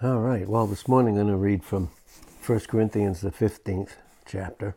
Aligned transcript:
All 0.00 0.20
right. 0.20 0.48
Well, 0.48 0.68
this 0.68 0.86
morning 0.86 1.18
I'm 1.18 1.26
going 1.26 1.34
to 1.34 1.36
read 1.36 1.64
from 1.64 1.90
1 2.46 2.60
Corinthians, 2.68 3.20
the 3.20 3.32
15th 3.32 3.94
chapter, 4.24 4.76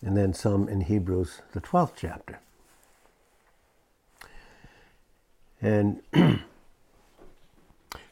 and 0.00 0.16
then 0.16 0.32
some 0.32 0.68
in 0.68 0.82
Hebrews, 0.82 1.40
the 1.50 1.60
12th 1.60 1.94
chapter. 1.96 2.38
And 5.60 6.00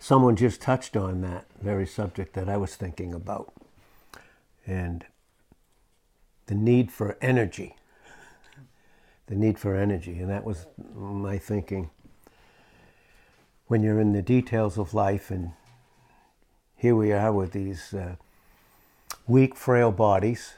someone 0.01 0.35
just 0.35 0.61
touched 0.61 0.97
on 0.97 1.21
that 1.21 1.45
very 1.63 1.87
subject 1.87 2.35
that 2.35 2.49
I 2.49 2.57
was 2.57 2.75
thinking 2.75 3.15
about, 3.15 3.53
and 4.67 5.07
the 6.47 6.57
need 6.57 6.91
for 6.91 7.17
energy. 7.23 7.77
The 9.29 9.37
need 9.37 9.57
for 9.57 9.77
energy. 9.77 10.19
And 10.19 10.29
that 10.31 10.43
was 10.43 10.67
my 10.97 11.39
thinking 11.39 11.91
when 13.69 13.85
you're 13.85 14.01
in 14.01 14.15
the 14.15 14.23
details 14.23 14.79
of 14.79 14.93
life 14.93 15.31
and 15.31 15.53
here 16.77 16.95
we 16.95 17.13
are 17.13 17.33
with 17.33 17.53
these 17.53 17.95
uh, 17.95 18.17
weak, 19.27 19.57
frail 19.57 19.91
bodies, 19.91 20.55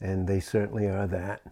and 0.00 0.26
they 0.26 0.40
certainly 0.40 0.86
are 0.86 1.06
that. 1.06 1.42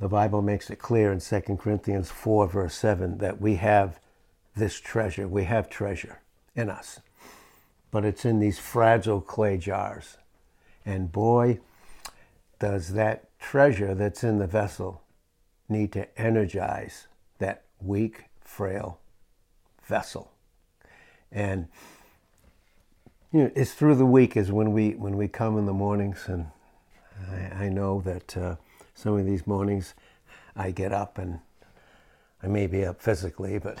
The 0.00 0.08
Bible 0.08 0.42
makes 0.42 0.70
it 0.70 0.76
clear 0.76 1.12
in 1.12 1.20
2 1.20 1.40
Corinthians 1.56 2.10
4, 2.10 2.48
verse 2.48 2.74
7, 2.74 3.18
that 3.18 3.40
we 3.40 3.56
have 3.56 4.00
this 4.56 4.80
treasure. 4.80 5.28
We 5.28 5.44
have 5.44 5.68
treasure 5.68 6.20
in 6.56 6.70
us, 6.70 7.00
but 7.90 8.04
it's 8.04 8.24
in 8.24 8.40
these 8.40 8.58
fragile 8.58 9.20
clay 9.20 9.58
jars. 9.58 10.16
And 10.84 11.12
boy, 11.12 11.60
does 12.58 12.94
that 12.94 13.28
treasure 13.38 13.94
that's 13.94 14.24
in 14.24 14.38
the 14.38 14.46
vessel 14.46 15.02
need 15.68 15.92
to 15.92 16.20
energize 16.20 17.06
that 17.38 17.64
weak, 17.80 18.24
frail 18.40 18.98
vessel. 19.84 20.32
And 21.32 21.68
you 23.32 23.44
know, 23.44 23.50
it's 23.54 23.72
through 23.72 23.94
the 23.94 24.06
week 24.06 24.36
is 24.36 24.50
when 24.50 24.72
we 24.72 24.90
when 24.90 25.16
we 25.16 25.28
come 25.28 25.56
in 25.56 25.66
the 25.66 25.72
mornings, 25.72 26.24
and 26.26 26.48
I, 27.30 27.64
I 27.64 27.68
know 27.68 28.00
that 28.00 28.36
uh, 28.36 28.56
some 28.94 29.16
of 29.16 29.24
these 29.24 29.46
mornings 29.46 29.94
I 30.56 30.72
get 30.72 30.92
up 30.92 31.16
and 31.16 31.38
I 32.42 32.48
may 32.48 32.66
be 32.66 32.84
up 32.84 33.00
physically, 33.00 33.58
but 33.58 33.78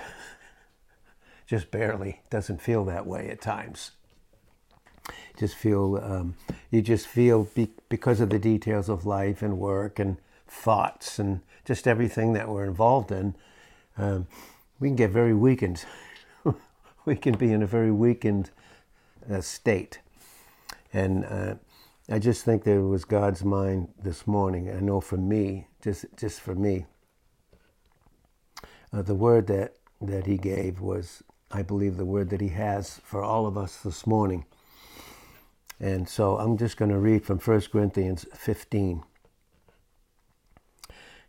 just 1.46 1.70
barely. 1.70 2.20
Doesn't 2.30 2.62
feel 2.62 2.84
that 2.84 3.06
way 3.06 3.28
at 3.28 3.40
times. 3.40 3.90
Just 5.36 5.56
feel 5.56 5.96
um, 5.96 6.36
you 6.70 6.80
just 6.80 7.08
feel 7.08 7.44
be, 7.54 7.70
because 7.88 8.20
of 8.20 8.30
the 8.30 8.38
details 8.38 8.88
of 8.88 9.04
life 9.04 9.42
and 9.42 9.58
work 9.58 9.98
and 9.98 10.18
thoughts 10.46 11.18
and 11.18 11.40
just 11.64 11.88
everything 11.88 12.34
that 12.34 12.48
we're 12.48 12.66
involved 12.66 13.10
in. 13.10 13.34
Um, 13.98 14.28
we 14.78 14.88
can 14.88 14.96
get 14.96 15.10
very 15.10 15.34
weakened. 15.34 15.84
we 17.04 17.16
can 17.16 17.36
be 17.36 17.52
in 17.52 17.62
a 17.62 17.66
very 17.66 17.90
weakened 17.90 18.50
uh, 19.30 19.40
state. 19.40 20.00
And 20.92 21.24
uh, 21.24 21.54
I 22.08 22.18
just 22.18 22.44
think 22.44 22.64
that 22.64 22.74
it 22.74 22.80
was 22.80 23.04
God's 23.04 23.44
mind 23.44 23.88
this 24.02 24.26
morning. 24.26 24.70
I 24.70 24.80
know 24.80 25.00
for 25.00 25.16
me, 25.16 25.68
just 25.80 26.06
just 26.16 26.40
for 26.40 26.54
me, 26.54 26.86
uh, 28.92 29.02
the 29.02 29.14
word 29.14 29.46
that 29.46 29.76
that 30.00 30.26
He 30.26 30.36
gave 30.36 30.80
was, 30.80 31.22
I 31.50 31.62
believe, 31.62 31.96
the 31.96 32.04
word 32.04 32.30
that 32.30 32.40
He 32.40 32.48
has 32.48 33.00
for 33.04 33.22
all 33.22 33.46
of 33.46 33.56
us 33.56 33.76
this 33.76 34.06
morning. 34.06 34.44
And 35.78 36.08
so 36.08 36.36
I'm 36.36 36.58
just 36.58 36.76
going 36.76 36.90
to 36.90 36.98
read 36.98 37.24
from 37.24 37.38
1 37.38 37.60
Corinthians 37.72 38.26
15. 38.34 39.02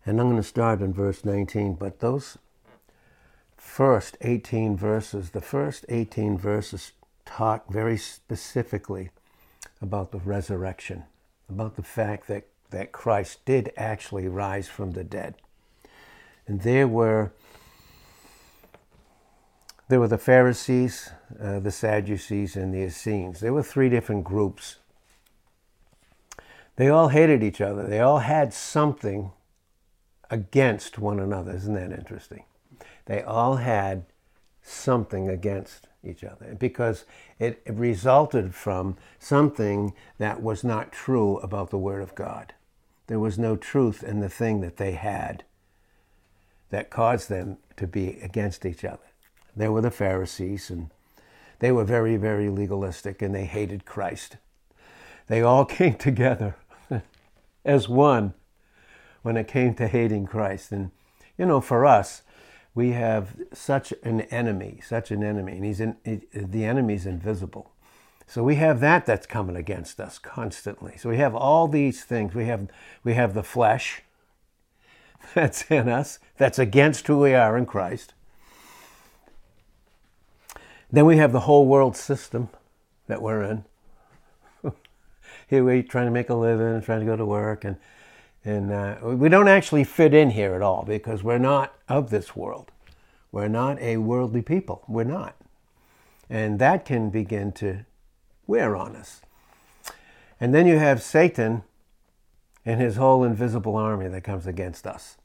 And 0.05 0.19
I'm 0.19 0.29
going 0.29 0.41
to 0.41 0.47
start 0.47 0.81
in 0.81 0.93
verse 0.93 1.23
19. 1.23 1.75
But 1.75 1.99
those 1.99 2.37
first 3.55 4.17
18 4.19 4.75
verses, 4.75 5.29
the 5.29 5.41
first 5.41 5.85
18 5.87 6.37
verses 6.37 6.91
talk 7.37 7.71
very 7.71 7.97
specifically 7.97 9.09
about 9.81 10.11
the 10.11 10.19
resurrection, 10.19 11.03
about 11.49 11.75
the 11.75 11.83
fact 11.83 12.27
that, 12.27 12.47
that 12.71 12.91
Christ 12.91 13.45
did 13.45 13.71
actually 13.77 14.27
rise 14.27 14.67
from 14.67 14.91
the 14.91 15.03
dead. 15.03 15.35
And 16.47 16.61
there 16.61 16.87
were 16.87 17.31
there 19.87 19.99
were 19.99 20.07
the 20.07 20.17
Pharisees, 20.17 21.11
uh, 21.37 21.59
the 21.59 21.69
Sadducees, 21.71 22.55
and 22.55 22.73
the 22.73 22.83
Essenes. 22.83 23.41
There 23.41 23.51
were 23.51 23.61
three 23.61 23.89
different 23.89 24.23
groups. 24.23 24.77
They 26.77 26.87
all 26.87 27.09
hated 27.09 27.43
each 27.43 27.59
other. 27.59 27.85
They 27.85 27.99
all 27.99 28.19
had 28.19 28.53
something 28.53 29.33
against 30.29 30.97
one 30.97 31.19
another. 31.19 31.53
Isn't 31.53 31.73
that 31.73 31.91
interesting? 31.91 32.45
They 33.05 33.21
all 33.21 33.57
had 33.57 34.05
something 34.63 35.27
against 35.27 35.87
each 36.03 36.23
other 36.23 36.55
because 36.57 37.05
it 37.39 37.61
resulted 37.67 38.55
from 38.55 38.97
something 39.19 39.93
that 40.17 40.41
was 40.41 40.63
not 40.63 40.91
true 40.91 41.37
about 41.37 41.69
the 41.69 41.77
Word 41.77 42.01
of 42.01 42.15
God. 42.15 42.53
There 43.07 43.19
was 43.19 43.37
no 43.37 43.55
truth 43.55 44.03
in 44.03 44.19
the 44.19 44.29
thing 44.29 44.61
that 44.61 44.77
they 44.77 44.93
had 44.93 45.43
that 46.69 46.89
caused 46.89 47.29
them 47.29 47.57
to 47.77 47.85
be 47.85 48.19
against 48.21 48.65
each 48.65 48.83
other. 48.83 48.99
They 49.55 49.67
were 49.67 49.81
the 49.81 49.91
Pharisees, 49.91 50.69
and 50.69 50.89
they 51.59 51.71
were 51.71 51.83
very, 51.83 52.15
very 52.15 52.49
legalistic, 52.49 53.21
and 53.21 53.35
they 53.35 53.45
hated 53.45 53.85
Christ. 53.85 54.37
They 55.27 55.41
all 55.41 55.65
came 55.79 55.95
together 55.95 56.55
as 57.63 57.87
one 57.87 58.33
when 59.21 59.37
it 59.37 59.47
came 59.47 59.73
to 59.75 59.87
hating 59.87 60.25
Christ. 60.25 60.71
And, 60.71 60.91
you 61.37 61.45
know, 61.45 61.61
for 61.61 61.85
us, 61.85 62.23
we 62.73 62.91
have 62.91 63.35
such 63.53 63.93
an 64.03 64.21
enemy, 64.21 64.79
such 64.83 65.11
an 65.11 65.23
enemy, 65.23 65.53
and 65.53 65.65
he's 65.65 65.81
in, 65.81 65.97
the 66.33 66.63
enemy's 66.63 67.05
invisible. 67.05 67.71
So 68.27 68.43
we 68.43 68.55
have 68.55 68.79
that 68.79 69.05
that's 69.05 69.25
coming 69.25 69.57
against 69.57 69.99
us 69.99 70.17
constantly. 70.17 70.95
So 70.97 71.09
we 71.09 71.17
have 71.17 71.35
all 71.35 71.67
these 71.67 72.05
things. 72.05 72.33
We 72.33 72.45
have 72.45 72.69
we 73.03 73.13
have 73.15 73.33
the 73.33 73.43
flesh 73.43 74.03
that's 75.33 75.69
in 75.69 75.89
us, 75.89 76.17
that's 76.37 76.57
against 76.57 77.07
who 77.07 77.19
we 77.19 77.33
are 77.33 77.57
in 77.57 77.65
Christ. 77.65 78.13
Then 80.89 81.05
we 81.05 81.17
have 81.17 81.33
the 81.33 81.41
whole 81.41 81.65
world 81.65 81.97
system 81.97 82.49
that 83.07 83.21
we're 83.21 83.43
in. 83.43 83.65
Here 85.47 85.63
we're 85.63 85.83
trying 85.83 86.05
to 86.05 86.11
make 86.11 86.29
a 86.29 86.35
living, 86.35 86.81
trying 86.81 87.01
to 87.01 87.05
go 87.05 87.17
to 87.17 87.25
work, 87.25 87.65
and 87.65 87.75
and 88.43 88.71
uh, 88.71 88.97
we 89.03 89.29
don't 89.29 89.47
actually 89.47 89.83
fit 89.83 90.13
in 90.13 90.31
here 90.31 90.55
at 90.55 90.61
all 90.61 90.83
because 90.83 91.23
we're 91.23 91.37
not 91.37 91.75
of 91.87 92.09
this 92.09 92.35
world. 92.35 92.71
We're 93.31 93.47
not 93.47 93.79
a 93.79 93.97
worldly 93.97 94.41
people. 94.41 94.83
We're 94.87 95.03
not. 95.03 95.35
And 96.29 96.57
that 96.59 96.85
can 96.85 97.09
begin 97.09 97.51
to 97.53 97.85
wear 98.47 98.75
on 98.75 98.95
us. 98.95 99.21
And 100.39 100.55
then 100.55 100.65
you 100.65 100.79
have 100.79 101.03
Satan 101.03 101.63
and 102.65 102.81
his 102.81 102.95
whole 102.95 103.23
invisible 103.23 103.75
army 103.75 104.07
that 104.07 104.23
comes 104.23 104.47
against 104.47 104.87
us. 104.87 105.17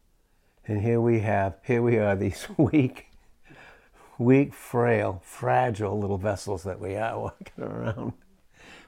And 0.66 0.82
here 0.82 1.00
we 1.00 1.20
have, 1.20 1.56
here 1.64 1.82
we 1.82 1.96
are, 1.96 2.14
these 2.16 2.46
weak, 2.58 3.06
weak, 4.18 4.52
frail, 4.52 5.22
fragile 5.24 5.98
little 5.98 6.18
vessels 6.18 6.64
that 6.64 6.80
we 6.80 6.96
are 6.96 7.18
walking 7.18 7.64
around. 7.64 8.12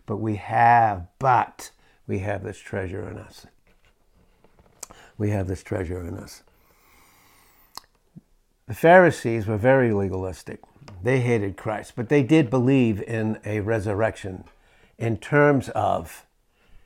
But 0.04 0.18
we 0.18 0.36
have, 0.36 1.06
but 1.18 1.70
we 2.06 2.18
have 2.20 2.42
this 2.42 2.58
treasure 2.58 3.08
in 3.08 3.16
us 3.18 3.46
we 5.18 5.30
have 5.30 5.48
this 5.48 5.62
treasure 5.62 6.06
in 6.06 6.14
us. 6.14 6.42
The 8.68 8.74
Pharisees 8.74 9.46
were 9.46 9.56
very 9.56 9.92
legalistic. 9.92 10.60
They 11.02 11.20
hated 11.20 11.56
Christ, 11.56 11.94
but 11.96 12.08
they 12.08 12.22
did 12.22 12.50
believe 12.50 13.02
in 13.02 13.38
a 13.44 13.60
resurrection 13.60 14.44
in 14.98 15.16
terms 15.16 15.68
of 15.70 16.26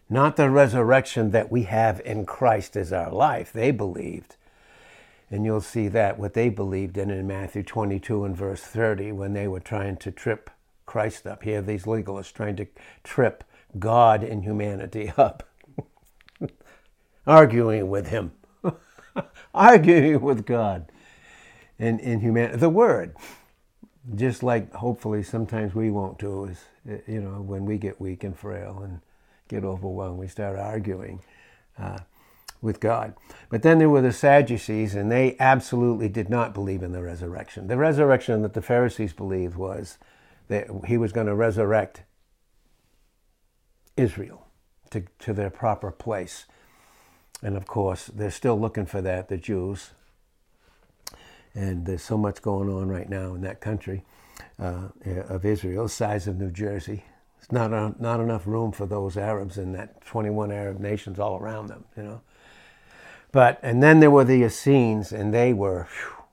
not 0.08 0.36
the 0.36 0.50
resurrection 0.50 1.30
that 1.30 1.50
we 1.50 1.62
have 1.62 2.00
in 2.04 2.26
Christ 2.26 2.76
as 2.76 2.92
our 2.92 3.10
life. 3.10 3.52
They 3.52 3.70
believed, 3.70 4.36
and 5.30 5.44
you'll 5.44 5.60
see 5.60 5.88
that 5.88 6.18
what 6.18 6.34
they 6.34 6.50
believed 6.50 6.98
in 6.98 7.10
in 7.10 7.26
Matthew 7.26 7.62
22 7.62 8.24
and 8.24 8.36
verse 8.36 8.60
30 8.60 9.12
when 9.12 9.32
they 9.32 9.48
were 9.48 9.60
trying 9.60 9.96
to 9.98 10.10
trip 10.10 10.50
Christ 10.86 11.26
up. 11.26 11.42
Here, 11.42 11.62
these 11.62 11.84
legalists 11.84 12.32
trying 12.32 12.56
to 12.56 12.66
trip 13.02 13.44
God 13.78 14.22
and 14.22 14.44
humanity 14.44 15.12
up 15.16 15.48
arguing 17.26 17.88
with 17.88 18.08
him, 18.08 18.32
arguing 19.54 20.20
with 20.20 20.46
God 20.46 20.90
and 21.78 22.00
in 22.00 22.20
humanity. 22.20 22.58
The 22.58 22.68
Word, 22.68 23.16
just 24.14 24.42
like 24.42 24.72
hopefully 24.72 25.22
sometimes 25.22 25.74
we 25.74 25.90
won't 25.90 26.18
do, 26.18 26.44
is, 26.46 26.64
you 27.06 27.20
know, 27.20 27.40
when 27.42 27.64
we 27.64 27.78
get 27.78 28.00
weak 28.00 28.24
and 28.24 28.36
frail 28.36 28.80
and 28.82 29.00
get 29.48 29.64
overwhelmed, 29.64 30.18
we 30.18 30.28
start 30.28 30.58
arguing. 30.58 31.20
Uh, 31.78 31.98
with 32.62 32.80
God. 32.80 33.14
But 33.50 33.62
then 33.62 33.78
there 33.78 33.90
were 33.90 34.00
the 34.00 34.12
Sadducees, 34.12 34.94
and 34.94 35.10
they 35.10 35.36
absolutely 35.38 36.08
did 36.08 36.30
not 36.30 36.54
believe 36.54 36.82
in 36.82 36.92
the 36.92 37.02
resurrection. 37.02 37.66
The 37.66 37.76
resurrection 37.76 38.40
that 38.42 38.54
the 38.54 38.62
Pharisees 38.62 39.12
believed 39.12 39.56
was 39.56 39.98
that 40.48 40.68
he 40.86 40.96
was 40.96 41.12
going 41.12 41.26
to 41.26 41.34
resurrect 41.34 42.04
Israel 43.96 44.46
to, 44.90 45.04
to 45.18 45.32
their 45.32 45.50
proper 45.50 45.90
place. 45.90 46.46
And 47.42 47.56
of 47.56 47.66
course, 47.66 48.06
they're 48.06 48.30
still 48.30 48.58
looking 48.58 48.86
for 48.86 49.02
that, 49.02 49.28
the 49.28 49.36
Jews. 49.36 49.90
And 51.54 51.84
there's 51.84 52.02
so 52.02 52.16
much 52.16 52.40
going 52.40 52.70
on 52.70 52.88
right 52.88 53.08
now 53.08 53.34
in 53.34 53.42
that 53.42 53.60
country. 53.60 54.04
uh, 54.58 54.88
of 55.28 55.44
Israel, 55.44 55.84
the 55.84 55.88
size 55.88 56.26
of 56.26 56.38
New 56.38 56.50
Jersey. 56.50 57.04
It's 57.38 57.50
not, 57.50 57.72
a, 57.72 57.94
not 57.98 58.20
enough 58.20 58.46
room 58.46 58.72
for 58.72 58.86
those 58.86 59.16
Arabs 59.16 59.58
and 59.58 59.74
that 59.74 60.04
21 60.06 60.52
Arab 60.52 60.78
nations 60.78 61.18
all 61.18 61.38
around 61.38 61.66
them, 61.66 61.84
you 61.96 62.02
know. 62.04 62.20
But, 63.32 63.58
and 63.62 63.82
then 63.82 64.00
there 64.00 64.10
were 64.10 64.24
the 64.24 64.44
Essenes, 64.44 65.10
and 65.10 65.32
they 65.32 65.52
were, 65.52 65.84
whew, 65.84 66.24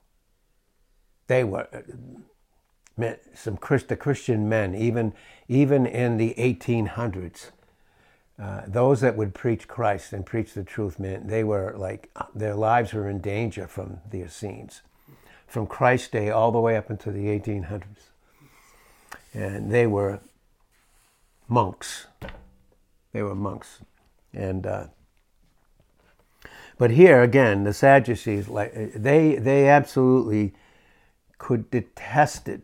they 1.28 1.44
were 1.44 1.66
uh, 1.72 3.12
some 3.34 3.56
Christ, 3.56 3.88
the 3.88 3.96
Christian 3.96 4.48
men, 4.48 4.74
even, 4.74 5.14
even 5.48 5.86
in 5.86 6.18
the 6.18 6.34
1800s. 6.36 7.50
Uh, 8.40 8.62
those 8.66 9.02
that 9.02 9.16
would 9.16 9.34
preach 9.34 9.68
Christ 9.68 10.14
and 10.14 10.24
preach 10.24 10.54
the 10.54 10.64
truth, 10.64 10.98
man, 10.98 11.26
they 11.26 11.44
were 11.44 11.74
like, 11.76 12.08
uh, 12.16 12.24
their 12.34 12.54
lives 12.54 12.94
were 12.94 13.08
in 13.08 13.20
danger 13.20 13.66
from 13.66 13.98
the 14.10 14.22
Essenes, 14.22 14.80
from 15.46 15.66
Christ's 15.66 16.08
day 16.08 16.30
all 16.30 16.50
the 16.50 16.60
way 16.60 16.74
up 16.74 16.90
into 16.90 17.12
the 17.12 17.26
1800s. 17.26 18.08
And 19.34 19.70
they 19.70 19.86
were 19.86 20.20
monks. 21.48 22.06
They 23.12 23.22
were 23.22 23.34
monks. 23.34 23.80
And, 24.32 24.66
uh, 24.66 24.86
but 26.78 26.92
here 26.92 27.22
again, 27.22 27.64
the 27.64 27.74
Sadducees, 27.74 28.48
like 28.48 28.72
they, 28.94 29.34
they 29.34 29.68
absolutely 29.68 30.54
could 31.36 31.70
detested 31.70 32.62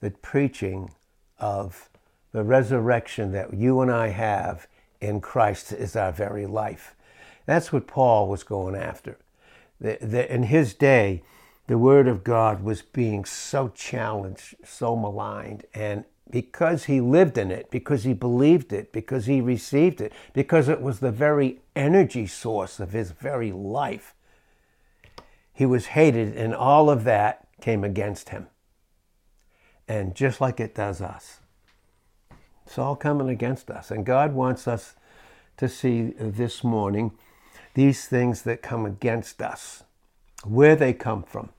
the 0.00 0.10
preaching 0.10 0.90
of 1.38 1.90
the 2.32 2.42
resurrection 2.42 3.32
that 3.32 3.52
you 3.52 3.82
and 3.82 3.90
I 3.90 4.08
have 4.08 4.66
in 5.00 5.20
Christ 5.20 5.72
is 5.72 5.96
our 5.96 6.12
very 6.12 6.46
life. 6.46 6.94
That's 7.46 7.72
what 7.72 7.86
Paul 7.86 8.28
was 8.28 8.42
going 8.42 8.74
after. 8.74 9.18
The, 9.80 9.98
the, 10.00 10.32
in 10.32 10.44
his 10.44 10.74
day, 10.74 11.22
the 11.66 11.78
Word 11.78 12.08
of 12.08 12.24
God 12.24 12.62
was 12.62 12.82
being 12.82 13.24
so 13.24 13.68
challenged, 13.68 14.54
so 14.64 14.96
maligned, 14.96 15.64
and 15.74 16.04
because 16.30 16.84
he 16.84 17.00
lived 17.00 17.38
in 17.38 17.50
it, 17.50 17.70
because 17.70 18.04
he 18.04 18.12
believed 18.12 18.72
it, 18.72 18.92
because 18.92 19.26
he 19.26 19.40
received 19.40 20.00
it, 20.00 20.12
because 20.32 20.68
it 20.68 20.80
was 20.80 20.98
the 20.98 21.12
very 21.12 21.60
energy 21.76 22.26
source 22.26 22.80
of 22.80 22.92
his 22.92 23.12
very 23.12 23.52
life, 23.52 24.14
he 25.52 25.66
was 25.66 25.86
hated, 25.86 26.36
and 26.36 26.54
all 26.54 26.90
of 26.90 27.04
that 27.04 27.46
came 27.60 27.84
against 27.84 28.30
him. 28.30 28.48
And 29.88 30.14
just 30.14 30.40
like 30.40 30.58
it 30.58 30.74
does 30.74 31.00
us, 31.00 31.40
it's 32.66 32.78
all 32.78 32.96
coming 32.96 33.28
against 33.28 33.70
us. 33.70 33.90
And 33.90 34.04
God 34.04 34.32
wants 34.32 34.66
us 34.66 34.96
to 35.56 35.68
see 35.68 36.12
this 36.18 36.64
morning 36.64 37.12
these 37.74 38.06
things 38.06 38.42
that 38.42 38.62
come 38.62 38.84
against 38.84 39.40
us, 39.40 39.84
where 40.44 40.74
they 40.74 40.92
come 40.92 41.22
from, 41.22 41.50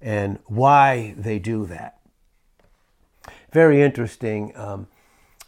and 0.00 0.38
why 0.46 1.14
they 1.16 1.38
do 1.38 1.66
that. 1.66 1.98
Very 3.52 3.82
interesting. 3.82 4.56
Um, 4.56 4.86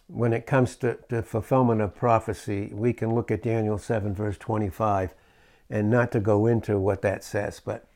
when 0.08 0.32
it 0.32 0.46
comes 0.46 0.76
to, 0.76 0.98
to 1.08 1.22
fulfillment 1.22 1.81
of 1.81 1.94
prophecy, 1.94 2.70
we 2.72 2.93
can 2.93 3.14
look 3.14 3.31
at 3.31 3.43
Daniel 3.43 3.78
7, 3.78 4.14
verse 4.14 4.37
25, 4.37 5.14
and 5.70 5.90
not 5.90 6.10
to 6.12 6.20
go 6.20 6.46
into 6.46 6.78
what 6.78 7.02
that 7.02 7.25
says, 7.25 7.60
but 7.64 7.87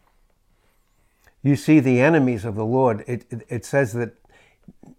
you 1.42 1.56
see 1.56 1.80
the 1.80 2.00
enemies 2.00 2.44
of 2.44 2.54
the 2.54 2.64
Lord. 2.64 3.04
It, 3.06 3.26
it, 3.30 3.46
it 3.48 3.64
says 3.64 3.92
that 3.92 4.14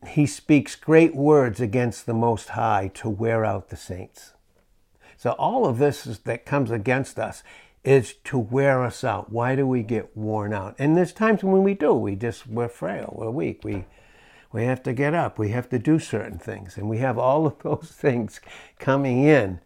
he 0.08 0.26
speaks 0.26 0.76
great 0.76 1.16
words 1.16 1.60
against 1.60 2.06
the 2.06 2.14
Most 2.14 2.50
High 2.50 2.92
to 2.96 3.10
wear 3.10 3.44
out 3.46 3.70
the 3.70 3.76
saints. 3.76 4.34
So 5.18 5.32
all 5.32 5.66
of 5.66 5.80
this 5.80 6.06
is, 6.06 6.20
that 6.20 6.46
comes 6.46 6.72
against 6.72 7.18
us 7.18 7.44
is 7.84 8.14
to 8.26 8.38
wear 8.38 8.84
us 8.84 9.04
out. 9.04 9.32
Why 9.32 9.56
do 9.56 9.66
we 9.66 9.82
get 9.82 10.16
worn 10.16 10.54
out? 10.54 10.76
And 10.78 10.96
there's 10.96 11.14
times 11.14 11.44
when 11.44 11.64
we 11.64 11.74
do. 11.74 11.94
We 11.94 12.16
just 12.16 12.46
we're 12.46 12.68
frail. 12.68 13.14
We're 13.18 13.32
weak. 13.32 13.64
We 13.64 13.86
we 14.52 14.64
have 14.66 14.84
to 14.84 14.94
get 14.94 15.14
up. 15.14 15.40
We 15.40 15.50
have 15.50 15.70
to 15.70 15.80
do 15.80 16.00
certain 16.00 16.38
things, 16.38 16.78
and 16.78 16.90
we 16.90 16.98
have 17.00 17.18
all 17.18 17.48
of 17.48 17.60
those 17.64 17.92
things 17.92 18.40
coming 18.78 19.24
in. 19.24 19.60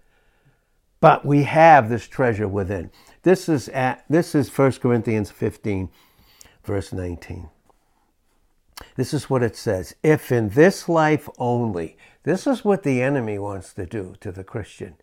But 1.00 1.26
we 1.26 1.44
have 1.44 1.90
this 1.90 2.08
treasure 2.08 2.48
within. 2.48 2.92
This 3.24 3.50
is 3.50 3.70
at 3.70 4.06
this 4.10 4.36
is 4.36 4.56
1 4.56 4.74
Corinthians 4.74 5.32
15, 5.32 5.90
verse 6.64 6.94
19. 6.94 7.50
This 8.96 9.14
is 9.14 9.30
what 9.30 9.44
it 9.44 9.56
says 9.56 9.96
If 10.04 10.32
in 10.32 10.50
this 10.50 10.90
life 10.90 11.30
only, 11.38 11.98
this 12.24 12.46
is 12.46 12.64
what 12.64 12.84
the 12.84 13.02
enemy 13.02 13.40
wants 13.40 13.74
to 13.74 13.86
do 13.86 14.16
to 14.22 14.32
the 14.32 14.44
Christian 14.44 14.96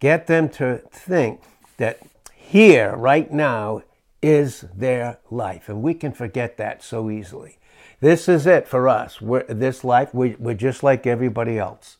get 0.00 0.26
them 0.26 0.48
to 0.48 0.78
think 0.90 1.40
that 1.78 1.98
here, 2.34 2.94
right 2.96 3.30
now, 3.32 3.82
is 4.22 4.64
their 4.74 5.18
life. 5.30 5.68
And 5.68 5.82
we 5.82 5.94
can 5.94 6.12
forget 6.12 6.56
that 6.56 6.82
so 6.82 7.10
easily. 7.10 7.58
This 8.00 8.28
is 8.28 8.46
it 8.46 8.68
for 8.68 8.88
us. 8.88 9.20
We're, 9.20 9.44
this 9.44 9.84
life, 9.84 10.12
we, 10.14 10.36
we're 10.38 10.54
just 10.54 10.82
like 10.82 11.06
everybody 11.06 11.58
else, 11.58 11.96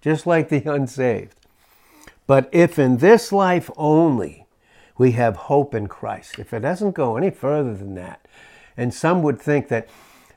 just 0.00 0.26
like 0.26 0.48
the 0.48 0.62
unsaved. 0.72 1.34
But 2.26 2.48
if 2.52 2.78
in 2.78 2.98
this 2.98 3.32
life 3.32 3.70
only 3.76 4.46
we 4.98 5.12
have 5.12 5.36
hope 5.36 5.74
in 5.74 5.86
Christ, 5.86 6.38
if 6.38 6.52
it 6.52 6.60
doesn't 6.60 6.92
go 6.92 7.16
any 7.16 7.30
further 7.30 7.74
than 7.74 7.94
that, 7.94 8.26
and 8.76 8.92
some 8.92 9.22
would 9.22 9.40
think 9.40 9.68
that 9.68 9.88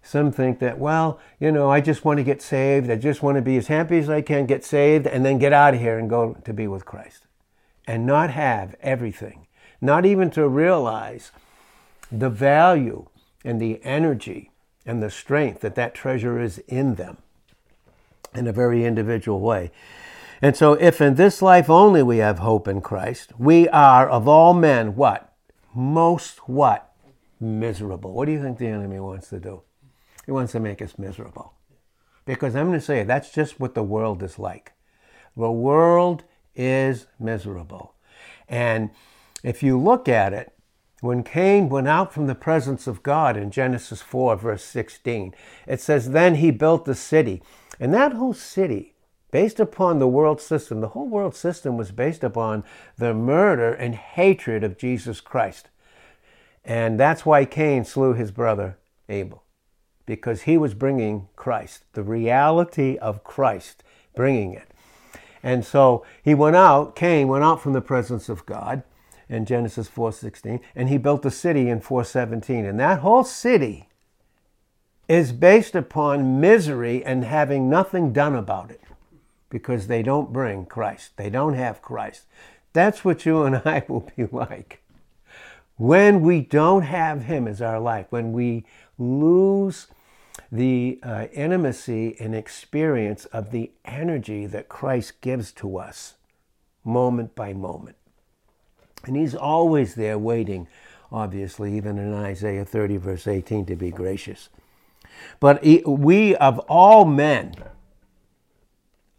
some 0.03 0.31
think 0.31 0.59
that, 0.59 0.79
well, 0.79 1.19
you 1.39 1.51
know, 1.51 1.69
I 1.69 1.79
just 1.79 2.03
want 2.03 2.17
to 2.17 2.23
get 2.23 2.41
saved. 2.41 2.89
I 2.89 2.95
just 2.95 3.21
want 3.21 3.35
to 3.35 3.41
be 3.41 3.57
as 3.57 3.67
happy 3.67 3.99
as 3.99 4.09
I 4.09 4.21
can, 4.21 4.45
get 4.45 4.63
saved, 4.63 5.05
and 5.05 5.23
then 5.23 5.37
get 5.37 5.53
out 5.53 5.75
of 5.75 5.79
here 5.79 5.97
and 5.97 6.09
go 6.09 6.35
to 6.43 6.53
be 6.53 6.67
with 6.67 6.85
Christ. 6.85 7.27
And 7.87 8.05
not 8.05 8.31
have 8.31 8.75
everything. 8.81 9.47
Not 9.79 10.05
even 10.05 10.29
to 10.31 10.47
realize 10.47 11.31
the 12.11 12.29
value 12.29 13.07
and 13.43 13.61
the 13.61 13.83
energy 13.83 14.51
and 14.85 15.01
the 15.01 15.09
strength 15.09 15.61
that 15.61 15.75
that 15.75 15.93
treasure 15.93 16.39
is 16.39 16.59
in 16.67 16.95
them 16.95 17.17
in 18.33 18.47
a 18.47 18.53
very 18.53 18.85
individual 18.85 19.39
way. 19.39 19.71
And 20.41 20.55
so, 20.55 20.73
if 20.73 20.99
in 21.01 21.15
this 21.15 21.41
life 21.41 21.69
only 21.69 22.01
we 22.01 22.17
have 22.17 22.39
hope 22.39 22.67
in 22.67 22.81
Christ, 22.81 23.31
we 23.37 23.69
are 23.69 24.09
of 24.09 24.27
all 24.27 24.53
men 24.53 24.95
what? 24.95 25.31
Most 25.73 26.49
what? 26.49 26.91
Miserable. 27.39 28.13
What 28.13 28.25
do 28.25 28.31
you 28.31 28.41
think 28.41 28.57
the 28.57 28.67
enemy 28.67 28.99
wants 28.99 29.29
to 29.29 29.39
do? 29.39 29.61
He 30.31 30.33
wants 30.33 30.53
to 30.53 30.61
make 30.61 30.81
us 30.81 30.97
miserable. 30.97 31.55
Because 32.23 32.55
I'm 32.55 32.67
going 32.67 32.79
to 32.79 32.85
say 32.85 33.03
that's 33.03 33.33
just 33.33 33.59
what 33.59 33.75
the 33.75 33.83
world 33.83 34.23
is 34.23 34.39
like. 34.39 34.71
The 35.35 35.51
world 35.51 36.23
is 36.55 37.07
miserable. 37.19 37.95
And 38.47 38.91
if 39.43 39.61
you 39.61 39.77
look 39.77 40.07
at 40.07 40.31
it, 40.31 40.53
when 41.01 41.23
Cain 41.23 41.67
went 41.67 41.89
out 41.89 42.13
from 42.13 42.27
the 42.27 42.33
presence 42.33 42.87
of 42.87 43.03
God 43.03 43.35
in 43.35 43.51
Genesis 43.51 44.01
4, 44.01 44.37
verse 44.37 44.63
16, 44.63 45.35
it 45.67 45.81
says, 45.81 46.11
Then 46.11 46.35
he 46.35 46.49
built 46.49 46.85
the 46.85 46.95
city. 46.95 47.43
And 47.77 47.93
that 47.93 48.13
whole 48.13 48.33
city, 48.33 48.93
based 49.31 49.59
upon 49.59 49.99
the 49.99 50.07
world 50.07 50.39
system, 50.39 50.79
the 50.79 50.95
whole 50.95 51.09
world 51.09 51.35
system 51.35 51.75
was 51.75 51.91
based 51.91 52.23
upon 52.23 52.63
the 52.97 53.13
murder 53.13 53.73
and 53.73 53.95
hatred 53.95 54.63
of 54.63 54.77
Jesus 54.77 55.19
Christ. 55.19 55.67
And 56.63 56.97
that's 56.97 57.25
why 57.25 57.43
Cain 57.43 57.83
slew 57.83 58.13
his 58.13 58.31
brother 58.31 58.77
Abel 59.09 59.43
because 60.05 60.43
he 60.43 60.57
was 60.57 60.73
bringing 60.73 61.27
Christ, 61.35 61.83
the 61.93 62.03
reality 62.03 62.97
of 62.97 63.23
Christ, 63.23 63.83
bringing 64.15 64.53
it. 64.53 64.67
And 65.43 65.65
so 65.65 66.05
he 66.21 66.33
went 66.33 66.55
out, 66.55 66.95
Cain 66.95 67.27
went 67.27 67.43
out 67.43 67.61
from 67.61 67.73
the 67.73 67.81
presence 67.81 68.29
of 68.29 68.45
God 68.45 68.83
in 69.29 69.45
Genesis 69.45 69.87
4:16, 69.87 70.59
and 70.75 70.89
he 70.89 70.97
built 70.97 71.25
a 71.25 71.31
city 71.31 71.69
in 71.69 71.79
4:17. 71.79 72.65
And 72.65 72.79
that 72.79 72.99
whole 72.99 73.23
city 73.23 73.87
is 75.07 75.31
based 75.31 75.75
upon 75.75 76.39
misery 76.39 77.03
and 77.03 77.23
having 77.23 77.69
nothing 77.69 78.13
done 78.13 78.35
about 78.35 78.71
it 78.71 78.81
because 79.49 79.87
they 79.87 80.03
don't 80.03 80.31
bring 80.31 80.65
Christ. 80.65 81.17
They 81.17 81.29
don't 81.29 81.55
have 81.55 81.81
Christ. 81.81 82.25
That's 82.73 83.03
what 83.03 83.25
you 83.25 83.43
and 83.43 83.61
I 83.65 83.83
will 83.89 84.09
be 84.15 84.25
like. 84.31 84.81
When 85.77 86.21
we 86.21 86.41
don't 86.41 86.83
have 86.83 87.23
him 87.23 87.47
as 87.47 87.61
our 87.61 87.79
life, 87.79 88.05
when 88.09 88.33
we 88.33 88.65
lose 89.01 89.87
the 90.51 90.99
uh, 91.01 91.27
intimacy 91.33 92.15
and 92.19 92.35
experience 92.35 93.25
of 93.25 93.51
the 93.51 93.71
energy 93.83 94.45
that 94.45 94.69
Christ 94.69 95.21
gives 95.21 95.51
to 95.53 95.77
us 95.77 96.15
moment 96.83 97.35
by 97.35 97.53
moment. 97.53 97.95
And 99.05 99.15
He's 99.15 99.35
always 99.35 99.95
there 99.95 100.19
waiting, 100.19 100.67
obviously, 101.11 101.75
even 101.75 101.97
in 101.97 102.13
Isaiah 102.13 102.65
30, 102.65 102.97
verse 102.97 103.27
18, 103.27 103.65
to 103.67 103.75
be 103.75 103.91
gracious. 103.91 104.49
But 105.39 105.63
we, 105.63 106.35
of 106.35 106.59
all 106.59 107.05
men, 107.05 107.55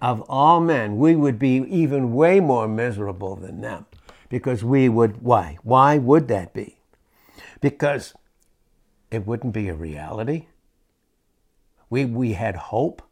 of 0.00 0.20
all 0.22 0.60
men, 0.60 0.98
we 0.98 1.16
would 1.16 1.38
be 1.38 1.56
even 1.56 2.12
way 2.12 2.40
more 2.40 2.68
miserable 2.68 3.36
than 3.36 3.60
them 3.60 3.86
because 4.28 4.64
we 4.64 4.88
would, 4.88 5.22
why? 5.22 5.58
Why 5.62 5.98
would 5.98 6.28
that 6.28 6.52
be? 6.52 6.78
Because 7.60 8.14
it 9.12 9.26
wouldn't 9.26 9.52
be 9.52 9.68
a 9.68 9.74
reality. 9.74 10.46
We, 11.90 12.04
we 12.06 12.32
had 12.32 12.56
hope 12.56 13.02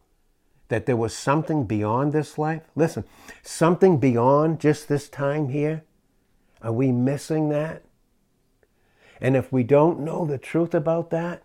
that 0.69 0.87
there 0.87 0.97
was 0.97 1.15
something 1.15 1.67
beyond 1.67 2.13
this 2.13 2.39
life. 2.39 2.63
Listen, 2.75 3.05
something 3.43 3.99
beyond 3.99 4.61
just 4.61 4.89
this 4.89 5.09
time 5.09 5.51
here. 5.51 5.85
Are 6.63 6.73
we 6.73 6.93
missing 6.93 7.51
that? 7.51 7.83
And 9.21 9.37
if 9.37 9.53
we 9.53 9.63
don't 9.63 10.01
know 10.01 10.25
the 10.25 10.39
truth 10.39 10.75
about 10.75 11.11
that, 11.11 11.43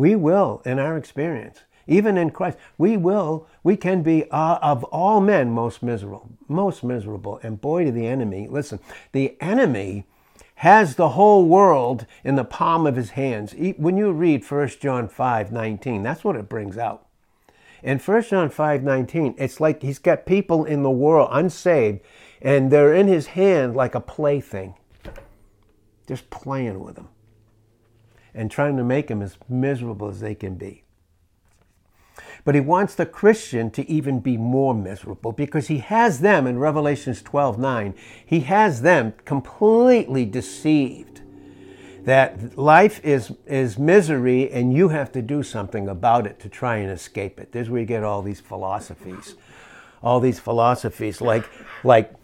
We 0.00 0.16
will, 0.16 0.62
in 0.64 0.78
our 0.78 0.96
experience, 0.96 1.60
even 1.86 2.16
in 2.16 2.30
Christ, 2.30 2.56
we 2.78 2.96
will, 2.96 3.46
we 3.62 3.76
can 3.76 4.02
be 4.02 4.24
uh, 4.30 4.58
of 4.62 4.82
all 4.84 5.20
men 5.20 5.50
most 5.50 5.82
miserable, 5.82 6.30
most 6.48 6.82
miserable. 6.82 7.38
And 7.42 7.60
boy, 7.60 7.84
to 7.84 7.92
the 7.92 8.06
enemy, 8.06 8.48
listen, 8.48 8.80
the 9.12 9.36
enemy 9.42 10.06
has 10.60 10.96
the 10.96 11.08
whole 11.10 11.46
world 11.46 12.04
in 12.22 12.34
the 12.34 12.44
palm 12.44 12.86
of 12.86 12.94
his 12.94 13.10
hands. 13.10 13.54
When 13.78 13.96
you 13.96 14.12
read 14.12 14.44
1 14.44 14.68
John 14.78 15.08
5 15.08 15.50
19, 15.50 16.02
that's 16.02 16.22
what 16.22 16.36
it 16.36 16.50
brings 16.50 16.76
out. 16.76 17.06
In 17.82 17.98
1 17.98 18.22
John 18.24 18.50
5 18.50 18.82
19, 18.82 19.36
it's 19.38 19.58
like 19.58 19.80
he's 19.80 19.98
got 19.98 20.26
people 20.26 20.66
in 20.66 20.82
the 20.82 20.90
world 20.90 21.30
unsaved, 21.32 22.00
and 22.42 22.70
they're 22.70 22.92
in 22.92 23.08
his 23.08 23.28
hand 23.28 23.74
like 23.74 23.94
a 23.94 24.00
plaything, 24.00 24.74
just 26.06 26.28
playing 26.28 26.80
with 26.80 26.96
them 26.96 27.08
and 28.34 28.50
trying 28.50 28.76
to 28.76 28.84
make 28.84 29.06
them 29.06 29.22
as 29.22 29.38
miserable 29.48 30.08
as 30.08 30.20
they 30.20 30.34
can 30.34 30.56
be. 30.56 30.84
But 32.44 32.54
he 32.54 32.60
wants 32.60 32.94
the 32.94 33.06
Christian 33.06 33.70
to 33.72 33.88
even 33.88 34.20
be 34.20 34.36
more 34.36 34.74
miserable 34.74 35.32
because 35.32 35.68
he 35.68 35.78
has 35.78 36.20
them 36.20 36.46
in 36.46 36.58
Revelations 36.58 37.22
12 37.22 37.58
9. 37.58 37.94
He 38.24 38.40
has 38.40 38.82
them 38.82 39.14
completely 39.24 40.24
deceived 40.24 41.20
that 42.04 42.56
life 42.56 43.04
is, 43.04 43.32
is 43.46 43.78
misery 43.78 44.50
and 44.50 44.72
you 44.72 44.88
have 44.88 45.12
to 45.12 45.22
do 45.22 45.42
something 45.42 45.88
about 45.88 46.26
it 46.26 46.40
to 46.40 46.48
try 46.48 46.76
and 46.76 46.90
escape 46.90 47.38
it. 47.38 47.52
There's 47.52 47.68
where 47.68 47.80
you 47.80 47.86
get 47.86 48.02
all 48.02 48.22
these 48.22 48.40
philosophies. 48.40 49.34
All 50.02 50.18
these 50.18 50.38
philosophies, 50.38 51.20
like, 51.20 51.44
like 51.84 52.14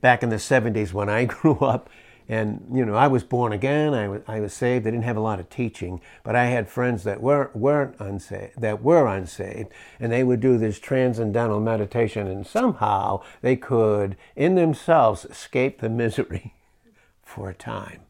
back 0.00 0.22
in 0.22 0.28
the 0.28 0.36
70s 0.36 0.92
when 0.92 1.08
I 1.08 1.24
grew 1.26 1.56
up, 1.56 1.90
and 2.28 2.66
you 2.72 2.84
know, 2.84 2.94
I 2.94 3.06
was 3.06 3.24
born 3.24 3.52
again. 3.52 3.94
I 3.94 4.08
was, 4.08 4.22
I 4.28 4.40
was 4.40 4.52
saved. 4.52 4.86
I 4.86 4.90
didn't 4.90 5.04
have 5.04 5.16
a 5.16 5.20
lot 5.20 5.40
of 5.40 5.48
teaching, 5.48 6.00
but 6.22 6.36
I 6.36 6.46
had 6.46 6.68
friends 6.68 7.04
that 7.04 7.22
weren't 7.22 7.56
weren't 7.56 7.96
unsaved, 7.98 8.60
that 8.60 8.82
were 8.82 9.06
unsaved, 9.06 9.70
and 9.98 10.12
they 10.12 10.22
would 10.22 10.40
do 10.40 10.58
this 10.58 10.78
transcendental 10.78 11.60
meditation, 11.60 12.26
and 12.26 12.46
somehow 12.46 13.22
they 13.40 13.56
could, 13.56 14.16
in 14.36 14.56
themselves, 14.56 15.24
escape 15.24 15.80
the 15.80 15.88
misery 15.88 16.54
for 17.22 17.48
a 17.48 17.54
time. 17.54 18.02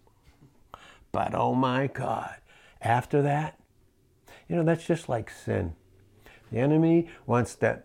But 1.13 1.35
oh 1.35 1.55
my 1.55 1.87
God, 1.87 2.37
after 2.83 3.23
that, 3.23 3.59
you 4.49 4.57
know, 4.57 4.65
that's 4.65 4.87
just 4.87 5.09
like 5.09 5.31
sin. 5.31 5.75
The 6.51 6.59
enemy 6.59 7.09
wants 7.27 7.55
to 7.57 7.83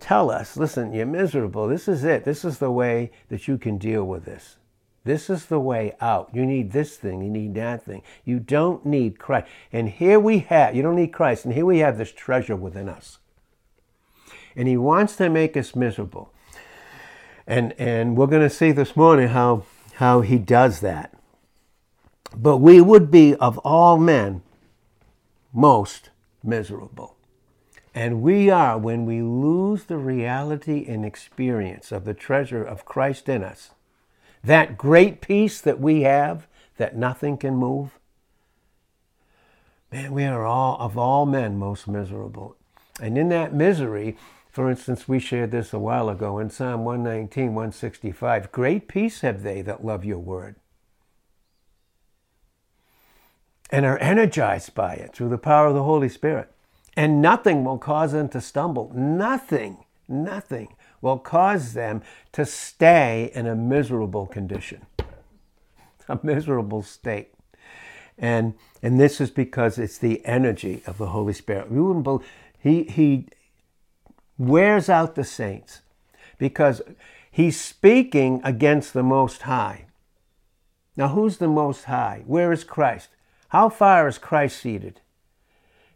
tell 0.00 0.30
us, 0.30 0.56
listen, 0.56 0.92
you're 0.92 1.06
miserable. 1.06 1.68
This 1.68 1.86
is 1.86 2.04
it. 2.04 2.24
This 2.24 2.44
is 2.44 2.58
the 2.58 2.70
way 2.70 3.12
that 3.28 3.46
you 3.46 3.58
can 3.58 3.78
deal 3.78 4.04
with 4.04 4.24
this. 4.24 4.56
This 5.06 5.30
is 5.30 5.46
the 5.46 5.60
way 5.60 5.94
out. 6.00 6.30
You 6.32 6.44
need 6.44 6.72
this 6.72 6.96
thing, 6.96 7.22
you 7.22 7.30
need 7.30 7.54
that 7.54 7.84
thing. 7.84 8.02
You 8.24 8.40
don't 8.40 8.84
need 8.84 9.20
Christ. 9.20 9.46
And 9.72 9.88
here 9.88 10.18
we 10.18 10.40
have, 10.40 10.74
you 10.74 10.82
don't 10.82 10.96
need 10.96 11.12
Christ, 11.12 11.44
and 11.44 11.54
here 11.54 11.64
we 11.64 11.78
have 11.78 11.96
this 11.96 12.10
treasure 12.10 12.56
within 12.56 12.88
us. 12.88 13.18
And 14.56 14.66
he 14.66 14.76
wants 14.76 15.14
to 15.16 15.30
make 15.30 15.56
us 15.56 15.76
miserable. 15.76 16.32
And 17.46 17.72
and 17.78 18.16
we're 18.16 18.26
going 18.26 18.42
to 18.42 18.50
see 18.50 18.72
this 18.72 18.96
morning 18.96 19.28
how 19.28 19.62
how 19.94 20.22
he 20.22 20.38
does 20.38 20.80
that. 20.80 21.16
But 22.36 22.56
we 22.56 22.80
would 22.80 23.08
be 23.08 23.36
of 23.36 23.58
all 23.58 23.98
men 23.98 24.42
most 25.52 26.10
miserable. 26.42 27.14
And 27.94 28.22
we 28.22 28.50
are 28.50 28.76
when 28.76 29.06
we 29.06 29.22
lose 29.22 29.84
the 29.84 29.98
reality 29.98 30.84
and 30.88 31.06
experience 31.06 31.92
of 31.92 32.04
the 32.04 32.12
treasure 32.12 32.64
of 32.64 32.84
Christ 32.84 33.28
in 33.28 33.44
us 33.44 33.70
that 34.46 34.78
great 34.78 35.20
peace 35.20 35.60
that 35.60 35.80
we 35.80 36.02
have 36.02 36.46
that 36.76 36.96
nothing 36.96 37.36
can 37.36 37.56
move. 37.56 37.98
Man, 39.92 40.12
we 40.12 40.24
are 40.24 40.44
all, 40.44 40.76
of 40.78 40.96
all 40.96 41.26
men, 41.26 41.58
most 41.58 41.88
miserable. 41.88 42.56
And 43.00 43.18
in 43.18 43.28
that 43.30 43.54
misery, 43.54 44.16
for 44.50 44.70
instance, 44.70 45.08
we 45.08 45.18
shared 45.18 45.50
this 45.50 45.72
a 45.72 45.78
while 45.78 46.08
ago 46.08 46.38
in 46.38 46.50
Psalm 46.50 46.84
119, 46.84 47.54
165. 47.54 48.52
Great 48.52 48.88
peace 48.88 49.20
have 49.20 49.42
they 49.42 49.62
that 49.62 49.84
love 49.84 50.04
your 50.04 50.18
word 50.18 50.56
and 53.70 53.84
are 53.84 53.98
energized 53.98 54.74
by 54.74 54.94
it 54.94 55.12
through 55.12 55.28
the 55.28 55.38
power 55.38 55.66
of 55.66 55.74
the 55.74 55.82
Holy 55.82 56.08
Spirit. 56.08 56.50
And 56.96 57.20
nothing 57.20 57.64
will 57.64 57.78
cause 57.78 58.12
them 58.12 58.28
to 58.30 58.40
stumble. 58.40 58.90
Nothing, 58.94 59.84
nothing 60.08 60.68
will 61.00 61.18
cause 61.18 61.72
them 61.72 62.02
to 62.32 62.44
stay 62.44 63.30
in 63.34 63.46
a 63.46 63.54
miserable 63.54 64.26
condition, 64.26 64.86
a 66.08 66.18
miserable 66.22 66.82
state. 66.82 67.32
And, 68.18 68.54
and 68.82 68.98
this 68.98 69.20
is 69.20 69.30
because 69.30 69.78
it's 69.78 69.98
the 69.98 70.24
energy 70.24 70.82
of 70.86 70.98
the 70.98 71.08
Holy 71.08 71.34
Spirit. 71.34 71.70
We 71.70 71.80
wouldn't 71.80 72.04
believe, 72.04 72.26
he, 72.58 72.84
he 72.84 73.28
wears 74.38 74.88
out 74.88 75.14
the 75.14 75.24
saints 75.24 75.82
because 76.38 76.82
he's 77.30 77.60
speaking 77.60 78.40
against 78.42 78.92
the 78.92 79.02
Most 79.02 79.42
High. 79.42 79.86
Now, 80.96 81.08
who's 81.08 81.36
the 81.36 81.48
Most 81.48 81.84
High? 81.84 82.22
Where 82.26 82.52
is 82.52 82.64
Christ? 82.64 83.10
How 83.50 83.68
far 83.68 84.08
is 84.08 84.18
Christ 84.18 84.58
seated? 84.58 85.00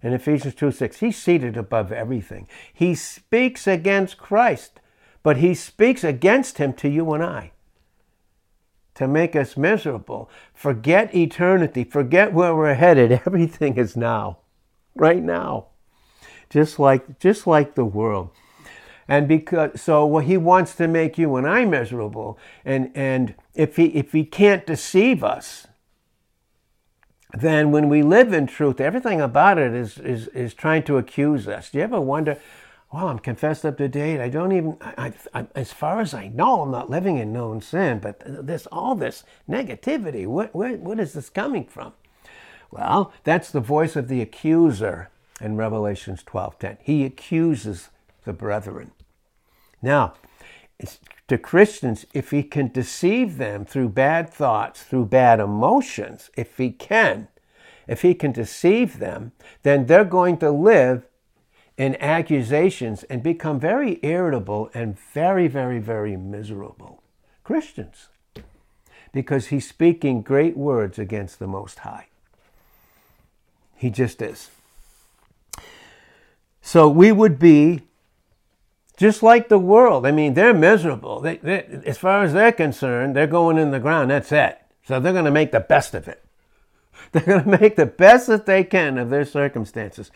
In 0.02 0.12
Ephesians 0.12 0.54
2 0.54 0.70
6, 0.70 1.00
he's 1.00 1.16
seated 1.16 1.56
above 1.56 1.92
everything. 1.92 2.48
He 2.72 2.94
speaks 2.94 3.66
against 3.66 4.18
Christ 4.18 4.79
but 5.22 5.38
he 5.38 5.54
speaks 5.54 6.02
against 6.02 6.58
him 6.58 6.72
to 6.74 6.88
you 6.88 7.12
and 7.12 7.22
I 7.22 7.52
to 8.94 9.08
make 9.08 9.34
us 9.34 9.56
miserable. 9.56 10.28
Forget 10.52 11.14
eternity, 11.14 11.84
forget 11.84 12.32
where 12.32 12.54
we're 12.54 12.74
headed. 12.74 13.12
Everything 13.26 13.76
is 13.76 13.96
now, 13.96 14.38
right 14.94 15.22
now. 15.22 15.68
Just 16.50 16.78
like 16.78 17.18
just 17.18 17.46
like 17.46 17.74
the 17.74 17.84
world. 17.84 18.30
And 19.08 19.26
because 19.26 19.80
so 19.80 20.04
well, 20.04 20.24
he 20.24 20.36
wants 20.36 20.74
to 20.74 20.86
make 20.86 21.16
you 21.16 21.36
and 21.36 21.46
I 21.46 21.64
miserable. 21.64 22.38
And 22.64 22.90
and 22.94 23.34
if 23.54 23.76
he 23.76 23.86
if 23.86 24.12
he 24.12 24.24
can't 24.24 24.66
deceive 24.66 25.24
us, 25.24 25.66
then 27.32 27.70
when 27.70 27.88
we 27.88 28.02
live 28.02 28.32
in 28.32 28.46
truth, 28.46 28.80
everything 28.80 29.20
about 29.20 29.58
it 29.58 29.72
is 29.72 29.96
is, 29.98 30.28
is 30.28 30.54
trying 30.54 30.82
to 30.84 30.98
accuse 30.98 31.48
us. 31.48 31.70
Do 31.70 31.78
you 31.78 31.84
ever 31.84 32.00
wonder 32.00 32.36
well, 32.92 33.08
I'm 33.08 33.18
confessed 33.20 33.64
up 33.64 33.78
to 33.78 33.88
date. 33.88 34.20
I 34.20 34.28
don't 34.28 34.52
even, 34.52 34.76
I, 34.80 35.12
I, 35.32 35.46
as 35.54 35.72
far 35.72 36.00
as 36.00 36.12
I 36.12 36.28
know, 36.28 36.62
I'm 36.62 36.72
not 36.72 36.90
living 36.90 37.18
in 37.18 37.32
known 37.32 37.60
sin, 37.60 38.00
but 38.00 38.20
this, 38.26 38.66
all 38.72 38.96
this 38.96 39.22
negativity, 39.48 40.26
what, 40.26 40.54
where, 40.54 40.76
what 40.76 40.98
is 40.98 41.12
this 41.12 41.30
coming 41.30 41.66
from? 41.66 41.92
Well, 42.70 43.12
that's 43.24 43.50
the 43.50 43.60
voice 43.60 43.94
of 43.94 44.08
the 44.08 44.20
accuser 44.20 45.10
in 45.40 45.56
Revelations 45.56 46.22
12:10. 46.22 46.78
He 46.82 47.04
accuses 47.04 47.90
the 48.24 48.32
brethren. 48.32 48.92
Now, 49.82 50.14
to 51.28 51.38
Christians, 51.38 52.06
if 52.12 52.30
he 52.30 52.42
can 52.42 52.68
deceive 52.68 53.38
them 53.38 53.64
through 53.64 53.90
bad 53.90 54.30
thoughts, 54.30 54.82
through 54.82 55.06
bad 55.06 55.40
emotions, 55.40 56.30
if 56.36 56.56
he 56.56 56.70
can, 56.70 57.28
if 57.86 58.02
he 58.02 58.14
can 58.14 58.32
deceive 58.32 58.98
them, 58.98 59.32
then 59.62 59.86
they're 59.86 60.04
going 60.04 60.38
to 60.38 60.50
live 60.50 61.06
in 61.80 61.96
accusations 61.98 63.04
and 63.04 63.22
become 63.22 63.58
very 63.58 63.98
irritable 64.02 64.68
and 64.74 64.98
very, 65.14 65.48
very, 65.48 65.78
very 65.78 66.14
miserable. 66.14 67.02
Christians. 67.42 68.08
Because 69.14 69.46
he's 69.46 69.66
speaking 69.66 70.20
great 70.20 70.58
words 70.58 70.98
against 70.98 71.38
the 71.38 71.46
Most 71.46 71.78
High. 71.78 72.08
He 73.76 73.88
just 73.88 74.20
is. 74.20 74.50
So 76.60 76.86
we 76.86 77.12
would 77.12 77.38
be 77.38 77.80
just 78.98 79.22
like 79.22 79.48
the 79.48 79.58
world. 79.58 80.04
I 80.04 80.10
mean, 80.10 80.34
they're 80.34 80.52
miserable. 80.52 81.22
They, 81.22 81.38
they, 81.38 81.62
as 81.86 81.96
far 81.96 82.22
as 82.22 82.34
they're 82.34 82.52
concerned, 82.52 83.16
they're 83.16 83.26
going 83.26 83.56
in 83.56 83.70
the 83.70 83.80
ground. 83.80 84.10
That's 84.10 84.32
it. 84.32 84.60
So 84.84 85.00
they're 85.00 85.14
going 85.14 85.24
to 85.24 85.30
make 85.30 85.50
the 85.50 85.60
best 85.60 85.94
of 85.94 86.08
it. 86.08 86.22
They're 87.12 87.22
going 87.22 87.44
to 87.44 87.58
make 87.60 87.76
the 87.76 87.86
best 87.86 88.28
that 88.28 88.46
they 88.46 88.62
can 88.62 88.98
of 88.98 89.10
their 89.10 89.24
circumstances. 89.24 90.10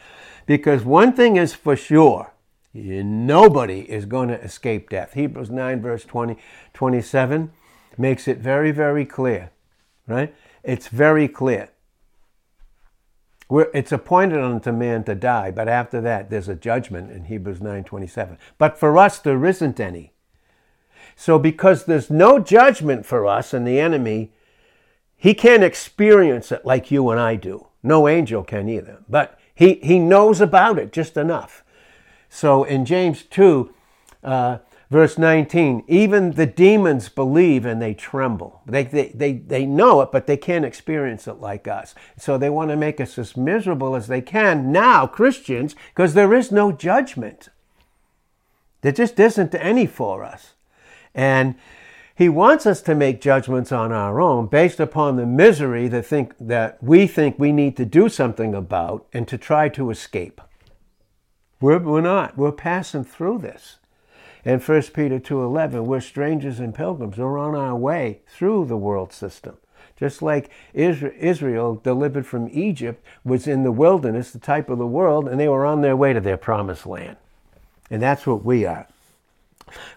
Because 0.46 0.84
one 0.84 1.12
thing 1.12 1.36
is 1.36 1.54
for 1.54 1.76
sure 1.76 2.32
nobody 2.74 3.80
is 3.80 4.04
going 4.04 4.28
to 4.28 4.40
escape 4.40 4.90
death. 4.90 5.14
Hebrews 5.14 5.50
9, 5.50 5.80
verse 5.80 6.04
20, 6.04 6.36
27 6.72 7.52
makes 7.96 8.26
it 8.26 8.38
very, 8.38 8.72
very 8.72 9.04
clear, 9.04 9.50
right? 10.06 10.34
It's 10.62 10.88
very 10.88 11.28
clear. 11.28 11.70
We're, 13.48 13.70
it's 13.74 13.92
appointed 13.92 14.40
unto 14.40 14.72
man 14.72 15.04
to 15.04 15.14
die, 15.14 15.50
but 15.50 15.68
after 15.68 16.00
that 16.00 16.30
there's 16.30 16.48
a 16.48 16.54
judgment 16.54 17.10
in 17.10 17.26
Hebrews 17.26 17.60
9:27. 17.60 18.38
But 18.58 18.78
for 18.78 18.96
us 18.96 19.18
there 19.18 19.44
isn't 19.44 19.78
any. 19.78 20.12
So 21.14 21.38
because 21.38 21.84
there's 21.84 22.10
no 22.10 22.38
judgment 22.38 23.06
for 23.06 23.26
us 23.26 23.52
and 23.52 23.66
the 23.66 23.78
enemy, 23.78 24.32
he 25.24 25.32
can't 25.32 25.64
experience 25.64 26.52
it 26.52 26.66
like 26.66 26.90
you 26.90 27.08
and 27.08 27.18
I 27.18 27.36
do. 27.36 27.68
No 27.82 28.08
angel 28.08 28.44
can 28.44 28.68
either. 28.68 28.98
But 29.08 29.40
he, 29.54 29.80
he 29.82 29.98
knows 29.98 30.42
about 30.42 30.78
it 30.78 30.92
just 30.92 31.16
enough. 31.16 31.64
So 32.28 32.64
in 32.64 32.84
James 32.84 33.22
2, 33.22 33.72
uh, 34.22 34.58
Verse 34.90 35.16
19, 35.16 35.84
even 35.88 36.32
the 36.32 36.44
demons 36.44 37.08
believe 37.08 37.64
and 37.64 37.80
they 37.80 37.94
tremble. 37.94 38.60
They, 38.66 38.84
they, 38.84 39.08
they, 39.14 39.32
they 39.32 39.64
know 39.64 40.02
it, 40.02 40.12
but 40.12 40.26
they 40.26 40.36
can't 40.36 40.66
experience 40.66 41.26
it 41.26 41.40
like 41.40 41.66
us. 41.66 41.94
So 42.18 42.36
they 42.36 42.50
want 42.50 42.70
to 42.70 42.76
make 42.76 43.00
us 43.00 43.18
as 43.18 43.34
miserable 43.34 43.96
as 43.96 44.08
they 44.08 44.20
can 44.20 44.72
now, 44.72 45.06
Christians, 45.06 45.74
because 45.94 46.12
there 46.12 46.34
is 46.34 46.52
no 46.52 46.70
judgment. 46.70 47.48
There 48.82 48.92
just 48.92 49.18
isn't 49.18 49.54
any 49.54 49.86
for 49.86 50.22
us. 50.22 50.52
And 51.14 51.54
he 52.16 52.28
wants 52.28 52.64
us 52.64 52.80
to 52.82 52.94
make 52.94 53.20
judgments 53.20 53.72
on 53.72 53.92
our 53.92 54.20
own 54.20 54.46
based 54.46 54.78
upon 54.78 55.16
the 55.16 55.26
misery 55.26 55.88
that, 55.88 56.06
think, 56.06 56.34
that 56.38 56.80
we 56.82 57.08
think 57.08 57.38
we 57.38 57.50
need 57.50 57.76
to 57.76 57.84
do 57.84 58.08
something 58.08 58.54
about 58.54 59.04
and 59.12 59.26
to 59.26 59.36
try 59.36 59.68
to 59.70 59.90
escape. 59.90 60.40
We're, 61.60 61.80
we're 61.80 62.00
not. 62.00 62.38
We're 62.38 62.52
passing 62.52 63.04
through 63.04 63.38
this. 63.38 63.78
In 64.44 64.60
1 64.60 64.82
Peter 64.94 65.18
2.11, 65.18 65.84
we're 65.84 66.00
strangers 66.00 66.60
and 66.60 66.74
pilgrims. 66.74 67.18
We're 67.18 67.38
on 67.38 67.56
our 67.56 67.74
way 67.74 68.20
through 68.28 68.66
the 68.66 68.76
world 68.76 69.12
system. 69.12 69.56
Just 69.96 70.22
like 70.22 70.50
Israel, 70.72 71.76
delivered 71.76 72.26
from 72.26 72.48
Egypt, 72.52 73.04
was 73.24 73.46
in 73.46 73.62
the 73.62 73.72
wilderness, 73.72 74.30
the 74.30 74.38
type 74.38 74.68
of 74.68 74.78
the 74.78 74.86
world, 74.86 75.28
and 75.28 75.40
they 75.40 75.48
were 75.48 75.64
on 75.64 75.80
their 75.80 75.96
way 75.96 76.12
to 76.12 76.20
their 76.20 76.36
promised 76.36 76.86
land. 76.86 77.16
And 77.90 78.02
that's 78.02 78.26
what 78.26 78.44
we 78.44 78.66
are. 78.66 78.86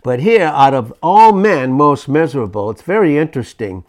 But 0.03 0.19
here, 0.19 0.45
out 0.45 0.74
of 0.74 0.93
all 1.01 1.33
men, 1.33 1.74
most 1.74 2.07
miserable, 2.07 2.69
it's 2.69 2.81
very 2.81 3.17
interesting. 3.17 3.83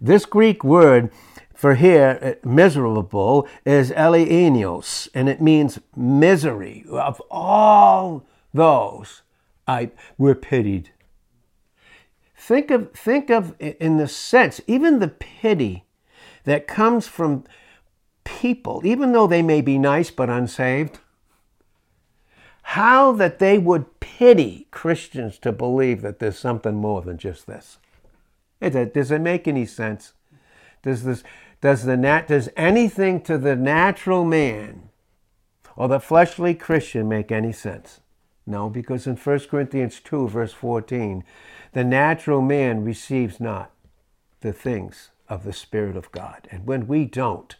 This 0.00 0.26
Greek 0.26 0.62
word 0.62 1.10
for 1.54 1.76
here, 1.76 2.18
uh, 2.20 2.46
miserable, 2.46 3.48
is 3.64 3.90
eleeinos, 3.90 5.08
and 5.14 5.28
it 5.28 5.40
means 5.40 5.78
misery. 5.96 6.84
Of 6.90 7.22
all 7.30 8.26
those, 8.52 9.22
I 9.66 9.92
were 10.18 10.34
pitied. 10.34 10.90
Think 12.36 12.70
of, 12.70 12.92
think 12.92 13.30
of 13.30 13.54
in 13.58 13.96
the 13.96 14.08
sense, 14.08 14.60
even 14.66 14.98
the 14.98 15.08
pity 15.08 15.86
that 16.44 16.66
comes 16.66 17.06
from 17.06 17.44
people, 18.24 18.82
even 18.84 19.12
though 19.12 19.26
they 19.26 19.40
may 19.40 19.62
be 19.62 19.78
nice 19.78 20.10
but 20.10 20.28
unsaved, 20.28 20.98
how 22.74 23.12
that 23.12 23.38
they 23.38 23.56
would 23.56 24.00
pity 24.00 24.66
Christians 24.72 25.38
to 25.38 25.52
believe 25.52 26.02
that 26.02 26.18
there's 26.18 26.36
something 26.36 26.74
more 26.74 27.02
than 27.02 27.18
just 27.18 27.46
this. 27.46 27.78
Does 28.60 29.12
it 29.12 29.20
make 29.20 29.46
any 29.46 29.64
sense? 29.64 30.12
Does 30.82 31.04
this 31.04 31.22
does 31.60 31.84
the 31.84 31.96
nat 31.96 32.26
does 32.26 32.48
anything 32.56 33.20
to 33.22 33.38
the 33.38 33.54
natural 33.54 34.24
man 34.24 34.88
or 35.76 35.86
the 35.86 36.00
fleshly 36.00 36.52
Christian 36.52 37.08
make 37.08 37.30
any 37.30 37.52
sense? 37.52 38.00
No, 38.44 38.68
because 38.68 39.06
in 39.06 39.16
1 39.16 39.38
Corinthians 39.48 40.00
2, 40.00 40.28
verse 40.28 40.52
14, 40.52 41.22
the 41.74 41.84
natural 41.84 42.42
man 42.42 42.84
receives 42.84 43.38
not 43.38 43.70
the 44.40 44.52
things 44.52 45.10
of 45.28 45.44
the 45.44 45.52
Spirit 45.52 45.96
of 45.96 46.10
God. 46.10 46.48
And 46.50 46.66
when 46.66 46.88
we 46.88 47.04
don't, 47.04 47.54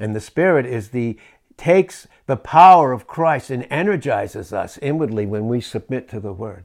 and 0.00 0.14
the 0.14 0.20
Spirit 0.20 0.66
is 0.66 0.88
the 0.88 1.18
takes 1.58 2.06
the 2.26 2.36
power 2.36 2.92
of 2.92 3.06
Christ 3.06 3.50
and 3.50 3.66
energizes 3.68 4.52
us 4.52 4.78
inwardly 4.78 5.26
when 5.26 5.48
we 5.48 5.60
submit 5.60 6.08
to 6.10 6.20
the 6.20 6.32
word. 6.32 6.64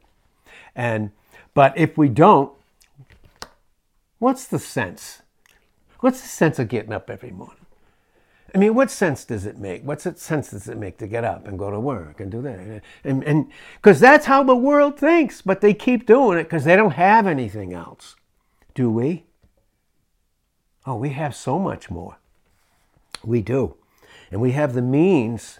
And 0.75 1.11
but 1.53 1.77
if 1.77 1.97
we 1.97 2.09
don't, 2.09 2.51
what's 4.19 4.47
the 4.47 4.59
sense? 4.59 5.21
What's 5.99 6.21
the 6.21 6.27
sense 6.27 6.59
of 6.59 6.67
getting 6.67 6.93
up 6.93 7.09
every 7.09 7.31
morning? 7.31 7.57
I 8.55 8.59
mean, 8.59 8.75
what 8.75 8.91
sense 8.91 9.25
does 9.25 9.45
it 9.47 9.57
make? 9.57 9.83
What 9.83 10.01
sense 10.01 10.51
does 10.51 10.67
it 10.67 10.77
make 10.77 10.97
to 10.99 11.07
get 11.07 11.23
up 11.23 11.47
and 11.47 11.57
go 11.57 11.71
to 11.71 11.79
work 11.79 12.19
and 12.19 12.31
do 12.31 12.41
that? 12.43 12.83
And 13.03 13.23
and 13.23 13.51
because 13.75 13.99
that's 13.99 14.27
how 14.27 14.43
the 14.43 14.55
world 14.55 14.99
thinks, 14.99 15.41
but 15.41 15.61
they 15.61 15.73
keep 15.73 16.05
doing 16.05 16.37
it 16.37 16.43
because 16.43 16.63
they 16.63 16.75
don't 16.75 16.91
have 16.91 17.25
anything 17.25 17.73
else. 17.73 18.15
Do 18.75 18.89
we? 18.89 19.25
Oh, 20.85 20.95
we 20.95 21.09
have 21.09 21.35
so 21.35 21.57
much 21.57 21.89
more. 21.89 22.17
We 23.23 23.41
do. 23.41 23.75
And 24.33 24.41
we 24.41 24.53
have 24.53 24.73
the 24.73 24.81
means 24.81 25.59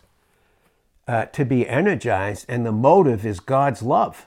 uh, 1.07 1.25
to 1.25 1.45
be 1.45 1.69
energized, 1.69 2.47
and 2.49 2.65
the 2.65 2.71
motive 2.71 3.23
is 3.23 3.39
God's 3.39 3.83
love. 3.83 4.25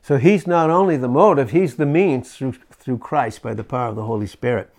So 0.00 0.18
He's 0.18 0.46
not 0.46 0.70
only 0.70 0.96
the 0.96 1.08
motive, 1.08 1.50
He's 1.50 1.74
the 1.74 1.84
means 1.84 2.36
through, 2.36 2.54
through 2.70 2.98
Christ 2.98 3.42
by 3.42 3.54
the 3.54 3.64
power 3.64 3.88
of 3.88 3.96
the 3.96 4.04
Holy 4.04 4.28
Spirit. 4.28 4.72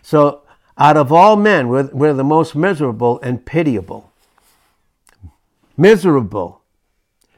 So, 0.00 0.40
out 0.78 0.96
of 0.96 1.12
all 1.12 1.36
men, 1.36 1.68
we're, 1.68 1.90
we're 1.92 2.14
the 2.14 2.24
most 2.24 2.56
miserable 2.56 3.20
and 3.20 3.44
pitiable. 3.44 4.10
Miserable. 5.76 6.62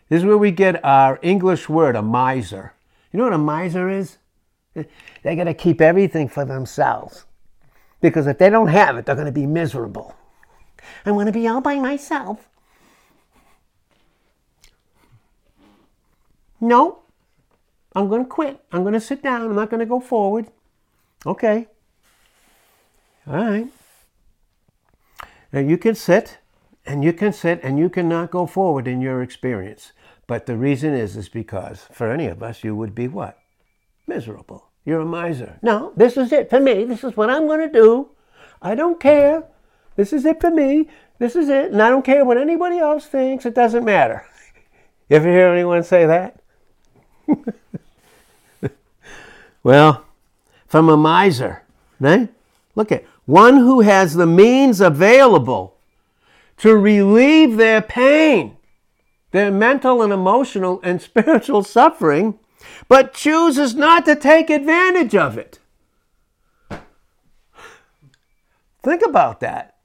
This 0.08 0.20
is 0.20 0.24
where 0.24 0.38
we 0.38 0.52
get 0.52 0.84
our 0.84 1.18
English 1.20 1.68
word, 1.68 1.96
a 1.96 2.02
miser. 2.02 2.74
You 3.12 3.18
know 3.18 3.24
what 3.24 3.32
a 3.32 3.38
miser 3.38 3.88
is? 3.88 4.18
They 5.24 5.34
got 5.34 5.44
to 5.44 5.54
keep 5.54 5.80
everything 5.80 6.28
for 6.28 6.44
themselves. 6.44 7.24
Because 8.00 8.28
if 8.28 8.38
they 8.38 8.50
don't 8.50 8.68
have 8.68 8.96
it, 8.96 9.04
they're 9.04 9.16
going 9.16 9.26
to 9.26 9.32
be 9.32 9.46
miserable. 9.46 10.14
I 11.04 11.10
want 11.10 11.26
to 11.26 11.32
be 11.32 11.46
all 11.48 11.60
by 11.60 11.76
myself. 11.76 12.48
No, 16.60 17.00
I'm 17.94 18.08
going 18.08 18.24
to 18.24 18.28
quit. 18.28 18.60
I'm 18.72 18.82
going 18.82 18.94
to 18.94 19.00
sit 19.00 19.22
down. 19.22 19.42
I'm 19.42 19.54
not 19.54 19.70
going 19.70 19.80
to 19.80 19.86
go 19.86 20.00
forward. 20.00 20.46
Okay. 21.24 21.66
All 23.26 23.36
right. 23.36 23.68
Now 25.52 25.60
you 25.60 25.78
can 25.78 25.94
sit 25.94 26.38
and 26.84 27.04
you 27.04 27.12
can 27.12 27.32
sit 27.32 27.60
and 27.62 27.78
you 27.78 27.88
cannot 27.88 28.30
go 28.30 28.46
forward 28.46 28.88
in 28.88 29.00
your 29.00 29.22
experience. 29.22 29.92
But 30.26 30.46
the 30.46 30.56
reason 30.56 30.94
is, 30.94 31.16
is 31.16 31.28
because 31.28 31.86
for 31.92 32.10
any 32.10 32.26
of 32.26 32.42
us, 32.42 32.62
you 32.62 32.76
would 32.76 32.94
be 32.94 33.08
what? 33.08 33.38
Miserable. 34.06 34.68
You're 34.84 35.00
a 35.00 35.06
miser. 35.06 35.58
No, 35.62 35.92
this 35.96 36.16
is 36.16 36.32
it 36.32 36.50
for 36.50 36.60
me. 36.60 36.84
This 36.84 37.04
is 37.04 37.16
what 37.16 37.30
I'm 37.30 37.46
going 37.46 37.60
to 37.60 37.72
do. 37.72 38.10
I 38.60 38.74
don't 38.74 39.00
care. 39.00 39.44
This 39.98 40.12
is 40.12 40.24
it 40.24 40.40
for 40.40 40.52
me. 40.52 40.88
This 41.18 41.34
is 41.34 41.48
it. 41.48 41.72
And 41.72 41.82
I 41.82 41.90
don't 41.90 42.04
care 42.04 42.24
what 42.24 42.38
anybody 42.38 42.78
else 42.78 43.04
thinks. 43.04 43.44
It 43.44 43.54
doesn't 43.54 43.84
matter. 43.84 44.24
You 45.10 45.16
ever 45.16 45.30
hear 45.30 45.48
anyone 45.48 45.82
say 45.84 46.04
that? 46.04 46.38
well, 49.62 50.04
from 50.66 50.90
a 50.90 50.98
miser, 50.98 51.62
right? 51.98 52.28
Look 52.74 52.92
at 52.92 53.06
one 53.24 53.56
who 53.56 53.80
has 53.80 54.12
the 54.12 54.26
means 54.26 54.82
available 54.82 55.78
to 56.58 56.76
relieve 56.76 57.56
their 57.56 57.80
pain, 57.80 58.58
their 59.30 59.50
mental 59.50 60.02
and 60.02 60.12
emotional 60.12 60.78
and 60.84 61.00
spiritual 61.10 61.62
suffering, 61.62 62.38
but 62.86 63.14
chooses 63.14 63.74
not 63.74 64.04
to 64.04 64.14
take 64.14 64.50
advantage 64.50 65.14
of 65.14 65.38
it. 65.38 65.58
Think 68.82 69.00
about 69.02 69.40
that 69.40 69.77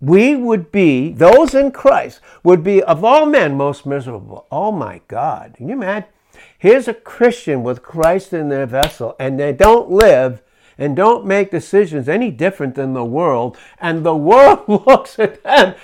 we 0.00 0.36
would 0.36 0.70
be, 0.70 1.12
those 1.12 1.54
in 1.54 1.72
Christ, 1.72 2.20
would 2.42 2.62
be 2.62 2.82
of 2.82 3.04
all 3.04 3.26
men 3.26 3.56
most 3.56 3.84
miserable. 3.84 4.46
Oh 4.50 4.70
my 4.70 5.00
God. 5.08 5.54
Can 5.56 5.68
you 5.68 5.74
imagine? 5.74 6.08
Here's 6.56 6.88
a 6.88 6.94
Christian 6.94 7.62
with 7.62 7.82
Christ 7.82 8.32
in 8.32 8.48
their 8.48 8.66
vessel, 8.66 9.16
and 9.18 9.38
they 9.38 9.52
don't 9.52 9.90
live 9.90 10.42
and 10.76 10.94
don't 10.94 11.26
make 11.26 11.50
decisions 11.50 12.08
any 12.08 12.30
different 12.30 12.76
than 12.76 12.94
the 12.94 13.04
world, 13.04 13.56
and 13.80 14.04
the 14.04 14.14
world 14.14 14.64
looks 14.86 15.18
at 15.18 15.42
them. 15.42 15.74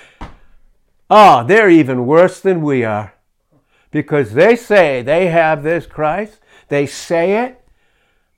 Oh, 1.09 1.45
they're 1.45 1.69
even 1.69 2.05
worse 2.05 2.39
than 2.39 2.61
we 2.61 2.83
are. 2.83 3.13
Because 3.91 4.33
they 4.33 4.55
say 4.55 5.01
they 5.01 5.27
have 5.27 5.63
this 5.63 5.85
Christ, 5.85 6.39
they 6.69 6.85
say 6.85 7.45
it, 7.45 7.61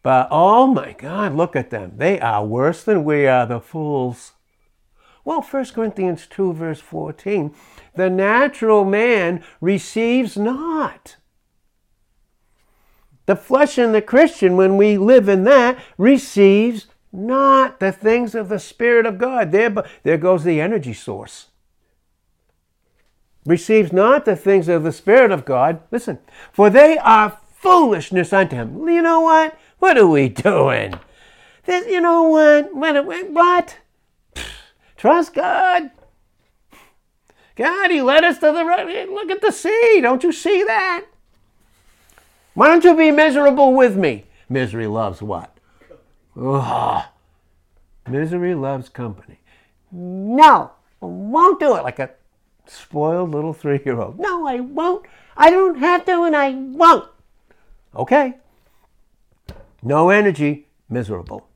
but 0.03 0.27
oh 0.31 0.67
my 0.67 0.93
God, 0.93 1.35
look 1.35 1.55
at 1.55 1.69
them. 1.69 1.93
They 1.97 2.19
are 2.19 2.45
worse 2.45 2.83
than 2.83 3.03
we 3.03 3.27
are, 3.27 3.45
the 3.45 3.59
fools. 3.59 4.33
Well, 5.27 5.41
1 5.41 5.65
Corinthians 5.73 6.25
2, 6.25 6.53
verse 6.53 6.79
14 6.79 7.53
the 7.95 8.09
natural 8.09 8.85
man 8.85 9.43
receives 9.59 10.37
not. 10.37 11.17
The 13.25 13.35
flesh 13.35 13.77
in 13.77 13.91
the 13.91 14.01
Christian, 14.01 14.55
when 14.55 14.77
we 14.77 14.97
live 14.97 15.27
in 15.27 15.43
that, 15.43 15.79
receives 15.97 16.87
not 17.11 17.81
the 17.81 17.91
things 17.91 18.35
of 18.35 18.47
the 18.47 18.57
Spirit 18.57 19.05
of 19.05 19.17
God. 19.17 19.51
There, 19.51 19.75
there 20.03 20.17
goes 20.17 20.45
the 20.45 20.61
energy 20.61 20.93
source. 20.93 21.47
Receives 23.45 23.91
not 23.91 24.23
the 24.23 24.37
things 24.37 24.69
of 24.69 24.83
the 24.83 24.93
Spirit 24.93 25.31
of 25.31 25.43
God. 25.43 25.81
Listen, 25.91 26.19
for 26.53 26.69
they 26.69 26.97
are 26.99 27.37
foolishness 27.53 28.31
unto 28.31 28.55
him. 28.55 28.87
You 28.87 29.01
know 29.01 29.19
what? 29.19 29.59
What 29.79 29.97
are 29.97 30.07
we 30.07 30.29
doing? 30.49 30.93
This, 31.65 31.85
you 31.85 31.99
know 31.99 32.23
what? 32.23 32.73
What? 32.73 33.05
what? 33.33 33.77
Trust 34.97 35.33
God. 35.33 35.91
God, 37.55 37.91
He 37.91 38.01
led 38.01 38.23
us 38.23 38.39
to 38.39 38.51
the 38.51 38.65
right. 38.65 39.09
Look 39.09 39.31
at 39.31 39.41
the 39.41 39.51
sea. 39.51 39.99
Don't 40.01 40.23
you 40.23 40.31
see 40.31 40.63
that? 40.63 41.05
Why 42.53 42.67
don't 42.67 42.83
you 42.83 42.95
be 42.95 43.11
miserable 43.11 43.73
with 43.73 43.95
me? 43.95 44.25
Misery 44.49 44.87
loves 44.87 45.21
what? 45.21 45.55
Ugh. 46.39 47.05
Misery 48.07 48.55
loves 48.55 48.89
company. 48.89 49.39
No, 49.91 50.71
I 51.01 51.05
won't 51.05 51.59
do 51.59 51.75
it 51.75 51.83
like 51.83 51.99
a 51.99 52.11
spoiled 52.65 53.31
little 53.31 53.53
three 53.53 53.79
year 53.85 53.99
old. 53.99 54.19
No, 54.19 54.47
I 54.47 54.59
won't. 54.59 55.05
I 55.35 55.49
don't 55.49 55.77
have 55.77 56.05
to 56.05 56.23
and 56.23 56.35
I 56.35 56.51
won't. 56.51 57.07
Okay. 57.95 58.35
No 59.83 60.09
energy, 60.09 60.67
miserable. 60.89 61.47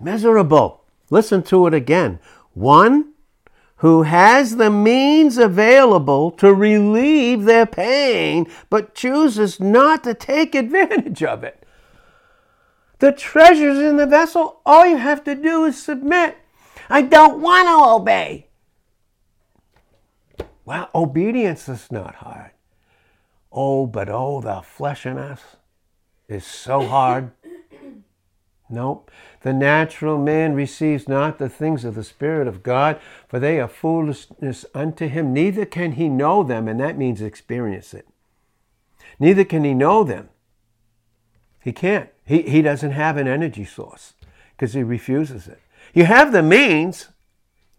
Miserable. 0.00 0.84
Listen 1.10 1.42
to 1.44 1.66
it 1.66 1.74
again. 1.74 2.18
One 2.54 3.12
who 3.76 4.02
has 4.02 4.56
the 4.56 4.70
means 4.70 5.38
available 5.38 6.30
to 6.30 6.54
relieve 6.54 7.44
their 7.44 7.66
pain, 7.66 8.46
but 8.70 8.94
chooses 8.94 9.58
not 9.58 10.04
to 10.04 10.14
take 10.14 10.54
advantage 10.54 11.22
of 11.22 11.42
it. 11.42 11.66
The 13.00 13.10
treasure's 13.10 13.78
in 13.78 13.96
the 13.96 14.06
vessel. 14.06 14.60
All 14.64 14.86
you 14.86 14.96
have 14.96 15.24
to 15.24 15.34
do 15.34 15.64
is 15.64 15.82
submit. 15.82 16.38
I 16.88 17.02
don't 17.02 17.40
want 17.40 17.66
to 17.66 17.90
obey. 18.00 18.46
Well, 20.64 20.88
obedience 20.94 21.68
is 21.68 21.90
not 21.90 22.14
hard. 22.14 22.52
Oh, 23.50 23.86
but 23.86 24.08
oh, 24.08 24.40
the 24.40 24.62
flesh 24.62 25.04
in 25.04 25.18
us 25.18 25.40
is 26.28 26.46
so 26.46 26.86
hard. 26.86 27.32
Nope. 28.72 29.10
The 29.42 29.52
natural 29.52 30.16
man 30.16 30.54
receives 30.54 31.06
not 31.06 31.38
the 31.38 31.50
things 31.50 31.84
of 31.84 31.94
the 31.94 32.02
Spirit 32.02 32.48
of 32.48 32.62
God, 32.62 32.98
for 33.28 33.38
they 33.38 33.60
are 33.60 33.68
foolishness 33.68 34.64
unto 34.74 35.08
him. 35.08 35.34
Neither 35.34 35.66
can 35.66 35.92
he 35.92 36.08
know 36.08 36.42
them, 36.42 36.66
and 36.66 36.80
that 36.80 36.96
means 36.96 37.20
experience 37.20 37.92
it. 37.92 38.08
Neither 39.18 39.44
can 39.44 39.62
he 39.62 39.74
know 39.74 40.04
them. 40.04 40.30
He 41.62 41.72
can't. 41.72 42.08
He, 42.24 42.42
he 42.42 42.62
doesn't 42.62 42.92
have 42.92 43.18
an 43.18 43.28
energy 43.28 43.66
source 43.66 44.14
because 44.56 44.72
he 44.72 44.82
refuses 44.82 45.46
it. 45.46 45.60
You 45.92 46.06
have 46.06 46.32
the 46.32 46.42
means, 46.42 47.08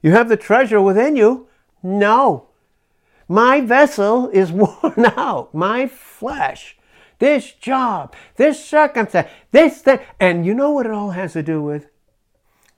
you 0.03 0.11
have 0.11 0.29
the 0.29 0.37
treasure 0.37 0.79
within 0.79 1.15
you. 1.15 1.47
No. 1.81 2.49
My 3.27 3.61
vessel 3.61 4.29
is 4.29 4.51
worn 4.51 5.05
out. 5.17 5.55
My 5.55 5.87
flesh 5.87 6.77
this 7.23 7.53
job, 7.53 8.13
this 8.35 8.65
circumstance, 8.65 9.29
this 9.51 9.81
thing. 9.81 9.99
And 10.19 10.45
you 10.45 10.53
know 10.53 10.71
what 10.71 10.85
it 10.85 10.91
all 10.91 11.11
has 11.11 11.31
to 11.33 11.41
do 11.41 11.63
with? 11.63 11.87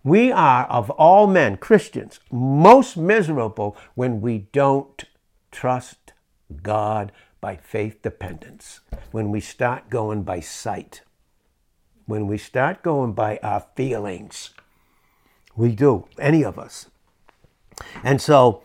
We 0.04 0.32
are, 0.32 0.66
of 0.66 0.92
all 0.92 1.26
men, 1.26 1.58
Christians, 1.58 2.20
most 2.32 2.96
miserable 2.96 3.76
when 3.96 4.22
we 4.22 4.48
don't 4.54 5.04
trust 5.52 6.14
God 6.62 7.12
by 7.42 7.56
faith 7.56 8.04
dependence, 8.04 8.82
when 9.10 9.32
we 9.32 9.40
start 9.40 9.90
going 9.90 10.22
by 10.22 10.42
sight, 10.42 11.02
when 12.06 12.28
we 12.28 12.38
start 12.38 12.84
going 12.84 13.14
by 13.14 13.40
our 13.42 13.66
feelings. 13.76 14.52
We 15.56 15.74
do, 15.74 16.08
any 16.20 16.44
of 16.44 16.60
us. 16.60 16.86
And 18.04 18.22
so 18.22 18.62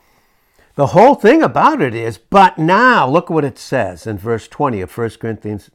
the 0.80 0.86
whole 0.86 1.14
thing 1.14 1.42
about 1.42 1.82
it 1.82 1.94
is, 1.94 2.16
but 2.16 2.56
now, 2.56 3.06
look 3.06 3.28
what 3.28 3.44
it 3.44 3.58
says 3.58 4.06
in 4.06 4.16
verse 4.16 4.48
20 4.48 4.80
of 4.80 4.96
1 4.96 5.10
Corinthians 5.20 5.70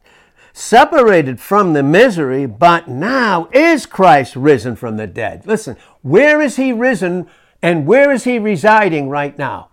separated 0.51 1.39
from 1.39 1.73
the 1.73 1.83
misery, 1.83 2.47
but 2.47 2.87
now 2.87 3.47
is 3.53 3.85
Christ 3.85 4.35
risen 4.35 4.75
from 4.75 4.97
the 4.97 5.05
dead. 5.05 5.45
Listen, 5.45 5.77
where 6.01 6.41
is 6.41 6.55
he 6.55 6.73
risen 6.73 7.27
and 7.61 7.85
where 7.85 8.11
is 8.11 8.23
he 8.23 8.39
residing 8.39 9.07
right 9.07 9.37
now? 9.37 9.69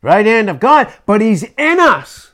Right 0.00 0.24
hand 0.24 0.48
of 0.48 0.58
God, 0.58 0.90
but 1.04 1.20
he's 1.20 1.42
in 1.42 1.78
us. 1.78 2.32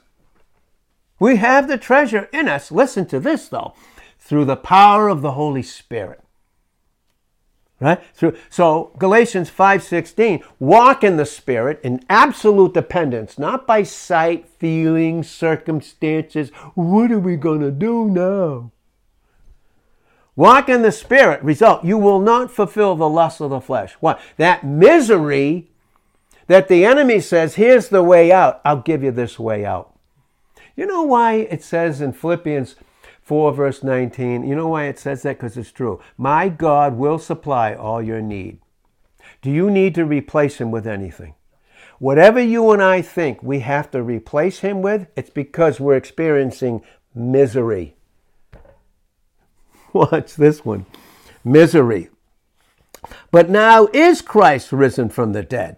We 1.19 1.39
have 1.39 1.67
the 1.67 1.77
treasure 1.77 2.29
in 2.33 2.47
us. 2.47 2.71
Listen 2.71 3.05
to 3.07 3.19
this 3.19 3.49
though, 3.49 3.75
through 4.21 4.45
the 4.45 4.55
power 4.55 5.09
of 5.09 5.23
the 5.23 5.33
Holy 5.33 5.65
Spirit 5.65 6.24
right? 7.81 8.01
So, 8.13 8.35
so 8.49 8.93
galatians 8.99 9.51
5.16 9.51 10.43
walk 10.59 11.05
in 11.05 11.17
the 11.17 11.27
spirit 11.27 11.81
in 11.83 12.05
absolute 12.09 12.75
dependence 12.75 13.39
not 13.39 13.67
by 13.67 13.83
sight 13.83 14.49
feelings 14.49 15.31
circumstances. 15.31 16.51
What 16.75 17.11
are 17.11 17.19
we 17.19 17.37
going 17.37 17.61
to 17.61 17.71
do 17.71 18.09
now? 18.09 18.71
Walk 20.37 20.69
in 20.69 20.83
the 20.83 20.93
spirit 20.93 21.43
result 21.43 21.85
you 21.85 21.99
will 21.99 22.21
not 22.21 22.51
fulfill 22.51 22.97
the 22.97 23.09
lust 23.09 23.41
of 23.41 23.51
the 23.51 23.61
flesh. 23.61 23.95
What? 24.01 24.21
That 24.37 24.65
misery 24.65 25.71
that 26.47 26.69
the 26.69 26.85
enemy 26.85 27.21
says 27.21 27.55
here's 27.55 27.89
the 27.89 28.03
way 28.03 28.31
out. 28.33 28.61
I'll 28.65 28.83
give 28.83 29.03
you 29.03 29.11
this 29.11 29.39
way 29.39 29.65
out. 29.65 29.95
You 30.77 30.87
know 30.87 31.03
why 31.03 31.35
it 31.35 31.63
says 31.63 32.01
in 32.01 32.13
philippians 32.13 32.77
4, 33.25 33.53
verse 33.55 33.83
19. 33.83 34.47
You 34.47 34.55
know 34.55 34.69
why 34.69 34.85
it 34.85 34.99
says 34.99 35.23
that? 35.23 35.39
Because 35.39 35.57
it's 35.57 35.73
true. 35.73 36.01
My 36.19 36.51
God 36.51 36.97
will 36.97 37.19
supply 37.19 37.75
all 37.75 38.03
your 38.03 38.21
need. 38.21 38.59
Do 39.41 39.51
you 39.51 39.71
need 39.71 39.95
to 39.95 40.05
replace 40.05 40.59
him 40.59 40.71
with 40.71 40.87
anything? 40.87 41.35
Whatever 41.99 42.41
you 42.41 42.71
and 42.71 42.83
I 42.83 43.01
think 43.01 43.43
we 43.43 43.61
have 43.61 43.91
to 43.93 44.03
replace 44.03 44.59
him 44.59 44.83
with, 44.83 45.09
it's 45.17 45.31
because 45.31 45.81
we're 45.81 45.97
experiencing 45.97 46.83
misery. 47.15 47.97
Watch 49.95 50.35
this 50.35 50.65
one 50.65 50.85
misery. 51.43 52.11
But 53.31 53.49
now 53.49 53.89
is 53.93 54.21
Christ 54.21 54.71
risen 54.71 55.09
from 55.09 55.33
the 55.33 55.43
dead? 55.43 55.77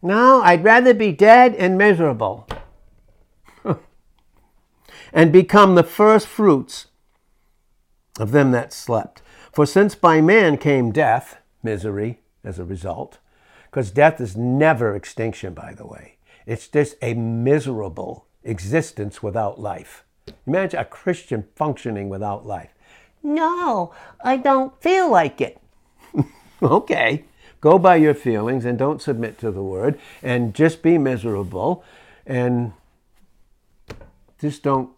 No, 0.00 0.40
I'd 0.42 0.64
rather 0.64 0.94
be 0.94 1.12
dead 1.12 1.54
and 1.54 1.76
miserable 1.76 2.48
and 5.12 5.32
become 5.32 5.74
the 5.74 5.82
first 5.82 6.26
fruits 6.26 6.86
of 8.18 8.32
them 8.32 8.50
that 8.52 8.72
slept. 8.72 9.22
For 9.52 9.66
since 9.66 9.94
by 9.94 10.20
man 10.20 10.58
came 10.58 10.92
death, 10.92 11.38
misery 11.62 12.20
as 12.44 12.58
a 12.58 12.64
result, 12.64 13.18
because 13.70 13.90
death 13.90 14.20
is 14.20 14.36
never 14.36 14.94
extinction, 14.94 15.54
by 15.54 15.74
the 15.74 15.86
way. 15.86 16.16
It's 16.46 16.68
just 16.68 16.96
a 17.02 17.14
miserable 17.14 18.26
existence 18.42 19.22
without 19.22 19.60
life. 19.60 20.04
Imagine 20.46 20.80
a 20.80 20.84
Christian 20.84 21.46
functioning 21.54 22.08
without 22.08 22.46
life. 22.46 22.70
No, 23.22 23.92
I 24.22 24.36
don't 24.36 24.80
feel 24.80 25.10
like 25.10 25.40
it. 25.40 25.60
okay, 26.62 27.24
go 27.60 27.78
by 27.78 27.96
your 27.96 28.14
feelings 28.14 28.64
and 28.64 28.78
don't 28.78 29.02
submit 29.02 29.38
to 29.38 29.50
the 29.50 29.62
word 29.62 29.98
and 30.22 30.54
just 30.54 30.82
be 30.82 30.98
miserable 30.98 31.84
and 32.26 32.72
just 34.40 34.62
don't 34.62 34.90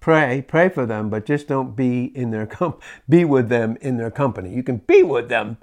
pray, 0.00 0.44
pray 0.46 0.68
for 0.68 0.86
them, 0.86 1.10
but 1.10 1.26
just 1.26 1.46
don't 1.46 1.76
be 1.76 2.04
in 2.16 2.30
their 2.30 2.46
com- 2.46 2.78
be 3.08 3.24
with 3.24 3.48
them 3.48 3.76
in 3.80 3.96
their 3.96 4.10
company. 4.10 4.52
You 4.52 4.62
can 4.62 4.78
be 4.78 5.02
with 5.02 5.28
them 5.28 5.58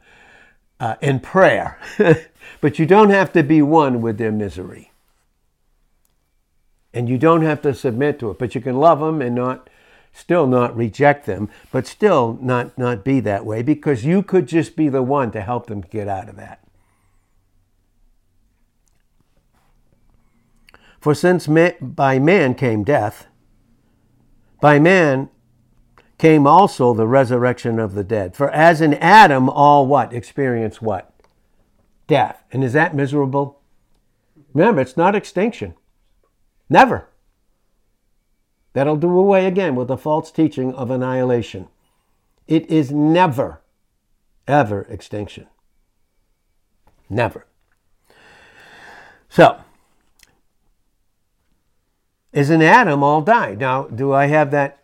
uh, 0.79 0.95
in 1.01 1.19
prayer, 1.19 1.79
but 2.61 2.79
you 2.79 2.85
don't 2.85 3.09
have 3.09 3.33
to 3.33 3.43
be 3.43 3.61
one 3.61 4.01
with 4.01 4.17
their 4.17 4.31
misery. 4.31 4.91
And 6.93 7.09
you 7.09 7.17
don't 7.17 7.41
have 7.41 7.61
to 7.63 7.73
submit 7.73 8.19
to 8.19 8.31
it, 8.31 8.39
but 8.39 8.55
you 8.55 8.61
can 8.61 8.77
love 8.77 8.99
them 8.99 9.21
and 9.21 9.35
not 9.35 9.69
still 10.13 10.47
not 10.47 10.75
reject 10.75 11.25
them, 11.25 11.49
but 11.71 11.85
still 11.85 12.39
not 12.41 12.77
not 12.77 13.03
be 13.03 13.19
that 13.19 13.45
way 13.45 13.61
because 13.61 14.03
you 14.03 14.23
could 14.23 14.47
just 14.47 14.75
be 14.75 14.89
the 14.89 15.03
one 15.03 15.31
to 15.31 15.41
help 15.41 15.67
them 15.67 15.81
get 15.81 16.07
out 16.07 16.29
of 16.29 16.35
that. 16.37 16.63
For 20.99 21.13
since 21.13 21.47
by 21.79 22.19
man 22.19 22.55
came 22.55 22.83
death, 22.83 23.26
by 24.59 24.79
man 24.79 25.29
came 26.17 26.47
also 26.47 26.93
the 26.93 27.07
resurrection 27.07 27.79
of 27.79 27.93
the 27.93 28.03
dead. 28.03 28.35
For 28.35 28.49
as 28.49 28.81
in 28.81 28.95
Adam, 28.95 29.49
all 29.49 29.85
what? 29.85 30.13
Experience 30.13 30.81
what? 30.81 31.13
Death. 32.07 32.43
And 32.51 32.63
is 32.63 32.73
that 32.73 32.95
miserable? 32.95 33.59
Remember, 34.53 34.81
it's 34.81 34.97
not 34.97 35.15
extinction. 35.15 35.75
Never. 36.69 37.07
That'll 38.73 38.95
do 38.95 39.17
away 39.17 39.45
again 39.45 39.75
with 39.75 39.87
the 39.87 39.97
false 39.97 40.31
teaching 40.31 40.73
of 40.73 40.89
annihilation. 40.89 41.67
It 42.47 42.69
is 42.69 42.91
never, 42.91 43.61
ever 44.47 44.83
extinction. 44.89 45.47
Never. 47.09 47.45
So, 49.29 49.61
is 52.33 52.49
in 52.49 52.61
Adam 52.61 53.03
all 53.03 53.21
died. 53.21 53.59
Now, 53.59 53.83
do 53.83 54.13
I 54.13 54.27
have 54.27 54.51
that 54.51 54.83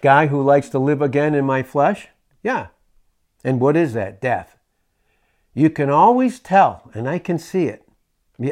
guy 0.00 0.26
who 0.26 0.42
likes 0.42 0.68
to 0.70 0.78
live 0.78 1.02
again 1.02 1.34
in 1.34 1.44
my 1.44 1.62
flesh? 1.62 2.08
Yeah. 2.42 2.68
And 3.44 3.60
what 3.60 3.76
is 3.76 3.94
that? 3.94 4.20
Death. 4.20 4.56
You 5.54 5.70
can 5.70 5.90
always 5.90 6.38
tell, 6.38 6.90
and 6.94 7.08
I 7.08 7.18
can 7.18 7.38
see 7.38 7.64
it. 7.64 7.88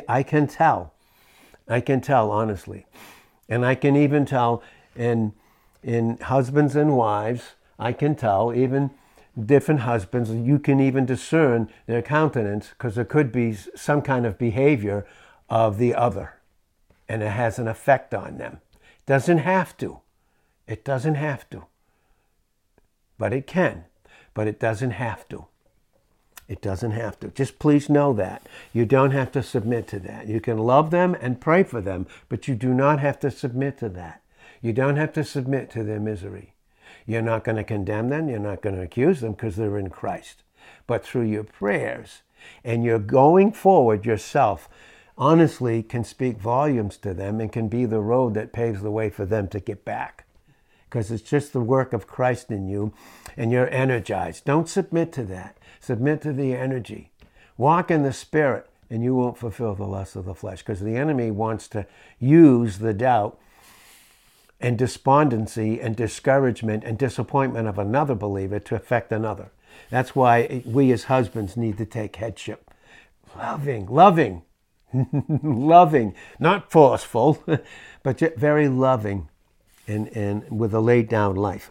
I 0.08 0.22
can 0.22 0.46
tell. 0.46 0.94
I 1.68 1.80
can 1.80 2.00
tell, 2.00 2.30
honestly. 2.30 2.86
And 3.48 3.64
I 3.64 3.74
can 3.74 3.96
even 3.96 4.24
tell 4.24 4.62
in, 4.96 5.32
in 5.82 6.18
husbands 6.18 6.74
and 6.74 6.96
wives, 6.96 7.54
I 7.78 7.92
can 7.92 8.16
tell, 8.16 8.52
even 8.54 8.90
different 9.38 9.80
husbands, 9.80 10.30
you 10.30 10.58
can 10.58 10.80
even 10.80 11.04
discern 11.04 11.68
their 11.86 12.02
countenance 12.02 12.70
because 12.70 12.94
there 12.94 13.04
could 13.04 13.30
be 13.30 13.52
some 13.52 14.02
kind 14.02 14.24
of 14.24 14.38
behavior 14.38 15.06
of 15.48 15.78
the 15.78 15.94
other 15.94 16.35
and 17.08 17.22
it 17.22 17.30
has 17.30 17.58
an 17.58 17.68
effect 17.68 18.14
on 18.14 18.38
them. 18.38 18.60
Doesn't 19.06 19.38
have 19.38 19.76
to. 19.78 20.00
It 20.66 20.84
doesn't 20.84 21.14
have 21.14 21.48
to. 21.50 21.66
But 23.18 23.32
it 23.32 23.46
can. 23.46 23.84
But 24.34 24.48
it 24.48 24.60
doesn't 24.60 24.92
have 24.92 25.28
to. 25.28 25.46
It 26.48 26.62
doesn't 26.62 26.92
have 26.92 27.18
to. 27.20 27.28
Just 27.28 27.58
please 27.58 27.88
know 27.88 28.12
that. 28.12 28.46
You 28.72 28.84
don't 28.84 29.10
have 29.10 29.32
to 29.32 29.42
submit 29.42 29.88
to 29.88 29.98
that. 30.00 30.28
You 30.28 30.40
can 30.40 30.58
love 30.58 30.90
them 30.90 31.16
and 31.20 31.40
pray 31.40 31.62
for 31.64 31.80
them, 31.80 32.06
but 32.28 32.46
you 32.46 32.54
do 32.54 32.72
not 32.72 33.00
have 33.00 33.18
to 33.20 33.30
submit 33.30 33.78
to 33.78 33.88
that. 33.90 34.22
You 34.60 34.72
don't 34.72 34.96
have 34.96 35.12
to 35.14 35.24
submit 35.24 35.70
to 35.70 35.82
their 35.82 36.00
misery. 36.00 36.54
You're 37.04 37.22
not 37.22 37.44
going 37.44 37.56
to 37.56 37.64
condemn 37.64 38.10
them. 38.10 38.28
You're 38.28 38.38
not 38.38 38.62
going 38.62 38.76
to 38.76 38.82
accuse 38.82 39.20
them 39.20 39.32
because 39.32 39.56
they're 39.56 39.78
in 39.78 39.90
Christ. 39.90 40.42
But 40.86 41.04
through 41.04 41.24
your 41.24 41.44
prayers 41.44 42.22
and 42.64 42.84
your 42.84 42.98
going 42.98 43.52
forward 43.52 44.04
yourself, 44.04 44.68
honestly 45.18 45.82
can 45.82 46.04
speak 46.04 46.38
volumes 46.38 46.96
to 46.98 47.14
them 47.14 47.40
and 47.40 47.52
can 47.52 47.68
be 47.68 47.84
the 47.84 48.00
road 48.00 48.34
that 48.34 48.52
paves 48.52 48.82
the 48.82 48.90
way 48.90 49.10
for 49.10 49.24
them 49.24 49.48
to 49.48 49.60
get 49.60 49.84
back. 49.84 50.24
Because 50.88 51.10
it's 51.10 51.28
just 51.28 51.52
the 51.52 51.60
work 51.60 51.92
of 51.92 52.06
Christ 52.06 52.50
in 52.50 52.68
you 52.68 52.92
and 53.36 53.50
you're 53.50 53.70
energized. 53.70 54.44
Don't 54.44 54.68
submit 54.68 55.12
to 55.12 55.24
that. 55.24 55.56
Submit 55.80 56.22
to 56.22 56.32
the 56.32 56.54
energy. 56.54 57.10
Walk 57.56 57.90
in 57.90 58.02
the 58.02 58.12
Spirit 58.12 58.68
and 58.88 59.02
you 59.02 59.14
won't 59.14 59.38
fulfill 59.38 59.74
the 59.74 59.84
lust 59.84 60.16
of 60.16 60.26
the 60.26 60.34
flesh 60.34 60.58
because 60.58 60.80
the 60.80 60.96
enemy 60.96 61.30
wants 61.30 61.66
to 61.68 61.86
use 62.20 62.78
the 62.78 62.94
doubt 62.94 63.38
and 64.60 64.78
despondency 64.78 65.80
and 65.80 65.96
discouragement 65.96 66.84
and 66.84 66.96
disappointment 66.96 67.68
of 67.68 67.78
another 67.78 68.14
believer 68.14 68.58
to 68.58 68.74
affect 68.74 69.12
another. 69.12 69.50
That's 69.90 70.14
why 70.14 70.62
we 70.64 70.92
as 70.92 71.04
husbands 71.04 71.56
need 71.56 71.78
to 71.78 71.84
take 71.84 72.16
headship. 72.16 72.70
Loving, 73.36 73.86
loving, 73.86 74.42
loving, 75.42 76.14
not 76.38 76.70
forceful, 76.70 77.42
but 78.02 78.20
very 78.36 78.68
loving 78.68 79.28
and, 79.86 80.08
and 80.08 80.58
with 80.58 80.74
a 80.74 80.80
laid 80.80 81.08
down 81.08 81.36
life. 81.36 81.70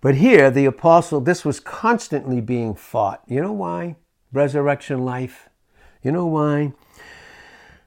But 0.00 0.16
here, 0.16 0.50
the 0.50 0.66
apostle, 0.66 1.20
this 1.20 1.44
was 1.44 1.60
constantly 1.60 2.40
being 2.40 2.74
fought. 2.74 3.22
You 3.26 3.40
know 3.40 3.52
why? 3.52 3.96
Resurrection 4.32 5.04
life. 5.04 5.48
You 6.02 6.12
know 6.12 6.26
why? 6.26 6.74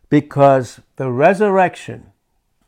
Because 0.10 0.80
the 0.96 1.12
resurrection, 1.12 2.12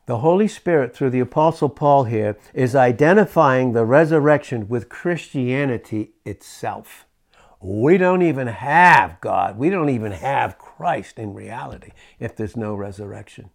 the 0.05 0.19
Holy 0.19 0.47
Spirit 0.47 0.95
through 0.95 1.09
the 1.09 1.19
apostle 1.19 1.69
Paul 1.69 2.03
here, 2.03 2.37
is 2.53 2.75
identifying 2.75 3.73
the 3.73 3.85
resurrection 3.85 4.67
with 4.67 4.89
Christianity 4.89 6.11
itself. 6.25 7.07
We 7.61 7.97
don't 7.97 8.21
even 8.21 8.47
have 8.47 9.19
God. 9.19 9.57
We 9.57 9.69
don't 9.69 9.89
even 9.89 10.13
have 10.13 10.57
Christ 10.57 11.19
in 11.19 11.33
reality 11.33 11.91
if 12.19 12.35
there's 12.35 12.55
no 12.55 12.73
resurrection. 12.73 13.49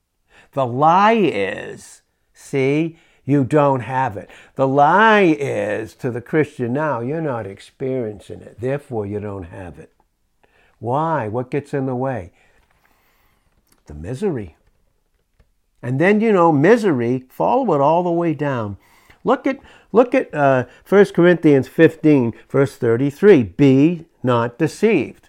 The 0.52 0.66
lie 0.66 1.12
is, 1.12 2.02
see, 2.32 2.98
you 3.24 3.44
don't 3.44 3.80
have 3.80 4.16
it. 4.16 4.28
The 4.56 4.68
lie 4.68 5.34
is 5.38 5.94
to 5.94 6.10
the 6.10 6.20
Christian 6.20 6.74
now, 6.74 7.00
you're 7.00 7.22
not 7.22 7.46
experiencing 7.46 8.42
it. 8.42 8.60
Therefore, 8.60 9.06
you 9.06 9.20
don't 9.20 9.44
have 9.44 9.78
it. 9.78 9.92
Why? 10.78 11.28
What 11.28 11.50
gets 11.50 11.72
in 11.72 11.86
the 11.86 11.96
way? 11.96 12.32
The 13.86 13.94
misery. 13.94 14.56
And 15.82 16.00
then, 16.00 16.20
you 16.20 16.32
know, 16.32 16.52
misery, 16.52 17.24
follow 17.30 17.74
it 17.74 17.80
all 17.80 18.02
the 18.02 18.10
way 18.10 18.34
down. 18.34 18.76
Look 19.22 19.46
at, 19.46 19.60
look 19.94 20.14
at 20.14 20.34
uh, 20.34 20.66
1 20.88 21.06
Corinthians 21.14 21.68
15, 21.68 22.34
verse 22.50 22.76
33. 22.76 23.44
Be 23.44 24.06
not 24.22 24.58
deceived. 24.58 25.28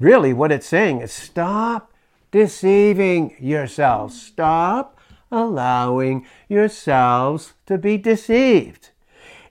Really, 0.00 0.32
what 0.32 0.50
it's 0.50 0.66
saying 0.66 1.00
is 1.00 1.12
stop 1.12 1.92
deceiving 2.32 3.36
yourselves. 3.38 4.20
Stop 4.20 4.98
allowing 5.30 6.26
yourselves 6.48 7.54
to 7.66 7.78
be 7.78 7.96
deceived. 7.96 8.90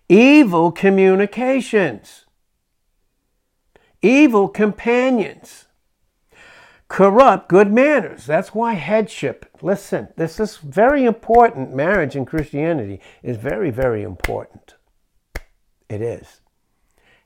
Evil 0.10 0.72
communications, 0.72 2.26
evil 4.02 4.50
companions 4.50 5.68
corrupt 6.89 7.47
good 7.47 7.71
manners. 7.71 8.25
That's 8.25 8.54
why 8.54 8.73
headship, 8.73 9.45
listen, 9.62 10.10
this 10.17 10.39
is 10.39 10.58
very 10.58 11.06
important. 11.06 11.73
Marriage 11.73 12.15
in 12.15 12.25
Christianity 12.25 12.99
is 13.23 13.38
very, 13.38 13.69
very 13.69 14.04
important. 14.04 14.75
It 15.88 16.02
is. 16.02 16.41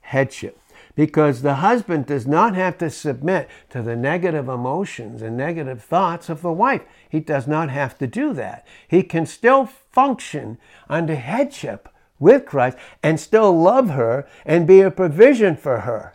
Headship. 0.02 0.60
Because 0.94 1.42
the 1.42 1.54
husband 1.54 2.06
does 2.06 2.26
not 2.26 2.54
have 2.54 2.78
to 2.78 2.88
submit 2.88 3.48
to 3.70 3.82
the 3.82 3.96
negative 3.96 4.48
emotions 4.48 5.22
and 5.22 5.36
negative 5.36 5.82
thoughts 5.82 6.28
of 6.28 6.40
the 6.42 6.52
wife. 6.52 6.82
He 7.08 7.18
does 7.18 7.48
not 7.48 7.68
have 7.70 7.98
to 7.98 8.06
do 8.06 8.32
that. 8.34 8.64
He 8.86 9.02
can 9.02 9.26
still 9.26 9.66
function 9.66 10.58
under 10.88 11.16
headship 11.16 11.88
with 12.20 12.46
Christ 12.46 12.76
and 13.02 13.18
still 13.18 13.58
love 13.60 13.90
her 13.90 14.28
and 14.44 14.68
be 14.68 14.82
a 14.82 14.90
provision 14.90 15.56
for 15.56 15.80
her. 15.80 16.13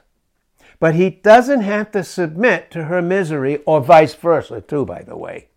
But 0.80 0.96
he 0.96 1.10
doesn't 1.10 1.62
have 1.62 1.92
to 1.92 2.04
submit 2.04 2.72
to 2.72 2.86
her 2.86 3.02
misery 3.02 3.58
or 3.66 3.82
vice 3.82 4.14
versa, 4.16 4.62
too, 4.62 4.86
by 4.86 5.02
the 5.02 5.18
way. 5.18 5.50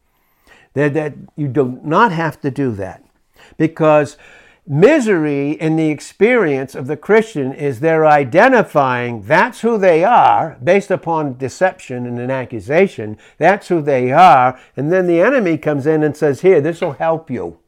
That, 0.74 0.94
that 0.94 1.14
you 1.37 1.48
do 1.48 1.80
not 1.85 2.12
have 2.12 2.40
to 2.40 2.50
do 2.50 2.72
that 2.72 3.04
because 3.56 4.16
misery 4.66 5.52
in 5.52 5.76
the 5.76 5.90
experience 5.90 6.74
of 6.74 6.87
the 6.87 6.96
Christian 6.96 7.52
is 7.52 7.80
they're 7.80 8.06
identifying 8.06 9.22
that's 9.22 9.61
who 9.61 9.76
they 9.76 10.04
are 10.04 10.56
based 10.62 10.90
upon 10.90 11.37
deception 11.37 12.06
and 12.06 12.18
an 12.18 12.30
accusation. 12.30 13.18
That's 13.38 13.68
who 13.68 13.82
they 13.82 14.12
are. 14.12 14.58
And 14.76 14.92
then 14.92 15.06
the 15.06 15.20
enemy 15.20 15.58
comes 15.58 15.87
in 15.87 16.02
and 16.02 16.16
says, 16.16 16.40
Here, 16.40 16.61
this 16.61 16.80
will 16.80 16.92
help 16.92 17.30
you. 17.30 17.58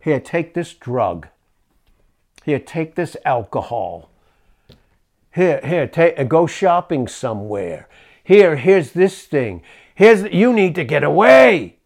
Here, 0.00 0.20
take 0.20 0.54
this 0.54 0.72
drug. 0.72 1.28
Here, 2.44 2.60
take 2.60 2.94
this 2.94 3.16
alcohol. 3.24 4.08
Here, 5.36 5.60
here, 5.62 5.86
take, 5.86 6.18
uh, 6.18 6.24
go 6.24 6.46
shopping 6.46 7.06
somewhere. 7.06 7.90
Here, 8.24 8.56
here's 8.56 8.92
this 8.92 9.24
thing. 9.24 9.62
Here's, 9.94 10.22
you 10.32 10.50
need 10.50 10.74
to 10.76 10.84
get 10.84 11.04
away. 11.04 11.76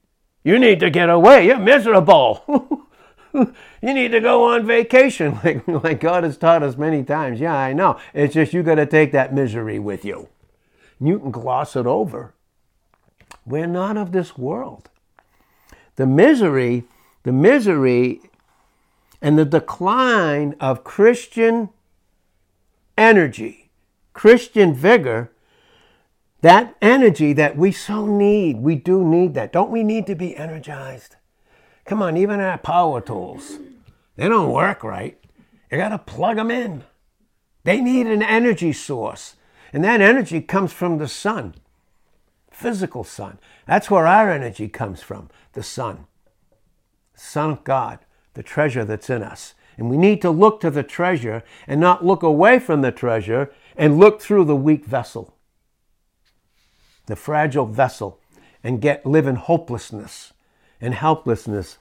You 0.45 0.57
need 0.57 0.79
to 0.79 0.89
get 0.89 1.11
away. 1.11 1.49
You're 1.49 1.59
miserable. 1.59 2.87
you 3.35 3.53
need 3.83 4.13
to 4.13 4.21
go 4.21 4.45
on 4.45 4.69
vacation, 4.69 5.41
like, 5.45 5.67
like 5.67 5.99
God 5.99 6.23
has 6.23 6.39
taught 6.39 6.63
us 6.63 6.77
many 6.77 7.03
times. 7.03 7.41
Yeah, 7.41 7.57
I 7.57 7.73
know. 7.73 7.99
It's 8.15 8.35
just 8.35 8.55
you 8.55 8.63
got 8.63 8.77
to 8.77 8.87
take 8.87 9.11
that 9.11 9.35
misery 9.35 9.81
with 9.81 10.05
you. 10.05 10.29
You 11.01 11.19
can 11.19 11.33
gloss 11.33 11.75
it 11.75 11.87
over. 11.87 12.35
We're 13.45 13.67
not 13.67 13.97
of 13.97 14.13
this 14.13 14.39
world. 14.39 14.91
The 15.97 16.07
misery, 16.07 16.85
the 17.25 17.33
misery 17.33 18.21
and 19.21 19.37
the 19.37 19.45
decline 19.45 20.55
of 20.61 20.85
Christian 20.85 21.71
energy, 23.01 23.71
Christian 24.13 24.75
vigor, 24.75 25.33
that 26.43 26.77
energy 26.81 27.33
that 27.33 27.57
we 27.57 27.73
so 27.73 28.07
need, 28.07 28.59
we 28.59 28.75
do 28.75 29.03
need 29.05 29.35
that. 29.35 29.53
Don't 29.53 29.71
we 29.71 29.83
need 29.83 30.07
to 30.07 30.15
be 30.15 30.37
energized? 30.37 31.17
Come 31.87 32.03
on, 32.03 32.17
even 32.17 32.41
our 32.41 32.59
power 32.59 33.01
tools, 33.01 33.59
they 34.17 34.29
don't 34.29 34.53
work 34.53 34.85
right. 34.85 35.19
You 35.71 35.79
got 35.79 35.89
to 35.89 35.99
plug 35.99 36.37
them 36.37 36.51
in. 36.51 36.85
They 37.65 37.81
need 37.81 38.07
an 38.07 38.23
energy 38.23 38.73
source, 38.73 39.37
and 39.73 39.83
that 39.85 40.01
energy 40.01 40.41
comes 40.41 40.73
from 40.73 40.99
the 40.99 41.09
sun, 41.09 41.55
physical 42.51 43.05
sun. 43.05 43.39
That's 43.67 43.91
where 43.91 44.07
our 44.07 44.31
energy 44.31 44.69
comes 44.69 45.03
from, 45.03 45.31
the 45.53 45.63
sun. 45.63 46.07
Son 47.15 47.51
of 47.51 47.65
God, 47.65 48.01
the 48.35 48.43
treasure 48.43 48.85
that's 48.85 49.11
in 49.11 49.23
us. 49.23 49.55
And 49.81 49.89
we 49.89 49.97
need 49.97 50.21
to 50.21 50.31
look 50.31 50.61
to 50.61 50.71
the 50.71 50.83
treasure 50.83 51.43
and 51.67 51.81
not 51.81 52.05
look 52.05 52.23
away 52.23 52.59
from 52.59 52.83
the 52.83 52.93
treasure 52.93 53.51
and 53.79 53.99
look 53.99 54.21
through 54.21 54.45
the 54.45 54.55
weak 54.55 54.85
vessel, 54.85 55.35
the 57.07 57.17
fragile 57.17 57.65
vessel, 57.65 58.21
and 58.63 58.83
get 58.83 59.07
live 59.07 59.27
in 59.27 59.37
hopelessness 59.37 60.35
and 60.83 60.93
helplessness 60.93 61.79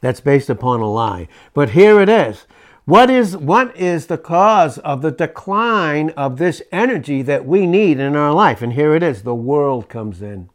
that's 0.00 0.20
based 0.20 0.50
upon 0.50 0.80
a 0.80 0.90
lie. 0.90 1.28
But 1.54 1.70
here 1.70 2.00
it 2.00 2.08
is. 2.08 2.44
What 2.86 3.08
is, 3.08 3.36
what 3.36 3.76
is 3.76 4.08
the 4.08 4.18
cause 4.18 4.78
of 4.78 5.00
the 5.00 5.12
decline 5.12 6.10
of 6.16 6.38
this 6.38 6.60
energy 6.72 7.22
that 7.22 7.46
we 7.46 7.68
need 7.68 8.00
in 8.00 8.16
our 8.16 8.34
life? 8.34 8.62
And 8.62 8.72
here 8.72 8.96
it 8.96 9.02
is 9.04 9.22
the 9.22 9.32
world 9.32 9.88
comes 9.88 10.22
in. 10.22 10.50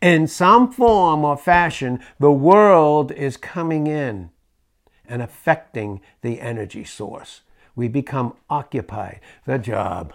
In 0.00 0.28
some 0.28 0.70
form 0.70 1.24
or 1.24 1.36
fashion, 1.36 1.98
the 2.20 2.30
world 2.30 3.10
is 3.10 3.36
coming 3.36 3.88
in 3.88 4.30
and 5.08 5.22
affecting 5.22 6.00
the 6.22 6.40
energy 6.40 6.84
source. 6.84 7.42
We 7.74 7.88
become 7.88 8.34
occupied. 8.50 9.20
The 9.46 9.58
job, 9.58 10.12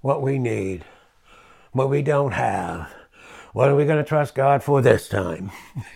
what 0.00 0.22
we 0.22 0.38
need, 0.38 0.84
what 1.72 1.90
we 1.90 2.02
don't 2.02 2.32
have. 2.32 2.92
What 3.52 3.68
are 3.68 3.76
we 3.76 3.84
going 3.84 4.02
to 4.02 4.08
trust 4.08 4.34
God 4.34 4.62
for 4.62 4.80
this 4.80 5.08
time? 5.08 5.50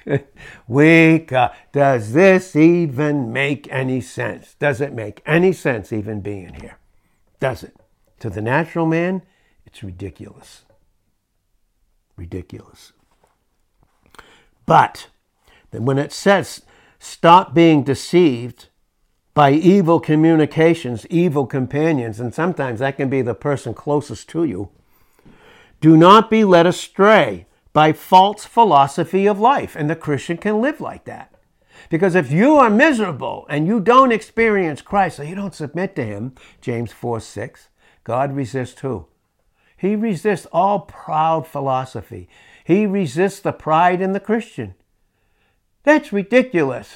we 0.68 1.20
got, 1.20 1.56
does 1.72 2.12
this 2.12 2.54
even 2.54 3.32
make 3.32 3.66
any 3.70 4.02
sense? 4.02 4.54
Does 4.58 4.82
it 4.82 4.92
make 4.92 5.22
any 5.24 5.52
sense 5.52 5.90
even 5.90 6.20
being 6.20 6.52
here? 6.60 6.76
Does 7.40 7.62
it? 7.62 7.74
To 8.20 8.30
the 8.30 8.42
natural 8.42 8.84
man, 8.84 9.22
it's 9.64 9.82
ridiculous. 9.82 10.64
Ridiculous. 12.16 12.92
But 14.66 15.08
then 15.70 15.86
when 15.86 15.98
it 15.98 16.12
says 16.12 16.62
Stop 16.98 17.54
being 17.54 17.82
deceived. 17.82 18.68
by 19.34 19.52
evil 19.52 20.00
communications, 20.00 21.06
evil 21.10 21.46
companions, 21.46 22.18
and 22.18 22.32
sometimes 22.32 22.80
that 22.80 22.96
can 22.96 23.10
be 23.10 23.20
the 23.20 23.34
person 23.34 23.74
closest 23.74 24.30
to 24.30 24.44
you. 24.44 24.70
Do 25.82 25.94
not 25.94 26.30
be 26.30 26.42
led 26.42 26.66
astray 26.66 27.46
by 27.76 27.92
false 27.92 28.46
philosophy 28.46 29.26
of 29.26 29.38
life. 29.38 29.76
And 29.76 29.90
the 29.90 29.94
Christian 29.96 30.38
can 30.38 30.62
live 30.62 30.80
like 30.80 31.04
that. 31.04 31.34
Because 31.90 32.14
if 32.14 32.32
you 32.32 32.56
are 32.56 32.70
miserable 32.70 33.46
and 33.50 33.66
you 33.66 33.80
don't 33.80 34.12
experience 34.12 34.80
Christ, 34.80 35.18
so 35.18 35.22
you 35.22 35.34
don't 35.34 35.54
submit 35.54 35.94
to 35.96 36.02
Him, 36.02 36.34
James 36.62 36.90
4 36.92 37.20
6, 37.20 37.68
God 38.02 38.34
resists 38.34 38.80
who? 38.80 39.08
He 39.76 39.94
resists 39.94 40.46
all 40.52 40.80
proud 40.80 41.46
philosophy. 41.46 42.30
He 42.64 42.86
resists 42.86 43.40
the 43.40 43.52
pride 43.52 44.00
in 44.00 44.12
the 44.12 44.20
Christian. 44.20 44.74
That's 45.86 46.12
ridiculous. 46.12 46.92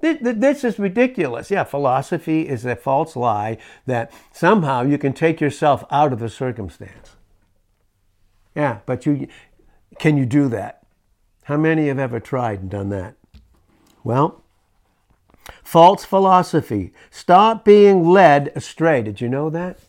This 0.00 0.64
is 0.64 0.78
ridiculous. 0.78 1.50
Yeah, 1.50 1.64
philosophy 1.64 2.48
is 2.48 2.64
a 2.64 2.74
false 2.74 3.16
lie 3.16 3.58
that 3.84 4.10
somehow 4.32 4.80
you 4.80 4.96
can 4.96 5.12
take 5.12 5.38
yourself 5.38 5.84
out 5.90 6.14
of 6.14 6.20
the 6.20 6.30
circumstance. 6.30 7.16
Yeah, 8.56 8.78
but 8.86 9.04
you 9.04 9.28
can 9.98 10.16
you 10.16 10.24
do 10.24 10.48
that? 10.48 10.86
How 11.44 11.58
many 11.58 11.88
have 11.88 11.98
ever 11.98 12.18
tried 12.18 12.60
and 12.60 12.70
done 12.70 12.88
that? 12.88 13.14
Well, 14.02 14.42
false 15.62 16.06
philosophy. 16.06 16.94
Stop 17.10 17.62
being 17.62 18.08
led 18.08 18.52
astray. 18.54 19.02
Did 19.02 19.20
you 19.20 19.28
know 19.28 19.50
that? 19.50 19.80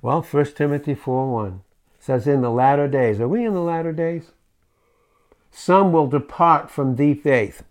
Well, 0.00 0.22
1 0.22 0.44
Timothy 0.54 0.94
4 0.94 1.32
1 1.32 1.60
says, 1.98 2.28
In 2.28 2.40
the 2.40 2.52
latter 2.52 2.86
days, 2.86 3.18
are 3.18 3.26
we 3.26 3.44
in 3.44 3.54
the 3.54 3.60
latter 3.60 3.92
days? 3.92 4.30
Some 5.58 5.90
will 5.90 6.06
depart 6.06 6.70
from 6.70 6.94
the 6.94 7.14
faith, 7.14 7.64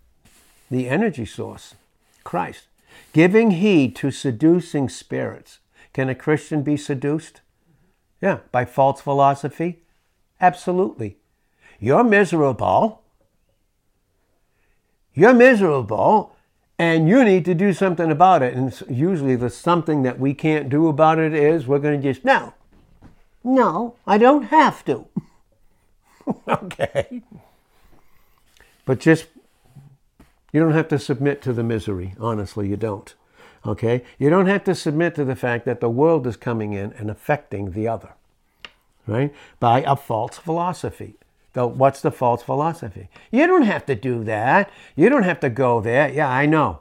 the 0.70 0.90
energy 0.90 1.24
source, 1.24 1.74
Christ, 2.22 2.66
giving 3.14 3.52
heed 3.52 3.96
to 3.96 4.10
seducing 4.10 4.90
spirits. 4.90 5.60
Can 5.94 6.10
a 6.10 6.14
Christian 6.14 6.62
be 6.62 6.76
seduced? 6.76 7.40
Yeah, 8.20 8.40
by 8.52 8.66
false 8.66 9.00
philosophy? 9.00 9.78
Absolutely. 10.38 11.16
You're 11.80 12.04
miserable. 12.04 13.00
You're 15.14 15.32
miserable, 15.32 16.36
and 16.78 17.08
you 17.08 17.24
need 17.24 17.46
to 17.46 17.54
do 17.54 17.72
something 17.72 18.10
about 18.10 18.42
it. 18.42 18.52
And 18.52 18.70
usually, 18.90 19.34
the 19.34 19.48
something 19.48 20.02
that 20.02 20.20
we 20.20 20.34
can't 20.34 20.68
do 20.68 20.88
about 20.88 21.18
it 21.18 21.32
is 21.32 21.66
we're 21.66 21.78
going 21.78 22.02
to 22.02 22.12
just, 22.12 22.22
no, 22.22 22.52
no, 23.42 23.96
I 24.06 24.18
don't 24.18 24.44
have 24.44 24.84
to. 24.84 25.06
okay. 26.48 27.22
But 28.88 29.00
just, 29.00 29.26
you 30.50 30.60
don't 30.60 30.72
have 30.72 30.88
to 30.88 30.98
submit 30.98 31.42
to 31.42 31.52
the 31.52 31.62
misery. 31.62 32.14
Honestly, 32.18 32.68
you 32.68 32.78
don't. 32.78 33.14
Okay? 33.66 34.02
You 34.18 34.30
don't 34.30 34.46
have 34.46 34.64
to 34.64 34.74
submit 34.74 35.14
to 35.16 35.26
the 35.26 35.36
fact 35.36 35.66
that 35.66 35.80
the 35.80 35.90
world 35.90 36.26
is 36.26 36.38
coming 36.38 36.72
in 36.72 36.94
and 36.94 37.10
affecting 37.10 37.72
the 37.72 37.86
other, 37.86 38.14
right? 39.06 39.30
By 39.60 39.82
a 39.82 39.94
false 39.94 40.38
philosophy. 40.38 41.16
So 41.52 41.66
what's 41.66 42.00
the 42.00 42.10
false 42.10 42.42
philosophy? 42.42 43.10
You 43.30 43.46
don't 43.46 43.64
have 43.64 43.84
to 43.86 43.94
do 43.94 44.24
that. 44.24 44.70
You 44.96 45.10
don't 45.10 45.24
have 45.24 45.40
to 45.40 45.50
go 45.50 45.82
there. 45.82 46.08
Yeah, 46.08 46.30
I 46.30 46.46
know. 46.46 46.80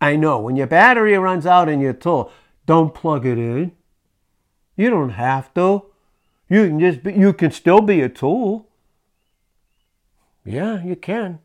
I 0.00 0.14
know. 0.14 0.38
When 0.38 0.54
your 0.54 0.68
battery 0.68 1.18
runs 1.18 1.44
out 1.44 1.68
in 1.68 1.80
your 1.80 1.92
tool, 1.92 2.30
don't 2.66 2.94
plug 2.94 3.26
it 3.26 3.38
in. 3.38 3.72
You 4.76 4.90
don't 4.90 5.10
have 5.10 5.52
to. 5.54 5.86
You 6.48 6.68
can 6.68 6.78
just 6.78 7.02
be, 7.02 7.14
you 7.14 7.32
can 7.32 7.50
still 7.50 7.80
be 7.80 8.00
a 8.00 8.08
tool. 8.08 8.68
Yeah, 10.44 10.82
you 10.82 10.96
can. 10.96 11.40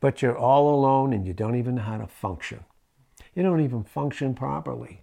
But 0.00 0.22
you're 0.22 0.36
all 0.36 0.74
alone 0.74 1.12
and 1.12 1.26
you 1.26 1.32
don't 1.32 1.56
even 1.56 1.76
know 1.76 1.82
how 1.82 1.98
to 1.98 2.06
function. 2.06 2.64
You 3.34 3.42
don't 3.42 3.60
even 3.60 3.84
function 3.84 4.34
properly. 4.34 5.02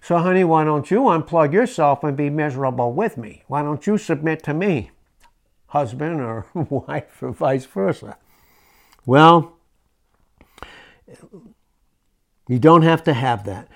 So, 0.00 0.16
honey, 0.18 0.44
why 0.44 0.64
don't 0.64 0.90
you 0.90 1.00
unplug 1.00 1.52
yourself 1.52 2.02
and 2.02 2.16
be 2.16 2.30
miserable 2.30 2.92
with 2.92 3.18
me? 3.18 3.42
Why 3.48 3.62
don't 3.62 3.86
you 3.86 3.98
submit 3.98 4.42
to 4.44 4.54
me, 4.54 4.90
husband 5.66 6.20
or 6.20 6.46
wife, 6.54 7.22
or 7.22 7.32
vice 7.32 7.66
versa? 7.66 8.16
Well, 9.04 9.56
you 12.48 12.58
don't 12.58 12.82
have 12.82 13.04
to 13.04 13.12
have 13.12 13.44
that. 13.44 13.68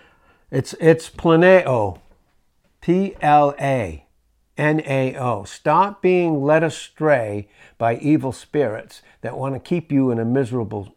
It's, 0.51 0.75
it's 0.81 1.11
planeo, 1.11 1.99
P 2.81 3.17
L 3.21 3.55
A 3.61 4.07
N 4.57 4.83
A 4.87 5.17
O. 5.17 5.45
Stop 5.45 6.01
being 6.01 6.43
led 6.43 6.63
astray 6.63 7.49
by 7.77 7.97
evil 7.97 8.33
spirits 8.33 9.03
that 9.21 9.37
want 9.37 9.55
to 9.55 9.61
keep 9.61 9.91
you 9.91 10.11
in 10.11 10.19
a 10.19 10.25
miserable 10.25 10.95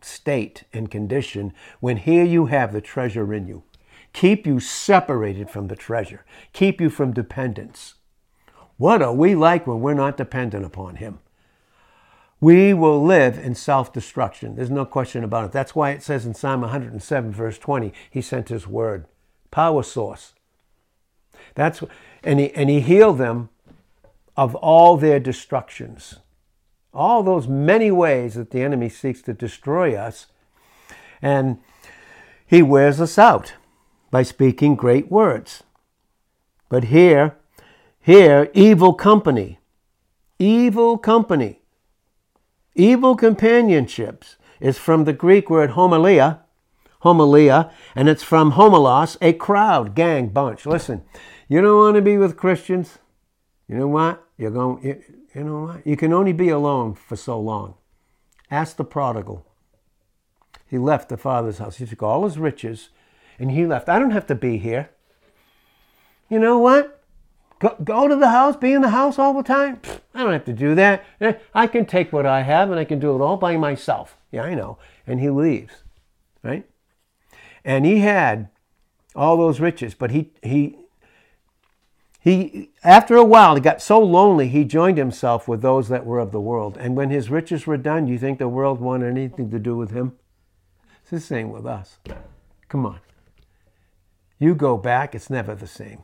state 0.00 0.64
and 0.72 0.90
condition 0.90 1.52
when 1.80 1.98
here 1.98 2.24
you 2.24 2.46
have 2.46 2.72
the 2.72 2.80
treasure 2.80 3.32
in 3.32 3.46
you. 3.46 3.62
Keep 4.12 4.46
you 4.46 4.60
separated 4.60 5.50
from 5.50 5.68
the 5.68 5.76
treasure, 5.76 6.24
keep 6.52 6.80
you 6.80 6.90
from 6.90 7.12
dependence. 7.12 7.94
What 8.78 9.02
are 9.02 9.12
we 9.12 9.34
like 9.34 9.66
when 9.66 9.80
we're 9.80 9.94
not 9.94 10.16
dependent 10.16 10.64
upon 10.64 10.96
Him? 10.96 11.20
We 12.40 12.74
will 12.74 13.02
live 13.02 13.38
in 13.38 13.54
self 13.54 13.92
destruction. 13.92 14.56
There's 14.56 14.70
no 14.70 14.84
question 14.84 15.24
about 15.24 15.46
it. 15.46 15.52
That's 15.52 15.74
why 15.74 15.90
it 15.90 16.02
says 16.02 16.26
in 16.26 16.34
Psalm 16.34 16.60
107, 16.60 17.32
verse 17.32 17.58
20, 17.58 17.92
He 18.10 18.20
sent 18.20 18.50
His 18.50 18.66
word. 18.66 19.06
Power 19.50 19.82
source. 19.82 20.34
That's, 21.54 21.82
and, 22.26 22.40
he, 22.40 22.52
and 22.54 22.68
He 22.68 22.80
healed 22.80 23.18
them 23.18 23.48
of 24.36 24.54
all 24.56 24.96
their 24.96 25.18
destructions 25.18 26.16
all 26.96 27.22
those 27.22 27.46
many 27.46 27.90
ways 27.90 28.34
that 28.34 28.50
the 28.50 28.62
enemy 28.62 28.88
seeks 28.88 29.20
to 29.22 29.34
destroy 29.34 29.94
us. 29.94 30.26
And 31.20 31.58
he 32.46 32.62
wears 32.62 33.00
us 33.00 33.18
out 33.18 33.54
by 34.10 34.22
speaking 34.22 34.74
great 34.74 35.10
words. 35.10 35.62
But 36.68 36.84
here, 36.84 37.36
here, 38.00 38.50
evil 38.54 38.94
company, 38.94 39.58
evil 40.38 40.96
company, 40.96 41.60
evil 42.74 43.14
companionships 43.14 44.36
is 44.58 44.78
from 44.78 45.04
the 45.04 45.12
Greek 45.12 45.50
word 45.50 45.70
homilia, 45.72 46.40
homilia, 47.02 47.70
and 47.94 48.08
it's 48.08 48.22
from 48.22 48.52
homilos, 48.52 49.16
a 49.20 49.34
crowd, 49.34 49.94
gang, 49.94 50.28
bunch. 50.28 50.64
Listen, 50.64 51.02
you 51.48 51.60
don't 51.60 51.78
want 51.78 51.96
to 51.96 52.02
be 52.02 52.16
with 52.16 52.36
Christians. 52.36 52.98
You 53.68 53.76
know 53.76 53.88
what? 53.88 54.24
You're 54.36 54.50
going. 54.50 55.02
You 55.34 55.44
know 55.44 55.60
what? 55.62 55.86
You 55.86 55.96
can 55.96 56.12
only 56.12 56.32
be 56.32 56.48
alone 56.48 56.94
for 56.94 57.16
so 57.16 57.38
long. 57.38 57.74
Ask 58.50 58.76
the 58.76 58.84
prodigal. 58.84 59.46
He 60.66 60.78
left 60.78 61.08
the 61.08 61.16
father's 61.16 61.58
house. 61.58 61.76
He 61.76 61.86
took 61.86 62.02
all 62.02 62.24
his 62.24 62.38
riches 62.38 62.90
and 63.38 63.50
he 63.50 63.66
left. 63.66 63.88
I 63.88 63.98
don't 63.98 64.10
have 64.10 64.26
to 64.26 64.34
be 64.34 64.58
here. 64.58 64.90
You 66.28 66.38
know 66.38 66.58
what? 66.58 67.02
Go, 67.58 67.74
go 67.82 68.08
to 68.08 68.16
the 68.16 68.28
house, 68.28 68.56
be 68.56 68.72
in 68.72 68.82
the 68.82 68.90
house 68.90 69.18
all 69.18 69.32
the 69.32 69.42
time. 69.42 69.80
I 70.14 70.22
don't 70.22 70.32
have 70.32 70.44
to 70.44 70.52
do 70.52 70.74
that. 70.74 71.04
Eh, 71.20 71.34
I 71.54 71.66
can 71.66 71.86
take 71.86 72.12
what 72.12 72.26
I 72.26 72.42
have 72.42 72.70
and 72.70 72.78
I 72.78 72.84
can 72.84 72.98
do 72.98 73.14
it 73.14 73.20
all 73.20 73.36
by 73.36 73.56
myself. 73.56 74.18
Yeah, 74.30 74.42
I 74.42 74.54
know. 74.54 74.78
And 75.06 75.20
he 75.20 75.30
leaves, 75.30 75.72
right? 76.42 76.68
And 77.64 77.86
he 77.86 78.00
had 78.00 78.48
all 79.14 79.36
those 79.36 79.60
riches, 79.60 79.94
but 79.94 80.10
he, 80.10 80.32
he 80.42 80.76
he, 82.26 82.70
after 82.82 83.14
a 83.14 83.24
while, 83.24 83.54
he 83.54 83.60
got 83.60 83.80
so 83.80 84.00
lonely, 84.00 84.48
he 84.48 84.64
joined 84.64 84.98
himself 84.98 85.46
with 85.46 85.62
those 85.62 85.88
that 85.90 86.04
were 86.04 86.18
of 86.18 86.32
the 86.32 86.40
world. 86.40 86.76
And 86.76 86.96
when 86.96 87.10
his 87.10 87.30
riches 87.30 87.68
were 87.68 87.76
done, 87.76 88.06
do 88.06 88.12
you 88.12 88.18
think 88.18 88.40
the 88.40 88.48
world 88.48 88.80
wanted 88.80 89.10
anything 89.10 89.48
to 89.52 89.60
do 89.60 89.76
with 89.76 89.92
him? 89.92 90.14
It's 91.00 91.10
the 91.12 91.20
same 91.20 91.52
with 91.52 91.64
us. 91.64 92.00
Come 92.68 92.84
on. 92.84 92.98
You 94.40 94.56
go 94.56 94.76
back, 94.76 95.14
it's 95.14 95.30
never 95.30 95.54
the 95.54 95.68
same. 95.68 96.02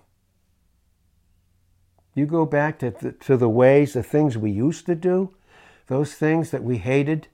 You 2.14 2.26
go 2.26 2.46
back 2.46 2.78
to 2.78 2.92
the, 2.92 3.11
to 3.11 3.37
the 3.37 3.48
ways, 3.48 3.94
the 3.94 4.04
things 4.04 4.38
we 4.38 4.52
used 4.52 4.87
to 4.87 4.94
do, 4.94 5.35
those 5.88 6.14
things 6.14 6.52
that 6.52 6.62
we 6.62 6.78
hated. 6.78 7.26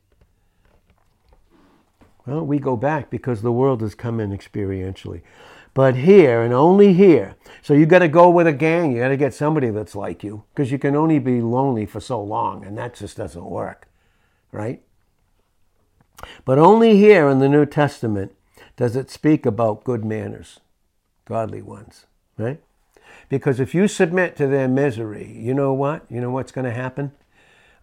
Well, 2.24 2.40
we 2.46 2.59
go 2.59 2.74
back 2.74 3.11
because 3.11 3.42
the 3.42 3.53
world 3.53 3.83
has 3.83 3.94
come 3.94 4.18
in 4.18 4.31
experientially 4.31 5.20
but 5.79 5.95
here 5.95 6.43
and 6.43 6.53
only 6.53 6.93
here. 6.93 7.37
So 7.62 7.73
you 7.73 7.87
got 7.87 8.01
to 8.01 8.09
go 8.09 8.29
with 8.29 8.49
a 8.49 8.53
gang. 8.53 8.91
You 8.91 8.99
got 8.99 9.11
to 9.11 9.17
get 9.17 9.33
somebody 9.33 9.71
that's 9.71 9.95
like 9.95 10.25
you 10.25 10.42
because 10.52 10.73
you 10.73 10.79
can 10.81 10.96
only 10.96 11.21
be 11.21 11.40
lonely 11.40 11.87
for 11.87 12.00
so 12.00 12.21
long, 12.21 12.65
and 12.65 12.77
that 12.77 12.96
just 12.96 13.17
doesn't 13.17 13.44
work, 13.44 13.87
right? 14.50 14.83
But 16.44 16.59
only 16.59 16.96
here 16.96 17.29
in 17.29 17.38
the 17.38 17.48
New 17.48 17.65
Testament 17.65 18.35
does 18.77 18.96
it 18.96 19.09
speak 19.09 19.46
about 19.46 19.85
good 19.85 20.05
manners, 20.05 20.59
godly 21.27 21.63
ones, 21.63 22.07
right? 22.37 22.61
Because 23.29 23.61
if 23.61 23.73
you 23.73 23.87
submit 23.87 24.35
to 24.35 24.48
their 24.48 24.67
misery, 24.67 25.33
you 25.33 25.55
know 25.55 25.73
what? 25.73 26.05
You 26.11 26.21
know 26.21 26.33
what's 26.33 26.50
going 26.50 26.65
to 26.65 26.75
happen? 26.75 27.13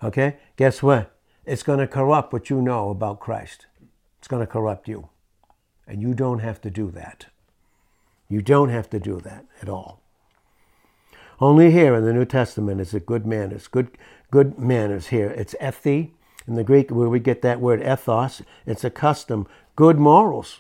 Okay? 0.03 0.36
Guess 0.57 0.84
what? 0.84 1.15
It's 1.45 1.63
going 1.63 1.80
to 1.80 1.88
corrupt 1.88 2.34
what 2.34 2.49
you 2.49 2.61
know 2.61 2.89
about 2.89 3.22
Christ. 3.22 3.67
It's 4.19 4.28
going 4.28 4.45
to 4.45 4.51
corrupt 4.51 4.89
you. 4.89 5.07
And 5.88 6.01
you 6.01 6.13
don't 6.13 6.39
have 6.39 6.59
to 6.59 6.69
do 6.69 6.91
that. 6.91 7.28
You 8.36 8.41
don't 8.41 8.67
have 8.67 8.89
to 8.89 8.99
do 8.99 9.21
that 9.21 9.45
at 9.61 9.69
all. 9.69 10.01
Only 11.39 11.71
here 11.71 11.95
in 11.95 12.03
the 12.03 12.11
New 12.11 12.25
Testament 12.25 12.81
is 12.81 12.93
it 12.93 13.05
good 13.05 13.25
manners. 13.25 13.69
Good, 13.69 13.97
good 14.29 14.59
manners 14.59 15.07
here. 15.07 15.29
It's 15.29 15.55
ethi, 15.61 16.11
In 16.45 16.55
the 16.55 16.63
Greek, 16.65 16.91
where 16.91 17.07
we 17.07 17.21
get 17.21 17.41
that 17.43 17.61
word 17.61 17.81
ethos, 17.81 18.41
it's 18.65 18.83
a 18.83 18.89
custom, 18.89 19.47
good 19.77 19.97
morals. 19.97 20.59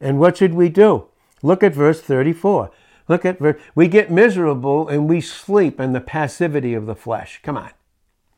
And 0.00 0.18
what 0.18 0.38
should 0.38 0.54
we 0.54 0.70
do? 0.70 1.08
Look 1.42 1.62
at 1.62 1.74
verse 1.74 2.00
34. 2.00 2.70
Look 3.06 3.26
at 3.26 3.38
verse, 3.38 3.60
we 3.74 3.86
get 3.86 4.10
miserable 4.10 4.88
and 4.88 5.06
we 5.06 5.20
sleep 5.20 5.78
in 5.78 5.92
the 5.92 6.00
passivity 6.00 6.72
of 6.72 6.86
the 6.86 6.96
flesh. 6.96 7.38
Come 7.42 7.58
on, 7.58 7.72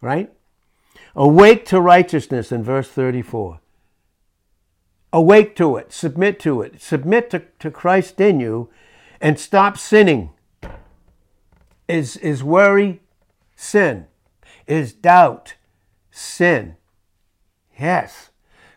right? 0.01 0.32
Awake 1.14 1.64
to 1.66 1.80
righteousness 1.80 2.51
in 2.51 2.64
verse 2.64 2.89
34. 2.89 3.61
Awake 5.13 5.57
to 5.57 5.77
it, 5.77 5.93
submit 5.93 6.39
to 6.41 6.63
it, 6.63 6.81
submit 6.81 7.31
to, 7.31 7.43
to 7.59 7.71
Christ 7.71 8.21
in 8.21 8.41
you, 8.41 8.69
and 9.21 9.39
stop 9.39 9.79
sinning. 9.79 10.31
Is, 11.89 12.17
is 12.17 12.43
worry 12.43 13.01
sin? 13.55 14.07
Is 14.67 14.93
doubt 14.93 15.55
sin? 16.11 16.77
Yes. 17.79 18.31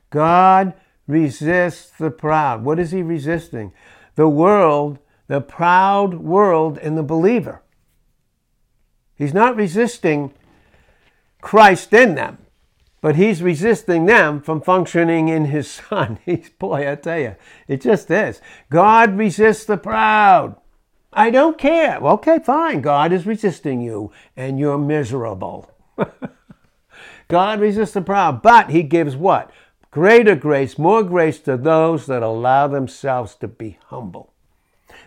God 0.10 0.74
resists 1.08 1.92
the 1.98 2.12
proud. 2.12 2.64
What 2.64 2.80
is 2.80 2.92
he 2.92 3.02
resisting? 3.02 3.74
The 4.16 4.30
world, 4.30 5.00
the 5.28 5.42
proud 5.42 6.16
world 6.16 6.78
in 6.78 6.96
the 6.96 7.04
believer. 7.04 7.62
He's 9.16 9.34
not 9.34 9.56
resisting 9.56 10.34
Christ 11.42 11.94
in 11.94 12.16
them, 12.16 12.38
but 13.02 13.16
he's 13.16 13.42
resisting 13.42 14.06
them 14.06 14.42
from 14.42 14.62
functioning 14.62 15.28
in 15.30 15.46
his 15.46 15.70
son. 15.90 16.20
He's, 16.26 16.50
boy, 16.50 16.92
I 16.92 16.96
tell 16.96 17.20
you, 17.20 17.36
it 17.68 17.82
just 17.82 18.12
is. 18.12 18.42
God 18.70 19.18
resists 19.18 19.66
the 19.66 19.78
proud. 19.78 20.56
I 21.12 21.32
don't 21.32 21.58
care. 21.58 21.98
Okay, 21.98 22.40
fine. 22.40 22.82
God 22.82 23.12
is 23.12 23.26
resisting 23.26 23.82
you, 23.82 24.12
and 24.38 24.60
you're 24.60 24.78
miserable. 24.78 25.72
God 27.28 27.60
resists 27.60 27.94
the 27.94 28.02
proud, 28.02 28.42
but 28.42 28.70
he 28.70 28.84
gives 28.84 29.16
what? 29.16 29.52
Greater 29.92 30.36
grace, 30.36 30.78
more 30.78 31.04
grace 31.04 31.40
to 31.40 31.58
those 31.58 32.06
that 32.06 32.22
allow 32.22 32.68
themselves 32.68 33.34
to 33.36 33.48
be 33.48 33.80
humble. 33.88 34.34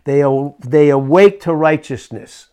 They, 0.05 0.25
they 0.59 0.89
awake 0.89 1.41
to 1.43 1.55
righteousness 1.55 2.49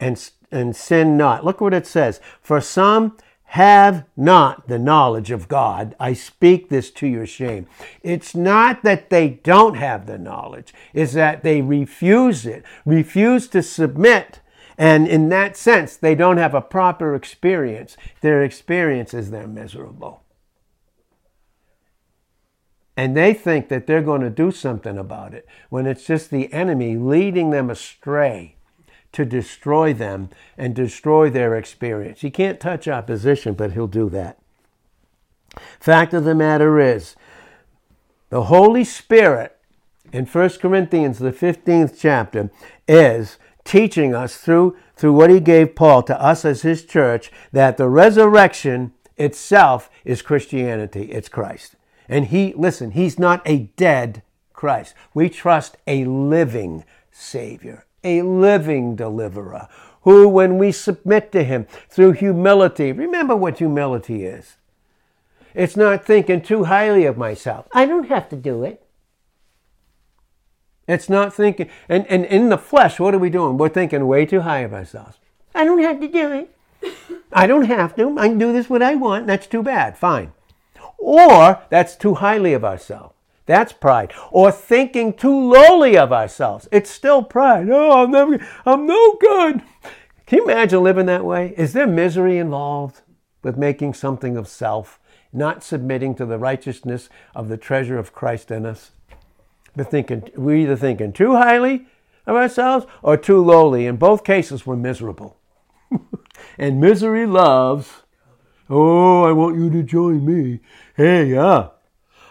and, 0.00 0.30
and 0.50 0.74
sin 0.74 1.16
not. 1.16 1.44
Look 1.44 1.60
what 1.60 1.74
it 1.74 1.86
says. 1.86 2.20
For 2.40 2.60
some 2.60 3.16
have 3.50 4.04
not 4.16 4.68
the 4.68 4.78
knowledge 4.78 5.30
of 5.30 5.48
God. 5.48 5.94
I 6.00 6.12
speak 6.12 6.68
this 6.68 6.90
to 6.92 7.06
your 7.06 7.26
shame. 7.26 7.66
It's 8.02 8.34
not 8.34 8.82
that 8.82 9.08
they 9.08 9.28
don't 9.28 9.76
have 9.76 10.06
the 10.06 10.18
knowledge, 10.18 10.74
it's 10.92 11.14
that 11.14 11.42
they 11.42 11.62
refuse 11.62 12.44
it, 12.44 12.64
refuse 12.84 13.48
to 13.48 13.62
submit. 13.62 14.40
And 14.78 15.08
in 15.08 15.30
that 15.30 15.56
sense, 15.56 15.96
they 15.96 16.14
don't 16.14 16.36
have 16.36 16.54
a 16.54 16.60
proper 16.60 17.14
experience. 17.14 17.96
Their 18.20 18.42
experience 18.42 19.14
is 19.14 19.30
they're 19.30 19.46
miserable. 19.46 20.22
And 22.94 23.16
they 23.16 23.32
think 23.32 23.68
that 23.68 23.86
they're 23.86 24.02
going 24.02 24.20
to 24.22 24.30
do 24.30 24.50
something 24.50 24.98
about 24.98 25.32
it 25.32 25.46
when 25.70 25.86
it's 25.86 26.06
just 26.06 26.30
the 26.30 26.52
enemy 26.52 26.96
leading 26.96 27.50
them 27.50 27.70
astray 27.70 28.55
to 29.16 29.24
destroy 29.24 29.94
them 29.94 30.28
and 30.58 30.74
destroy 30.74 31.30
their 31.30 31.56
experience. 31.56 32.20
He 32.20 32.30
can't 32.30 32.60
touch 32.60 32.86
opposition, 32.86 33.54
but 33.54 33.72
he'll 33.72 33.86
do 33.86 34.10
that. 34.10 34.38
Fact 35.80 36.12
of 36.12 36.24
the 36.24 36.34
matter 36.34 36.78
is, 36.78 37.16
the 38.28 38.44
Holy 38.44 38.84
Spirit 38.84 39.56
in 40.12 40.26
1 40.26 40.50
Corinthians, 40.60 41.18
the 41.18 41.32
15th 41.32 41.96
chapter, 41.98 42.50
is 42.86 43.38
teaching 43.64 44.14
us 44.14 44.36
through, 44.36 44.76
through 44.96 45.14
what 45.14 45.30
he 45.30 45.40
gave 45.40 45.74
Paul 45.74 46.02
to 46.02 46.20
us 46.20 46.44
as 46.44 46.60
his 46.60 46.84
church 46.84 47.32
that 47.52 47.78
the 47.78 47.88
resurrection 47.88 48.92
itself 49.16 49.88
is 50.04 50.20
Christianity, 50.20 51.04
it's 51.04 51.30
Christ. 51.30 51.74
And 52.06 52.26
he, 52.26 52.52
listen, 52.54 52.90
he's 52.90 53.18
not 53.18 53.40
a 53.46 53.70
dead 53.76 54.22
Christ. 54.52 54.94
We 55.14 55.30
trust 55.30 55.78
a 55.86 56.04
living 56.04 56.84
Savior, 57.10 57.86
a 58.06 58.22
living 58.22 58.94
deliverer, 58.94 59.68
who, 60.02 60.28
when 60.28 60.56
we 60.56 60.70
submit 60.70 61.32
to 61.32 61.42
him 61.42 61.66
through 61.90 62.12
humility, 62.12 62.92
remember 62.92 63.34
what 63.34 63.58
humility 63.58 64.24
is. 64.24 64.56
It's 65.52 65.76
not 65.76 66.04
thinking 66.04 66.42
too 66.42 66.64
highly 66.64 67.06
of 67.06 67.18
myself. 67.18 67.66
I 67.72 67.86
don't 67.86 68.08
have 68.08 68.28
to 68.28 68.36
do 68.36 68.62
it. 68.62 68.86
It's 70.86 71.08
not 71.08 71.34
thinking, 71.34 71.68
and, 71.88 72.06
and 72.06 72.24
in 72.26 72.50
the 72.50 72.58
flesh, 72.58 73.00
what 73.00 73.14
are 73.14 73.18
we 73.18 73.30
doing? 73.30 73.58
We're 73.58 73.68
thinking 73.68 74.06
way 74.06 74.24
too 74.26 74.42
high 74.42 74.60
of 74.60 74.72
ourselves. 74.72 75.18
I 75.52 75.64
don't 75.64 75.82
have 75.82 76.00
to 76.00 76.08
do 76.08 76.32
it. 76.32 76.56
I 77.32 77.48
don't 77.48 77.64
have 77.64 77.96
to. 77.96 78.16
I 78.18 78.28
can 78.28 78.38
do 78.38 78.52
this 78.52 78.70
what 78.70 78.82
I 78.82 78.94
want. 78.94 79.26
That's 79.26 79.48
too 79.48 79.62
bad. 79.62 79.98
Fine. 79.98 80.32
Or 80.98 81.62
that's 81.70 81.96
too 81.96 82.14
highly 82.14 82.52
of 82.52 82.64
ourselves. 82.64 83.15
That's 83.46 83.72
pride. 83.72 84.12
Or 84.30 84.50
thinking 84.52 85.12
too 85.12 85.52
lowly 85.52 85.96
of 85.96 86.12
ourselves. 86.12 86.68
It's 86.72 86.90
still 86.90 87.22
pride. 87.22 87.68
Oh, 87.70 88.04
I'm, 88.04 88.10
never, 88.10 88.44
I'm 88.64 88.86
no 88.86 89.14
good. 89.20 89.62
Can 90.26 90.38
you 90.38 90.44
imagine 90.44 90.82
living 90.82 91.06
that 91.06 91.24
way? 91.24 91.54
Is 91.56 91.72
there 91.72 91.86
misery 91.86 92.38
involved 92.38 93.02
with 93.42 93.56
making 93.56 93.94
something 93.94 94.36
of 94.36 94.48
self, 94.48 94.98
not 95.32 95.62
submitting 95.62 96.14
to 96.16 96.26
the 96.26 96.38
righteousness 96.38 97.08
of 97.34 97.48
the 97.48 97.56
treasure 97.56 97.98
of 97.98 98.12
Christ 98.12 98.50
in 98.50 98.66
us? 98.66 98.90
We're 99.76 99.84
thinking, 99.84 100.30
we're 100.36 100.56
either 100.56 100.76
thinking 100.76 101.12
too 101.12 101.36
highly 101.36 101.86
of 102.26 102.34
ourselves 102.34 102.86
or 103.02 103.16
too 103.16 103.42
lowly. 103.44 103.86
In 103.86 103.96
both 103.96 104.24
cases, 104.24 104.66
we're 104.66 104.76
miserable. 104.76 105.38
and 106.58 106.80
misery 106.80 107.26
loves 107.26 108.02
Oh, 108.68 109.22
I 109.22 109.30
want 109.30 109.56
you 109.56 109.70
to 109.70 109.82
join 109.84 110.24
me. 110.24 110.60
Hey, 110.96 111.26
yeah. 111.26 111.68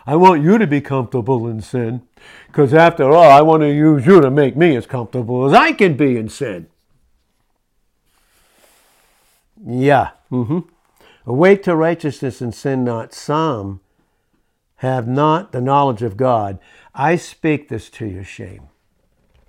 I 0.07 0.15
want 0.15 0.43
you 0.43 0.57
to 0.57 0.67
be 0.67 0.81
comfortable 0.81 1.47
in 1.47 1.61
sin. 1.61 2.03
Because 2.47 2.73
after 2.73 3.11
all, 3.11 3.31
I 3.31 3.41
want 3.41 3.61
to 3.61 3.73
use 3.73 4.05
you 4.05 4.21
to 4.21 4.29
make 4.29 4.55
me 4.55 4.75
as 4.75 4.85
comfortable 4.85 5.45
as 5.45 5.53
I 5.53 5.71
can 5.71 5.97
be 5.97 6.17
in 6.17 6.29
sin. 6.29 6.67
Yeah. 9.65 10.11
Mm-hmm. 10.31 10.59
Awake 11.25 11.63
to 11.63 11.75
righteousness 11.75 12.41
and 12.41 12.53
sin 12.53 12.83
not. 12.83 13.13
Some 13.13 13.81
have 14.77 15.07
not 15.07 15.51
the 15.51 15.61
knowledge 15.61 16.03
of 16.03 16.17
God. 16.17 16.59
I 16.93 17.15
speak 17.15 17.69
this 17.69 17.89
to 17.91 18.05
your 18.05 18.23
shame. 18.23 18.69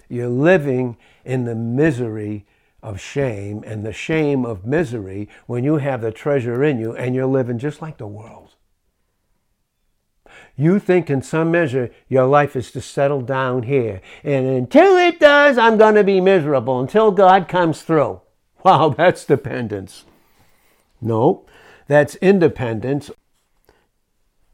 You're 0.08 0.28
living 0.28 0.96
in 1.24 1.44
the 1.44 1.54
misery 1.54 2.46
of 2.82 3.00
shame 3.00 3.62
and 3.66 3.84
the 3.84 3.92
shame 3.92 4.46
of 4.46 4.64
misery 4.64 5.28
when 5.46 5.64
you 5.64 5.78
have 5.78 6.00
the 6.00 6.12
treasure 6.12 6.62
in 6.62 6.78
you 6.78 6.94
and 6.94 7.14
you're 7.14 7.26
living 7.26 7.58
just 7.58 7.82
like 7.82 7.98
the 7.98 8.06
world. 8.06 8.45
You 10.56 10.78
think 10.78 11.10
in 11.10 11.20
some 11.20 11.50
measure 11.50 11.90
your 12.08 12.26
life 12.26 12.56
is 12.56 12.70
to 12.72 12.80
settle 12.80 13.20
down 13.20 13.64
here. 13.64 14.00
And 14.24 14.46
until 14.46 14.96
it 14.96 15.20
does, 15.20 15.58
I'm 15.58 15.76
going 15.76 15.96
to 15.96 16.04
be 16.04 16.20
miserable 16.20 16.80
until 16.80 17.10
God 17.10 17.46
comes 17.46 17.82
through. 17.82 18.22
Wow, 18.64 18.88
that's 18.96 19.24
dependence. 19.24 20.04
No, 21.00 21.44
that's 21.88 22.16
independence. 22.16 23.10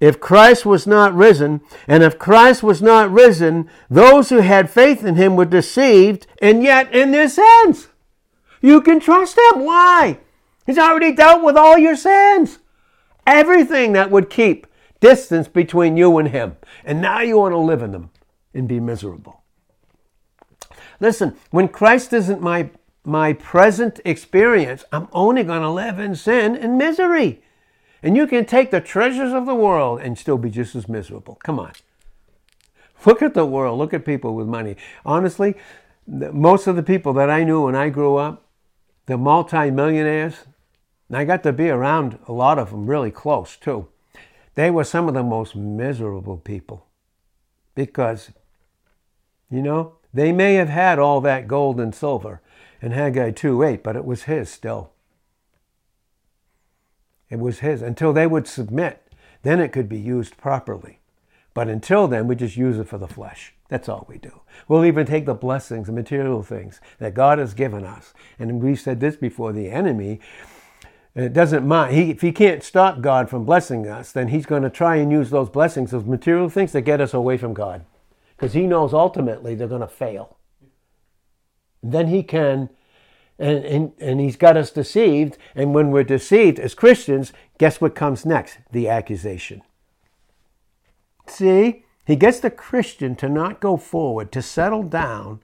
If 0.00 0.18
Christ 0.18 0.66
was 0.66 0.84
not 0.84 1.14
risen, 1.14 1.60
and 1.86 2.02
if 2.02 2.18
Christ 2.18 2.64
was 2.64 2.82
not 2.82 3.12
risen, 3.12 3.70
those 3.88 4.30
who 4.30 4.38
had 4.38 4.68
faith 4.68 5.04
in 5.04 5.14
him 5.14 5.36
were 5.36 5.44
deceived, 5.44 6.26
and 6.40 6.64
yet 6.64 6.92
in 6.92 7.12
their 7.12 7.28
sins. 7.28 7.86
You 8.60 8.80
can 8.80 8.98
trust 8.98 9.38
him. 9.38 9.64
Why? 9.64 10.18
He's 10.66 10.78
already 10.78 11.12
dealt 11.12 11.44
with 11.44 11.56
all 11.56 11.78
your 11.78 11.94
sins. 11.94 12.58
Everything 13.24 13.92
that 13.92 14.10
would 14.10 14.28
keep 14.28 14.66
distance 15.02 15.48
between 15.48 15.96
you 15.96 16.16
and 16.16 16.28
him. 16.28 16.56
And 16.84 17.02
now 17.02 17.20
you 17.20 17.36
want 17.36 17.52
to 17.52 17.58
live 17.58 17.82
in 17.82 17.90
them 17.90 18.10
and 18.54 18.68
be 18.68 18.80
miserable. 18.80 19.42
Listen, 21.00 21.36
when 21.50 21.66
Christ 21.66 22.12
isn't 22.12 22.40
my, 22.40 22.70
my 23.04 23.32
present 23.32 23.98
experience, 24.04 24.84
I'm 24.92 25.08
only 25.12 25.42
going 25.42 25.62
to 25.62 25.70
live 25.70 25.98
in 25.98 26.14
sin 26.14 26.54
and 26.54 26.78
misery. 26.78 27.42
And 28.00 28.16
you 28.16 28.28
can 28.28 28.44
take 28.44 28.70
the 28.70 28.80
treasures 28.80 29.32
of 29.32 29.44
the 29.44 29.54
world 29.54 30.00
and 30.00 30.16
still 30.16 30.38
be 30.38 30.50
just 30.50 30.76
as 30.76 30.88
miserable. 30.88 31.38
Come 31.42 31.58
on. 31.58 31.72
Look 33.04 33.22
at 33.22 33.34
the 33.34 33.44
world. 33.44 33.78
Look 33.78 33.92
at 33.92 34.04
people 34.04 34.36
with 34.36 34.46
money. 34.46 34.76
Honestly, 35.04 35.56
most 36.06 36.68
of 36.68 36.76
the 36.76 36.82
people 36.82 37.12
that 37.14 37.28
I 37.28 37.42
knew 37.42 37.64
when 37.64 37.74
I 37.74 37.88
grew 37.88 38.16
up, 38.16 38.46
the 39.06 39.18
multimillionaires, 39.18 40.36
and 41.08 41.16
I 41.16 41.24
got 41.24 41.42
to 41.42 41.52
be 41.52 41.68
around 41.68 42.20
a 42.28 42.32
lot 42.32 42.60
of 42.60 42.70
them 42.70 42.86
really 42.86 43.10
close 43.10 43.56
too. 43.56 43.88
They 44.54 44.70
were 44.70 44.84
some 44.84 45.08
of 45.08 45.14
the 45.14 45.22
most 45.22 45.56
miserable 45.56 46.36
people 46.36 46.86
because, 47.74 48.30
you 49.50 49.62
know, 49.62 49.94
they 50.12 50.32
may 50.32 50.54
have 50.54 50.68
had 50.68 50.98
all 50.98 51.20
that 51.22 51.48
gold 51.48 51.80
and 51.80 51.94
silver 51.94 52.40
in 52.82 52.92
Haggai 52.92 53.30
2:8, 53.30 53.82
but 53.82 53.96
it 53.96 54.04
was 54.04 54.24
his 54.24 54.50
still. 54.50 54.92
It 57.30 57.38
was 57.38 57.60
his 57.60 57.80
until 57.80 58.12
they 58.12 58.26
would 58.26 58.46
submit. 58.46 59.08
Then 59.42 59.58
it 59.58 59.72
could 59.72 59.88
be 59.88 59.98
used 59.98 60.36
properly. 60.36 61.00
But 61.54 61.68
until 61.68 62.06
then, 62.08 62.26
we 62.26 62.36
just 62.36 62.56
use 62.56 62.78
it 62.78 62.88
for 62.88 62.98
the 62.98 63.08
flesh. 63.08 63.54
That's 63.68 63.88
all 63.88 64.06
we 64.08 64.18
do. 64.18 64.40
We'll 64.68 64.84
even 64.84 65.06
take 65.06 65.26
the 65.26 65.34
blessings, 65.34 65.86
the 65.86 65.92
material 65.92 66.42
things 66.42 66.80
that 66.98 67.14
God 67.14 67.38
has 67.38 67.54
given 67.54 67.84
us. 67.84 68.12
And 68.38 68.62
we've 68.62 68.78
said 68.78 69.00
this 69.00 69.16
before 69.16 69.52
the 69.52 69.70
enemy 69.70 70.20
it 71.14 71.32
doesn't 71.32 71.66
mind. 71.66 71.94
He, 71.94 72.10
if 72.10 72.22
he 72.22 72.32
can't 72.32 72.62
stop 72.62 73.00
God 73.00 73.28
from 73.28 73.44
blessing 73.44 73.86
us, 73.86 74.12
then 74.12 74.28
he's 74.28 74.46
going 74.46 74.62
to 74.62 74.70
try 74.70 74.96
and 74.96 75.12
use 75.12 75.30
those 75.30 75.50
blessings, 75.50 75.90
those 75.90 76.04
material 76.04 76.48
things, 76.48 76.72
to 76.72 76.80
get 76.80 77.00
us 77.00 77.12
away 77.12 77.36
from 77.36 77.52
God. 77.52 77.84
Because 78.36 78.54
he 78.54 78.66
knows 78.66 78.94
ultimately 78.94 79.54
they're 79.54 79.68
going 79.68 79.82
to 79.82 79.88
fail. 79.88 80.36
then 81.82 82.08
he 82.08 82.22
can, 82.22 82.70
and, 83.38 83.64
and, 83.64 83.92
and 83.98 84.20
he's 84.20 84.36
got 84.36 84.56
us 84.56 84.70
deceived. 84.70 85.36
And 85.54 85.74
when 85.74 85.90
we're 85.90 86.04
deceived 86.04 86.58
as 86.58 86.74
Christians, 86.74 87.32
guess 87.58 87.80
what 87.80 87.94
comes 87.94 88.24
next? 88.24 88.58
The 88.70 88.88
accusation. 88.88 89.62
See? 91.26 91.84
He 92.04 92.16
gets 92.16 92.40
the 92.40 92.50
Christian 92.50 93.14
to 93.16 93.28
not 93.28 93.60
go 93.60 93.76
forward, 93.76 94.32
to 94.32 94.42
settle 94.42 94.82
down, 94.82 95.40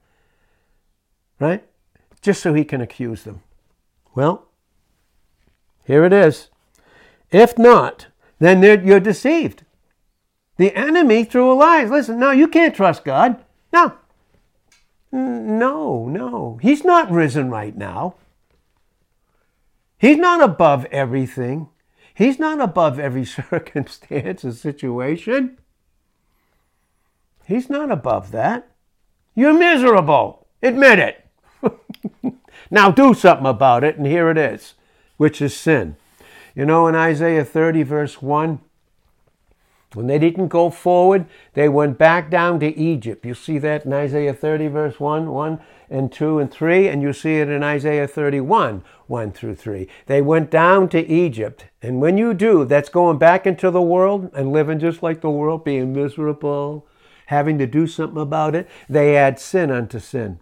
right? 1.39 1.63
Just 2.21 2.41
so 2.41 2.53
he 2.53 2.65
can 2.65 2.81
accuse 2.81 3.23
them. 3.23 3.41
Well, 4.13 4.48
here 5.89 6.05
it 6.05 6.13
is. 6.13 6.49
If 7.31 7.57
not, 7.57 8.09
then 8.37 8.61
you're 8.61 8.99
deceived. 8.99 9.63
The 10.57 10.75
enemy 10.75 11.23
threw 11.23 11.51
a 11.51 11.53
lie. 11.53 11.83
Listen, 11.83 12.19
no, 12.19 12.29
you 12.29 12.47
can't 12.47 12.75
trust 12.75 13.03
God. 13.03 13.43
No. 13.73 13.93
No, 15.11 16.07
no. 16.07 16.59
He's 16.61 16.83
not 16.83 17.09
risen 17.09 17.49
right 17.49 17.75
now. 17.75 18.13
He's 19.97 20.17
not 20.17 20.43
above 20.43 20.85
everything. 20.91 21.69
He's 22.13 22.37
not 22.37 22.61
above 22.61 22.99
every 22.99 23.25
circumstance 23.49 24.45
or 24.45 24.51
situation. 24.51 25.57
He's 27.47 27.67
not 27.67 27.89
above 27.89 28.29
that. 28.29 28.69
You're 29.33 29.57
miserable. 29.57 30.45
Admit 30.61 30.99
it. 30.99 32.33
now 32.69 32.91
do 32.91 33.15
something 33.15 33.47
about 33.47 33.83
it, 33.83 33.97
and 33.97 34.05
here 34.05 34.29
it 34.29 34.37
is, 34.37 34.75
which 35.19 35.41
is 35.41 35.53
sin. 35.53 35.97
You 36.55 36.65
know, 36.65 36.87
in 36.87 36.95
Isaiah 36.95 37.43
30, 37.43 37.83
verse 37.83 38.21
1, 38.21 38.59
when 39.93 40.07
they 40.07 40.17
didn't 40.17 40.47
go 40.47 40.69
forward, 40.69 41.25
they 41.55 41.67
went 41.67 41.97
back 41.97 42.29
down 42.29 42.61
to 42.61 42.77
Egypt. 42.77 43.25
You 43.25 43.33
see 43.33 43.57
that 43.57 43.85
in 43.85 43.91
Isaiah 43.91 44.33
30, 44.33 44.67
verse 44.67 44.97
1, 44.97 45.29
1 45.29 45.59
and 45.89 46.09
2 46.09 46.39
and 46.39 46.49
3, 46.49 46.87
and 46.87 47.01
you 47.01 47.11
see 47.11 47.35
it 47.35 47.49
in 47.49 47.63
Isaiah 47.63 48.07
31, 48.07 48.81
1 49.07 49.31
through 49.33 49.55
3. 49.55 49.89
They 50.05 50.21
went 50.21 50.49
down 50.49 50.87
to 50.89 51.05
Egypt. 51.05 51.65
And 51.81 51.99
when 51.99 52.17
you 52.17 52.33
do, 52.33 52.63
that's 52.63 52.87
going 52.87 53.17
back 53.17 53.45
into 53.45 53.69
the 53.71 53.81
world 53.81 54.31
and 54.33 54.53
living 54.53 54.79
just 54.79 55.03
like 55.03 55.19
the 55.19 55.29
world, 55.29 55.65
being 55.65 55.91
miserable, 55.91 56.87
having 57.25 57.57
to 57.57 57.67
do 57.67 57.87
something 57.87 58.21
about 58.21 58.55
it, 58.55 58.69
they 58.87 59.17
add 59.17 59.37
sin 59.37 59.69
unto 59.69 59.99
sin. 59.99 60.39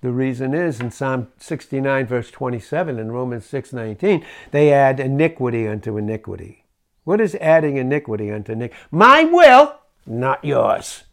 The 0.00 0.12
reason 0.12 0.54
is 0.54 0.80
in 0.80 0.92
Psalm 0.92 1.28
69, 1.38 2.06
verse 2.06 2.30
27, 2.30 2.98
and 2.98 3.12
Romans 3.12 3.44
6, 3.46 3.72
19, 3.72 4.24
they 4.52 4.72
add 4.72 5.00
iniquity 5.00 5.66
unto 5.66 5.96
iniquity. 5.96 6.64
What 7.02 7.20
is 7.20 7.34
adding 7.36 7.76
iniquity 7.76 8.30
unto 8.30 8.52
iniquity? 8.52 8.80
My 8.92 9.24
will, 9.24 9.76
not 10.06 10.44
yours. 10.44 11.04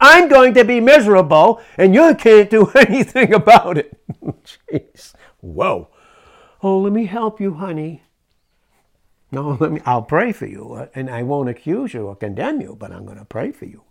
I'm 0.00 0.28
going 0.28 0.52
to 0.54 0.64
be 0.64 0.80
miserable, 0.80 1.62
and 1.78 1.94
you 1.94 2.14
can't 2.14 2.50
do 2.50 2.66
anything 2.74 3.32
about 3.32 3.78
it. 3.78 3.96
Jeez. 4.70 5.14
Whoa. 5.40 5.88
Oh, 6.62 6.78
let 6.80 6.92
me 6.92 7.06
help 7.06 7.40
you, 7.40 7.54
honey. 7.54 8.02
No, 9.30 9.56
let 9.58 9.72
me. 9.72 9.80
I'll 9.84 10.02
pray 10.02 10.32
for 10.32 10.46
you, 10.46 10.74
uh, 10.74 10.88
and 10.94 11.10
I 11.10 11.22
won't 11.22 11.48
accuse 11.48 11.94
you 11.94 12.06
or 12.06 12.16
condemn 12.16 12.60
you, 12.60 12.76
but 12.78 12.92
I'm 12.92 13.04
going 13.04 13.18
to 13.18 13.24
pray 13.24 13.50
for 13.50 13.64
you. 13.64 13.82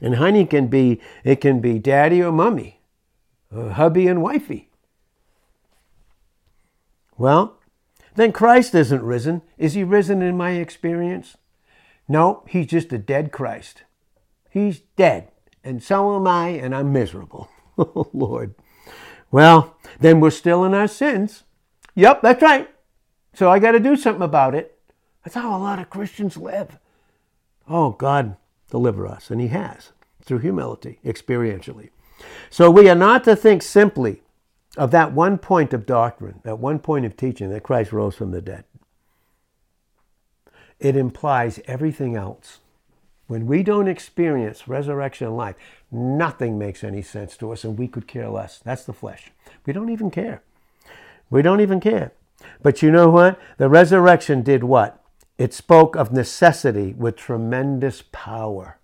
And 0.00 0.16
honey 0.16 0.46
can 0.46 0.68
be, 0.68 1.00
it 1.24 1.40
can 1.40 1.60
be 1.60 1.78
daddy 1.78 2.22
or 2.22 2.32
mummy, 2.32 2.75
or 3.54 3.70
hubby 3.70 4.06
and 4.06 4.22
wifey. 4.22 4.70
Well, 7.18 7.58
then 8.14 8.32
Christ 8.32 8.74
isn't 8.74 9.02
risen. 9.02 9.42
Is 9.58 9.74
he 9.74 9.84
risen 9.84 10.22
in 10.22 10.36
my 10.36 10.52
experience? 10.52 11.36
No, 12.08 12.42
he's 12.48 12.66
just 12.66 12.92
a 12.92 12.98
dead 12.98 13.32
Christ. 13.32 13.82
He's 14.50 14.80
dead. 14.96 15.30
And 15.64 15.82
so 15.82 16.16
am 16.16 16.26
I, 16.26 16.48
and 16.48 16.74
I'm 16.74 16.92
miserable. 16.92 17.50
oh, 17.78 18.08
Lord. 18.12 18.54
Well, 19.30 19.76
then 19.98 20.20
we're 20.20 20.30
still 20.30 20.64
in 20.64 20.74
our 20.74 20.88
sins. 20.88 21.42
Yep, 21.94 22.22
that's 22.22 22.42
right. 22.42 22.70
So 23.34 23.50
I 23.50 23.58
got 23.58 23.72
to 23.72 23.80
do 23.80 23.96
something 23.96 24.22
about 24.22 24.54
it. 24.54 24.78
That's 25.24 25.34
how 25.34 25.56
a 25.56 25.58
lot 25.58 25.78
of 25.78 25.90
Christians 25.90 26.36
live. 26.36 26.78
Oh, 27.68 27.90
God, 27.90 28.36
deliver 28.70 29.06
us. 29.06 29.30
And 29.30 29.40
he 29.40 29.48
has 29.48 29.92
through 30.22 30.38
humility, 30.38 31.00
experientially. 31.04 31.90
So 32.50 32.70
we 32.70 32.88
are 32.88 32.94
not 32.94 33.24
to 33.24 33.36
think 33.36 33.62
simply 33.62 34.22
of 34.76 34.90
that 34.90 35.12
one 35.12 35.38
point 35.38 35.72
of 35.72 35.86
doctrine, 35.86 36.40
that 36.44 36.58
one 36.58 36.78
point 36.78 37.04
of 37.04 37.16
teaching 37.16 37.50
that 37.50 37.62
Christ 37.62 37.92
rose 37.92 38.14
from 38.14 38.30
the 38.30 38.42
dead. 38.42 38.64
It 40.78 40.96
implies 40.96 41.60
everything 41.66 42.16
else. 42.16 42.58
When 43.26 43.46
we 43.46 43.62
don't 43.62 43.88
experience 43.88 44.68
resurrection 44.68 45.36
life, 45.36 45.56
nothing 45.90 46.58
makes 46.58 46.84
any 46.84 47.02
sense 47.02 47.36
to 47.38 47.50
us 47.52 47.64
and 47.64 47.78
we 47.78 47.88
could 47.88 48.06
care 48.06 48.28
less. 48.28 48.60
That's 48.60 48.84
the 48.84 48.92
flesh. 48.92 49.32
We 49.64 49.72
don't 49.72 49.90
even 49.90 50.10
care. 50.10 50.42
We 51.30 51.42
don't 51.42 51.60
even 51.60 51.80
care. 51.80 52.12
But 52.62 52.82
you 52.82 52.90
know 52.90 53.08
what? 53.08 53.40
The 53.58 53.68
resurrection 53.68 54.42
did 54.42 54.62
what? 54.62 55.02
It 55.38 55.52
spoke 55.52 55.96
of 55.96 56.12
necessity 56.12 56.92
with 56.92 57.16
tremendous 57.16 58.04
power. 58.12 58.78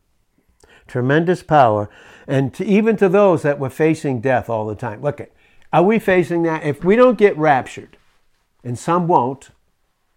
Tremendous 0.93 1.43
power. 1.43 1.89
And 2.27 2.53
to, 2.53 2.67
even 2.67 2.99
to 2.99 3.09
those 3.09 3.41
that 3.41 3.59
were 3.59 3.71
facing 3.71 4.21
death 4.21 4.51
all 4.51 4.67
the 4.67 4.75
time. 4.75 5.01
Look, 5.01 5.23
at, 5.23 5.33
are 5.73 5.83
we 5.83 5.99
facing 5.99 6.43
that? 6.43 6.65
If 6.65 6.85
we 6.85 6.97
don't 6.97 7.17
get 7.17 7.35
raptured, 7.39 7.97
and 8.63 8.79
some 8.79 9.09
won't, 9.09 9.49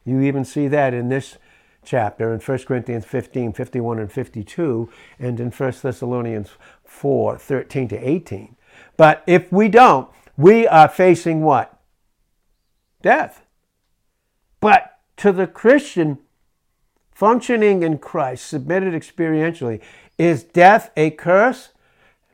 you 0.04 0.20
even 0.20 0.44
see 0.44 0.68
that 0.68 0.94
in 0.94 1.08
this 1.08 1.38
chapter 1.86 2.34
in 2.34 2.42
1 2.42 2.58
Corinthians 2.66 3.06
15, 3.06 3.54
51 3.54 4.00
and 4.00 4.12
52, 4.12 4.90
and 5.18 5.40
in 5.40 5.50
1 5.50 5.74
Thessalonians 5.82 6.50
4, 6.84 7.38
13 7.38 7.88
to 7.88 7.96
18. 7.96 8.58
But 8.98 9.24
if 9.26 9.50
we 9.54 9.70
don't, 9.70 10.10
we 10.36 10.68
are 10.68 10.90
facing 10.90 11.42
what? 11.42 11.80
Death. 13.02 13.46
But 14.60 15.00
to 15.16 15.32
the 15.32 15.48
Christian, 15.48 16.20
functioning 17.14 17.82
in 17.82 17.98
Christ, 17.98 18.46
submitted 18.46 18.94
experientially, 18.94 19.82
is 20.18 20.44
death 20.44 20.92
a 20.96 21.12
curse? 21.12 21.70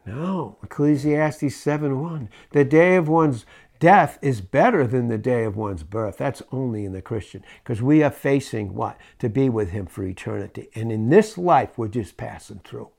No. 0.05 0.57
Ecclesiastes 0.63 1.55
7 1.55 2.01
1. 2.01 2.29
The 2.51 2.65
day 2.65 2.95
of 2.95 3.07
one's 3.07 3.45
death 3.79 4.19
is 4.21 4.41
better 4.41 4.85
than 4.85 5.07
the 5.07 5.17
day 5.17 5.43
of 5.43 5.55
one's 5.55 5.83
birth. 5.83 6.17
That's 6.17 6.41
only 6.51 6.85
in 6.85 6.93
the 6.93 7.01
Christian 7.01 7.43
because 7.63 7.81
we 7.81 8.03
are 8.03 8.11
facing 8.11 8.73
what? 8.73 8.97
To 9.19 9.29
be 9.29 9.49
with 9.49 9.71
Him 9.71 9.85
for 9.85 10.03
eternity. 10.03 10.69
And 10.75 10.91
in 10.91 11.09
this 11.09 11.37
life, 11.37 11.77
we're 11.77 11.87
just 11.87 12.17
passing 12.17 12.61
through. 12.63 12.89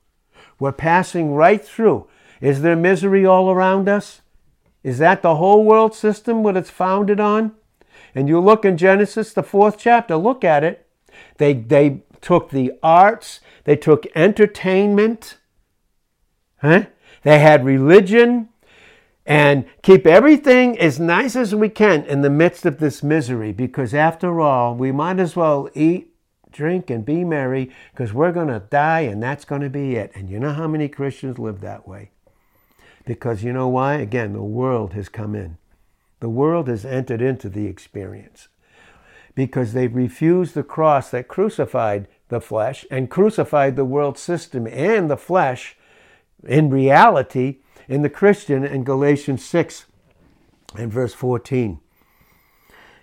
We're 0.59 0.73
passing 0.73 1.35
right 1.35 1.65
through. 1.65 2.09
Is 2.41 2.63
there 2.63 2.77
misery 2.77 3.25
all 3.25 3.51
around 3.51 3.89
us? 3.89 4.21
Is 4.83 4.99
that 4.99 5.23
the 5.23 5.37
whole 5.37 5.65
world 5.65 5.95
system, 5.95 6.43
what 6.43 6.57
it's 6.57 6.71
founded 6.71 7.21
on? 7.21 7.53
And 8.15 8.29
you 8.29 8.41
look 8.41 8.65
in 8.65 8.77
Genesis, 8.77 9.33
the 9.33 9.43
fourth 9.43 9.79
chapter, 9.79 10.17
look 10.17 10.45
at 10.45 10.65
it. 10.65 10.87
They, 11.39 11.55
they 11.55 12.03
took 12.23 12.51
the 12.51 12.73
arts, 12.83 13.41
they 13.65 13.77
took 13.77 14.07
entertainment, 14.15 15.37
huh? 16.63 16.85
they 17.25 17.39
had 17.41 17.65
religion, 17.65 18.49
and 19.27 19.67
keep 19.83 20.07
everything 20.07 20.79
as 20.79 20.99
nice 20.99 21.37
as 21.37 21.55
we 21.55 21.69
can 21.69 22.05
in 22.05 22.23
the 22.23 22.31
midst 22.31 22.65
of 22.65 22.79
this 22.79 23.03
misery 23.03 23.53
because, 23.53 23.95
after 23.95 24.41
all, 24.41 24.75
we 24.75 24.91
might 24.91 25.21
as 25.21 25.37
well 25.37 25.69
eat, 25.75 26.15
drink, 26.51 26.91
and 26.91 27.05
be 27.05 27.25
merry 27.25 27.71
because 27.93 28.13
we're 28.13 28.33
going 28.33 28.49
to 28.49 28.65
die 28.71 29.01
and 29.01 29.23
that's 29.23 29.45
going 29.45 29.61
to 29.61 29.71
be 29.71 29.95
it. 29.95 30.11
And 30.15 30.29
you 30.29 30.41
know 30.41 30.53
how 30.53 30.67
many 30.67 30.89
Christians 30.89 31.39
live 31.39 31.61
that 31.61 31.87
way? 31.87 32.11
Because 33.05 33.45
you 33.45 33.53
know 33.53 33.69
why? 33.69 33.95
Again, 33.95 34.33
the 34.33 34.43
world 34.43 34.95
has 34.95 35.09
come 35.09 35.35
in. 35.35 35.59
The 36.21 36.29
world 36.29 36.69
has 36.69 36.85
entered 36.85 37.21
into 37.21 37.49
the 37.49 37.67
experience 37.67 38.49
because 39.35 39.73
they've 39.73 39.95
refused 39.95 40.55
the 40.55 40.63
cross 40.63 41.11
that 41.11 41.29
crucified 41.29 42.07
the 42.33 42.41
flesh 42.41 42.85
and 42.91 43.11
crucified 43.11 43.77
the 43.77 43.85
world 43.85 44.19
system 44.19 44.67
and 44.67 45.09
the 45.09 45.17
flesh 45.17 45.77
in 46.43 46.71
reality 46.71 47.59
in 47.89 48.03
the 48.03 48.11
Christian 48.11 48.65
in 48.65 48.83
Galatians 48.83 49.45
6 49.45 49.85
and 50.77 50.91
verse 50.91 51.15
14. 51.15 51.79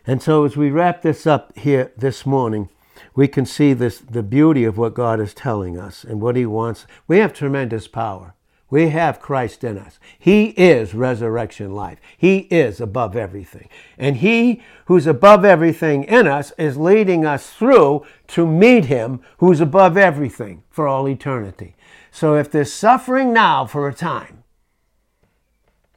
And 0.07 0.21
so 0.21 0.45
as 0.45 0.57
we 0.57 0.71
wrap 0.71 1.03
this 1.03 1.27
up 1.27 1.55
here 1.55 1.91
this 1.95 2.25
morning, 2.25 2.69
we 3.15 3.27
can 3.27 3.45
see 3.45 3.73
this 3.73 3.99
the 3.99 4.23
beauty 4.23 4.65
of 4.65 4.77
what 4.77 4.95
God 4.95 5.19
is 5.19 5.33
telling 5.35 5.77
us 5.77 6.03
and 6.03 6.19
what 6.19 6.35
he 6.35 6.47
wants. 6.47 6.87
We 7.07 7.19
have 7.19 7.31
tremendous 7.31 7.87
power. 7.87 8.33
We 8.69 8.89
have 8.89 9.19
Christ 9.19 9.63
in 9.63 9.77
us. 9.77 9.99
He 10.17 10.49
is 10.49 10.93
resurrection 10.93 11.73
life. 11.73 11.99
He 12.17 12.39
is 12.51 12.79
above 12.79 13.15
everything. 13.15 13.67
And 13.97 14.17
He 14.17 14.61
who's 14.85 15.07
above 15.07 15.43
everything 15.43 16.03
in 16.03 16.27
us 16.27 16.53
is 16.57 16.77
leading 16.77 17.25
us 17.25 17.49
through 17.51 18.05
to 18.27 18.45
meet 18.45 18.85
Him 18.85 19.21
who's 19.37 19.59
above 19.59 19.97
everything 19.97 20.63
for 20.69 20.87
all 20.87 21.07
eternity. 21.07 21.75
So 22.11 22.35
if 22.35 22.51
there's 22.51 22.71
suffering 22.71 23.33
now 23.33 23.65
for 23.65 23.87
a 23.87 23.93
time, 23.93 24.43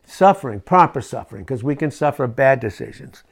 suffering, 0.07 0.61
proper 0.61 1.01
suffering, 1.01 1.43
because 1.43 1.63
we 1.63 1.77
can 1.77 1.91
suffer 1.91 2.27
bad 2.27 2.61
decisions, 2.61 3.23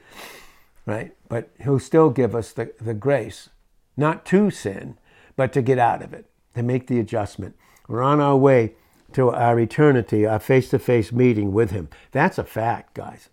right? 0.85 1.15
But 1.29 1.49
He'll 1.63 1.79
still 1.79 2.11
give 2.11 2.35
us 2.35 2.51
the, 2.51 2.73
the 2.79 2.93
grace, 2.93 3.49
not 3.97 4.23
to 4.27 4.51
sin, 4.51 4.97
but 5.35 5.51
to 5.53 5.63
get 5.63 5.79
out 5.79 6.03
of 6.03 6.13
it, 6.13 6.25
to 6.55 6.61
make 6.61 6.85
the 6.87 6.99
adjustment. 6.99 7.55
We're 7.87 8.03
on 8.03 8.19
our 8.19 8.37
way 8.37 8.75
to 9.13 9.31
our 9.31 9.59
eternity, 9.59 10.25
our 10.25 10.39
face 10.39 10.69
to 10.69 10.79
face 10.79 11.11
meeting 11.11 11.51
with 11.53 11.71
Him. 11.71 11.89
That's 12.11 12.37
a 12.37 12.43
fact, 12.43 12.93
guys. 12.93 13.29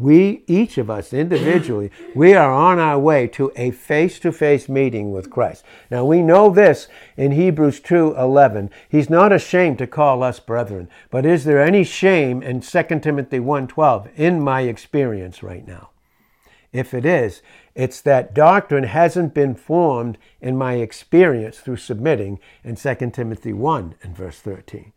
We, 0.00 0.44
each 0.46 0.78
of 0.78 0.88
us 0.88 1.12
individually, 1.12 1.90
we 2.14 2.32
are 2.32 2.50
on 2.50 2.78
our 2.78 2.98
way 2.98 3.26
to 3.28 3.52
a 3.54 3.70
face 3.70 4.18
to 4.20 4.32
face 4.32 4.66
meeting 4.66 5.12
with 5.12 5.28
Christ. 5.28 5.62
Now 5.90 6.06
we 6.06 6.22
know 6.22 6.48
this 6.48 6.88
in 7.18 7.32
Hebrews 7.32 7.80
2 7.80 8.14
11. 8.16 8.70
He's 8.88 9.10
not 9.10 9.30
ashamed 9.30 9.76
to 9.76 9.86
call 9.86 10.22
us 10.22 10.40
brethren. 10.40 10.88
But 11.10 11.26
is 11.26 11.44
there 11.44 11.62
any 11.62 11.84
shame 11.84 12.42
in 12.42 12.62
2 12.62 12.82
Timothy 13.00 13.40
1 13.40 13.68
12 13.68 14.08
in 14.16 14.40
my 14.40 14.62
experience 14.62 15.42
right 15.42 15.68
now? 15.68 15.90
If 16.72 16.94
it 16.94 17.04
is, 17.04 17.42
it's 17.80 18.00
that 18.02 18.34
doctrine 18.34 18.84
hasn't 18.84 19.34
been 19.34 19.54
formed 19.54 20.18
in 20.40 20.56
my 20.56 20.74
experience 20.74 21.58
through 21.58 21.76
submitting 21.76 22.38
in 22.62 22.76
2 22.76 22.94
Timothy 23.10 23.52
1 23.52 23.94
and 24.02 24.16
verse 24.16 24.38
13. 24.38 24.92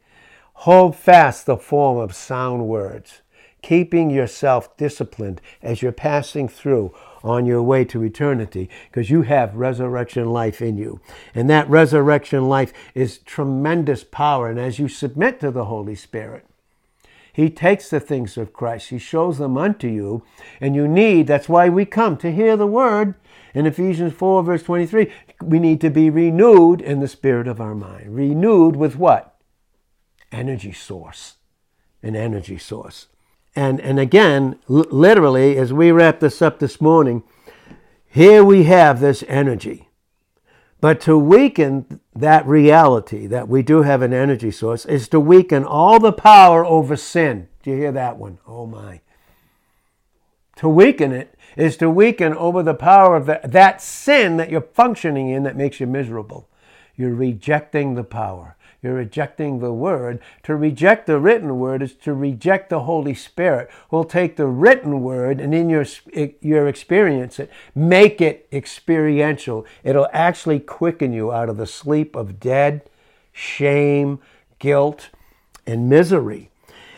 Hold 0.54 0.96
fast 0.96 1.46
the 1.46 1.58
form 1.58 1.98
of 1.98 2.16
sound 2.16 2.68
words 2.68 3.22
keeping 3.64 4.12
yourself 4.12 4.76
disciplined 4.78 5.42
as 5.64 5.82
you're 5.82 5.92
passing 5.92 6.48
through 6.48 6.94
on 7.24 7.46
your 7.46 7.64
way 7.64 7.86
to 7.86 8.04
eternity 8.04 8.70
because 8.92 9.10
you 9.10 9.24
have 9.24 9.56
resurrection 9.56 10.26
life 10.26 10.62
in 10.62 10.78
you. 10.78 11.00
And 11.34 11.50
that 11.50 11.70
resurrection 11.70 12.48
life 12.48 12.74
is 12.94 13.18
tremendous 13.20 14.04
power. 14.04 14.50
And 14.50 14.60
as 14.60 14.78
you 14.78 14.88
submit 14.88 15.40
to 15.40 15.50
the 15.50 15.66
Holy 15.66 15.96
Spirit, 15.96 16.46
he 17.34 17.50
takes 17.50 17.90
the 17.90 18.00
things 18.00 18.38
of 18.38 18.54
Christ, 18.54 18.90
He 18.90 19.00
shows 19.00 19.40
them 19.40 19.58
unto 19.58 19.88
you, 19.88 20.24
and 20.62 20.76
you 20.76 20.88
need, 20.88 21.26
that's 21.26 21.50
why 21.50 21.68
we 21.68 21.84
come 21.84 22.16
to 22.18 22.32
hear 22.32 22.56
the 22.56 22.68
word. 22.68 23.16
In 23.56 23.66
Ephesians 23.66 24.14
4, 24.14 24.44
verse 24.44 24.62
23, 24.62 25.12
we 25.42 25.58
need 25.58 25.82
to 25.82 25.90
be 25.90 26.12
renewed 26.12 26.80
in 26.80 27.00
the 27.00 27.08
spirit 27.08 27.48
of 27.48 27.60
our 27.60 27.74
mind. 27.74 28.16
Renewed 28.16 28.76
with 28.76 28.96
what? 28.96 29.36
Energy 30.32 30.72
source. 30.72 31.38
An 32.04 32.16
energy 32.16 32.60
source. 32.60 33.08
And, 33.56 33.82
and 33.82 34.00
again, 34.00 34.60
literally, 34.68 35.58
as 35.58 35.74
we 35.74 35.92
wrap 35.92 36.20
this 36.20 36.40
up 36.40 36.60
this 36.60 36.80
morning, 36.80 37.24
here 38.08 38.44
we 38.44 38.64
have 38.66 39.00
this 39.00 39.24
energy. 39.28 39.90
But 40.84 41.00
to 41.04 41.18
weaken 41.18 42.02
that 42.14 42.46
reality 42.46 43.26
that 43.28 43.48
we 43.48 43.64
do 43.64 43.84
have 43.84 44.02
an 44.02 44.12
energy 44.12 44.52
source 44.52 44.84
is 44.84 45.08
to 45.08 45.20
weaken 45.22 45.64
all 45.64 45.98
the 45.98 46.12
power 46.12 46.66
over 46.66 46.98
sin. 46.98 47.48
Do 47.64 47.70
you 47.70 47.78
hear 47.78 47.94
that 47.94 48.18
one? 48.18 48.40
Oh 48.46 48.66
my. 48.66 49.00
To 50.58 50.68
weaken 50.68 51.14
it 51.14 51.40
is 51.56 51.78
to 51.78 51.90
weaken 51.90 52.34
over 52.34 52.62
the 52.62 52.74
power 52.74 53.16
of 53.16 53.28
the, 53.28 53.40
that 53.46 53.82
sin 53.82 54.36
that 54.36 54.50
you're 54.50 54.60
functioning 54.60 55.30
in 55.30 55.44
that 55.44 55.56
makes 55.56 55.80
you 55.80 55.88
miserable. 55.88 56.50
You're 56.98 57.16
rejecting 57.16 57.96
the 57.96 58.04
power. 58.04 58.58
You're 58.84 58.96
rejecting 58.96 59.60
the 59.60 59.72
word. 59.72 60.20
To 60.44 60.56
reject 60.56 61.08
the 61.08 61.18
written 61.18 61.58
word 61.58 61.82
is 61.82 61.94
to 61.94 62.14
reject 62.14 62.70
the 62.70 62.82
Holy 62.82 63.14
Spirit. 63.14 63.70
We'll 63.90 64.04
take 64.04 64.36
the 64.36 64.46
written 64.46 65.02
word 65.02 65.40
and 65.40 65.56
in 65.56 65.70
your, 65.70 65.86
your 66.42 66.68
experience 66.68 67.40
it, 67.40 67.50
make 67.74 68.20
it 68.20 68.46
experiential. 68.52 69.66
It'll 69.86 70.10
actually 70.12 70.60
quicken 70.60 71.14
you 71.14 71.32
out 71.32 71.48
of 71.48 71.56
the 71.56 71.66
sleep 71.66 72.14
of 72.16 72.42
dead, 72.42 72.82
shame, 73.32 74.20
guilt, 74.60 75.10
and 75.66 75.90
misery. 75.90 76.52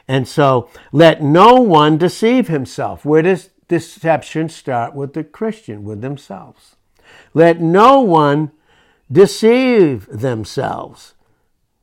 And 0.08 0.28
so 0.28 0.70
let 0.92 1.22
no 1.22 1.56
one 1.56 1.98
deceive 1.98 2.48
himself. 2.48 3.06
Where 3.06 3.22
does 3.22 3.50
deception 3.68 4.50
start 4.50 4.96
with 4.96 5.14
the 5.14 5.24
Christian, 5.24 5.84
with 5.84 6.02
themselves? 6.02 6.76
Let 7.34 7.62
no 7.62 8.02
one 8.02 8.52
deceive 9.12 10.08
themselves. 10.08 11.15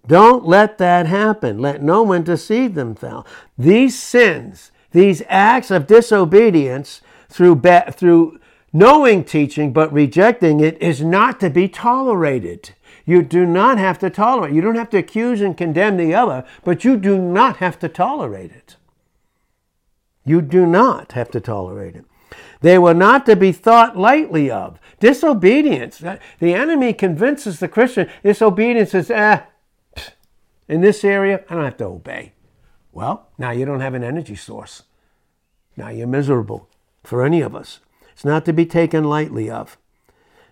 Don't 0.07 0.45
let 0.45 0.79
that 0.79 1.07
happen. 1.07 1.59
Let 1.59 1.83
no 1.83 2.03
one 2.03 2.25
deceive 2.25 2.75
themselves. 2.75 3.31
These 3.57 3.99
sins, 3.99 4.73
these 4.91 5.23
acts 5.29 5.71
of 5.71 5.87
disobedience 5.87 7.01
through, 7.29 7.57
ba- 7.57 7.93
through 7.93 8.41
knowing 8.73 9.25
teaching 9.25 9.73
but 9.73 9.93
rejecting 9.93 10.61
it 10.61 10.81
is 10.83 11.03
not 11.03 11.39
to 11.41 11.51
be 11.51 11.69
tolerated. 11.69 12.71
You 13.05 13.23
do 13.23 13.45
not 13.45 13.79
have 13.79 13.99
to 14.01 14.11
tolerate. 14.11 14.55
You 14.55 14.61
don't 14.61 14.77
have 14.77 14.91
to 14.91 14.99
accuse 14.99 15.41
and 15.41 15.57
condemn 15.57 15.97
the 15.97 16.15
other, 16.15 16.45
but 16.65 16.85
you 16.85 16.97
do 16.97 17.19
not 17.19 17.57
have 17.59 17.79
to 17.81 17.89
tolerate 17.89 18.53
it. 18.53 18.77
You 20.25 20.41
do 20.41 20.67
not 20.67 21.13
have 21.13 21.31
to 21.33 21.41
tolerate 21.41 21.97
it. 21.97 22.05
They 22.61 22.79
were 22.79 22.95
not 22.95 23.27
to 23.27 23.35
be 23.35 23.51
thought 23.51 23.97
lightly 23.97 24.51
of. 24.51 24.79
Disobedience. 25.01 25.99
The 25.99 26.55
enemy 26.55 26.93
convinces 26.93 27.59
the 27.59 27.67
Christian 27.67 28.09
disobedience 28.23 28.95
is, 28.95 29.11
eh, 29.11 29.41
in 30.69 30.81
this 30.81 31.05
area, 31.05 31.45
I 31.49 31.55
don't 31.55 31.65
have 31.65 31.77
to 31.79 31.87
obey. 31.87 32.33
Well, 32.93 33.29
now 33.39 33.51
you 33.51 33.65
don't 33.65 33.81
have 33.81 33.95
an 33.95 34.05
energy 34.05 34.37
source. 34.37 34.83
Now 35.77 35.89
you're 35.89 36.07
miserable 36.07 36.69
for 37.03 37.25
any 37.25 37.41
of 37.41 37.57
us. 37.57 37.81
It's 38.13 38.25
not 38.25 38.45
to 38.45 38.53
be 38.53 38.67
taken 38.67 39.05
lightly 39.05 39.51
of. 39.51 39.79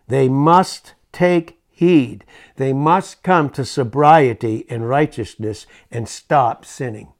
They 0.08 0.28
must 0.28 0.94
take 1.12 1.60
heed. 1.68 2.24
They 2.56 2.72
must 2.72 3.22
come 3.22 3.50
to 3.50 3.64
sobriety 3.64 4.66
and 4.68 4.88
righteousness 4.88 5.66
and 5.90 6.08
stop 6.08 6.64
sinning. 6.64 7.12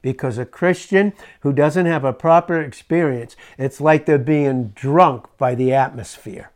Because 0.00 0.38
a 0.38 0.44
Christian 0.44 1.12
who 1.40 1.52
doesn't 1.52 1.86
have 1.86 2.04
a 2.04 2.12
proper 2.12 2.60
experience, 2.60 3.36
it's 3.58 3.80
like 3.80 4.06
they're 4.06 4.18
being 4.18 4.68
drunk 4.68 5.26
by 5.38 5.54
the 5.54 5.72
atmosphere. 5.72 6.50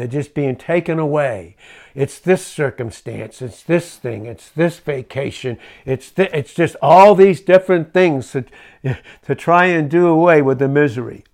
They're 0.00 0.08
just 0.08 0.32
being 0.32 0.56
taken 0.56 0.98
away. 0.98 1.56
It's 1.94 2.18
this 2.18 2.42
circumstance, 2.46 3.42
it's 3.42 3.62
this 3.62 3.96
thing, 3.96 4.24
it's 4.24 4.48
this 4.48 4.78
vacation, 4.78 5.58
it's, 5.84 6.10
th- 6.10 6.30
it's 6.32 6.54
just 6.54 6.74
all 6.80 7.14
these 7.14 7.42
different 7.42 7.92
things 7.92 8.32
to, 8.32 8.46
to 9.26 9.34
try 9.34 9.66
and 9.66 9.90
do 9.90 10.06
away 10.06 10.40
with 10.40 10.58
the 10.58 10.68
misery. 10.68 11.24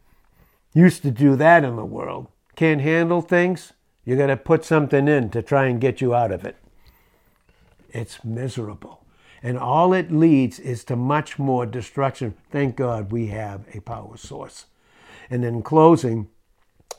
Used 0.75 1.03
to 1.03 1.13
do 1.13 1.37
that 1.37 1.63
in 1.63 1.77
the 1.77 1.85
world. 1.85 2.27
Can't 2.57 2.81
handle 2.81 3.23
things? 3.23 3.73
You 4.05 4.17
got 4.17 4.27
to 4.27 4.37
put 4.37 4.65
something 4.65 5.07
in 5.07 5.31
to 5.31 5.43
try 5.43 5.67
and 5.67 5.81
get 5.81 6.01
you 6.01 6.13
out 6.13 6.33
of 6.33 6.45
it. 6.45 6.57
It's 7.91 8.25
miserable. 8.25 9.07
And 9.45 9.57
all 9.57 9.93
it 9.93 10.11
leads 10.11 10.59
is 10.59 10.83
to 10.87 10.97
much 10.97 11.39
more 11.39 11.67
destruction. 11.67 12.35
Thank 12.51 12.75
God 12.75 13.13
we 13.13 13.29
have 13.29 13.61
a 13.73 13.81
power 13.81 14.17
source. 14.17 14.67
And 15.31 15.45
in 15.45 15.63
closing, 15.63 16.31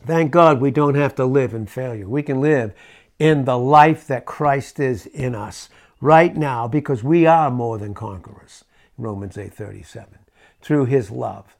Thank 0.05 0.31
God 0.31 0.61
we 0.61 0.71
don't 0.71 0.95
have 0.95 1.15
to 1.15 1.25
live 1.25 1.53
in 1.53 1.65
failure. 1.65 2.07
We 2.07 2.23
can 2.23 2.41
live 2.41 2.73
in 3.19 3.45
the 3.45 3.57
life 3.57 4.07
that 4.07 4.25
Christ 4.25 4.79
is 4.79 5.05
in 5.07 5.35
us 5.35 5.69
right 5.99 6.35
now 6.35 6.67
because 6.67 7.03
we 7.03 7.25
are 7.25 7.49
more 7.49 7.77
than 7.77 7.93
conquerors. 7.93 8.63
Romans 8.97 9.37
8:37. 9.37 10.19
Through 10.61 10.85
his 10.85 11.11
love. 11.11 11.55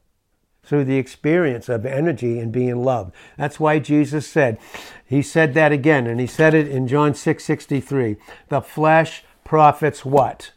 Through 0.64 0.86
the 0.86 0.98
experience 0.98 1.70
of 1.70 1.86
energy 1.86 2.40
and 2.40 2.52
being 2.52 2.84
loved. 2.84 3.14
That's 3.38 3.60
why 3.60 3.80
Jesus 3.80 4.28
said, 4.28 4.60
he 5.06 5.22
said 5.22 5.54
that 5.54 5.72
again, 5.72 6.08
and 6.08 6.20
he 6.20 6.28
said 6.28 6.54
it 6.54 6.68
in 6.68 6.88
John 6.88 7.14
6:63. 7.14 8.18
the 8.50 8.62
flesh 8.62 9.24
profits 9.44 10.04
what? 10.04 10.52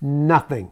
Nothing. 0.00 0.70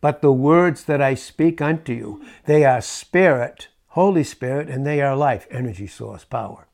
But 0.00 0.20
the 0.20 0.32
words 0.32 0.84
that 0.84 1.00
I 1.00 1.14
speak 1.14 1.62
unto 1.62 1.94
you, 1.94 2.22
they 2.44 2.64
are 2.64 2.82
spirit 2.82 3.68
Holy 3.94 4.24
Spirit, 4.24 4.68
and 4.68 4.84
they 4.84 5.00
are 5.00 5.14
life, 5.14 5.46
energy 5.52 5.86
source, 5.86 6.24
power. 6.24 6.66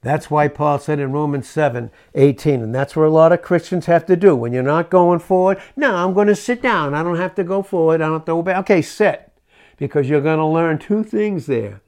That's 0.00 0.30
why 0.30 0.48
Paul 0.48 0.78
said 0.78 0.98
in 0.98 1.12
Romans 1.12 1.46
7 1.46 1.90
18, 2.14 2.62
and 2.62 2.74
that's 2.74 2.96
where 2.96 3.04
a 3.04 3.10
lot 3.10 3.30
of 3.30 3.42
Christians 3.42 3.84
have 3.84 4.06
to 4.06 4.16
do. 4.16 4.34
When 4.34 4.54
you're 4.54 4.62
not 4.62 4.88
going 4.88 5.18
forward, 5.18 5.60
no, 5.76 5.94
I'm 5.94 6.14
going 6.14 6.28
to 6.28 6.34
sit 6.34 6.62
down. 6.62 6.94
I 6.94 7.02
don't 7.02 7.18
have 7.18 7.34
to 7.34 7.44
go 7.44 7.62
forward. 7.62 8.00
I 8.00 8.06
don't 8.06 8.20
have 8.20 8.24
to 8.24 8.32
obey. 8.32 8.56
Okay, 8.56 8.80
sit. 8.80 9.32
Because 9.76 10.08
you're 10.08 10.22
going 10.22 10.38
to 10.38 10.46
learn 10.46 10.78
two 10.78 11.04
things 11.04 11.44
there. 11.44 11.82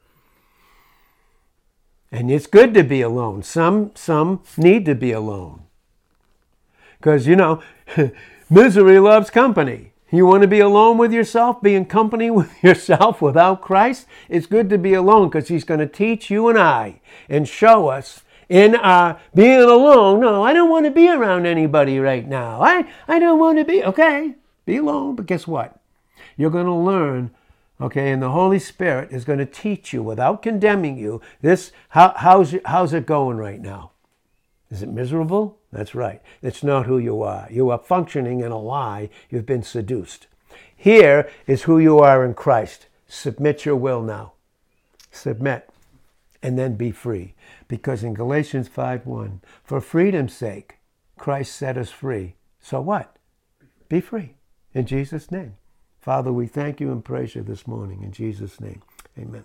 And 2.12 2.30
it's 2.30 2.46
good 2.46 2.74
to 2.74 2.84
be 2.84 3.00
alone. 3.00 3.42
Some, 3.42 3.90
some 3.94 4.42
need 4.59 4.84
to 4.84 4.94
be 4.94 5.12
alone. 5.12 5.62
Because, 6.98 7.26
you 7.26 7.36
know, 7.36 7.62
misery 8.50 9.00
loves 9.00 9.30
company. 9.30 9.93
You 10.14 10.26
want 10.26 10.42
to 10.42 10.48
be 10.48 10.60
alone 10.60 10.98
with 10.98 11.12
yourself, 11.12 11.60
be 11.60 11.74
in 11.74 11.86
company 11.86 12.30
with 12.30 12.62
yourself 12.62 13.20
without 13.20 13.60
Christ? 13.60 14.06
It's 14.28 14.46
good 14.46 14.70
to 14.70 14.78
be 14.78 14.94
alone 14.94 15.28
because 15.28 15.48
He's 15.48 15.64
going 15.64 15.80
to 15.80 15.86
teach 15.86 16.30
you 16.30 16.48
and 16.48 16.58
I 16.58 17.00
and 17.28 17.48
show 17.48 17.88
us 17.88 18.22
in 18.48 18.74
our 18.76 19.18
being 19.34 19.60
alone. 19.60 20.20
No, 20.20 20.42
I 20.42 20.52
don't 20.52 20.70
want 20.70 20.84
to 20.84 20.90
be 20.90 21.08
around 21.08 21.46
anybody 21.46 21.98
right 21.98 22.26
now. 22.26 22.62
I, 22.62 22.86
I 23.08 23.18
don't 23.18 23.38
want 23.38 23.58
to 23.58 23.64
be, 23.64 23.82
okay, 23.84 24.34
be 24.66 24.76
alone. 24.76 25.16
But 25.16 25.26
guess 25.26 25.46
what? 25.46 25.80
You're 26.36 26.50
going 26.50 26.66
to 26.66 26.72
learn, 26.72 27.30
okay, 27.80 28.12
and 28.12 28.22
the 28.22 28.30
Holy 28.30 28.58
Spirit 28.58 29.10
is 29.10 29.24
going 29.24 29.38
to 29.38 29.46
teach 29.46 29.92
you 29.92 30.02
without 30.02 30.42
condemning 30.42 30.98
you. 30.98 31.20
This, 31.40 31.72
how, 31.90 32.14
how's, 32.16 32.54
how's 32.66 32.92
it 32.92 33.06
going 33.06 33.36
right 33.36 33.60
now? 33.60 33.92
Is 34.74 34.82
it 34.82 34.88
miserable? 34.88 35.60
That's 35.70 35.94
right. 35.94 36.20
It's 36.42 36.64
not 36.64 36.86
who 36.86 36.98
you 36.98 37.22
are. 37.22 37.46
You 37.48 37.70
are 37.70 37.78
functioning 37.78 38.40
in 38.40 38.50
a 38.50 38.58
lie. 38.58 39.08
You've 39.30 39.46
been 39.46 39.62
seduced. 39.62 40.26
Here 40.74 41.30
is 41.46 41.62
who 41.62 41.78
you 41.78 42.00
are 42.00 42.24
in 42.24 42.34
Christ. 42.34 42.88
Submit 43.06 43.64
your 43.64 43.76
will 43.76 44.02
now. 44.02 44.32
Submit 45.12 45.70
and 46.42 46.58
then 46.58 46.74
be 46.74 46.90
free. 46.90 47.34
Because 47.68 48.02
in 48.02 48.14
Galatians 48.14 48.66
5 48.66 49.06
1, 49.06 49.42
for 49.62 49.80
freedom's 49.80 50.34
sake, 50.34 50.78
Christ 51.16 51.54
set 51.54 51.78
us 51.78 51.90
free. 51.90 52.34
So 52.60 52.80
what? 52.80 53.16
Be 53.88 54.00
free. 54.00 54.34
In 54.72 54.86
Jesus' 54.86 55.30
name. 55.30 55.54
Father, 56.00 56.32
we 56.32 56.48
thank 56.48 56.80
you 56.80 56.90
and 56.90 57.04
praise 57.04 57.36
you 57.36 57.42
this 57.42 57.68
morning. 57.68 58.02
In 58.02 58.10
Jesus' 58.10 58.60
name. 58.60 58.82
Amen. 59.16 59.44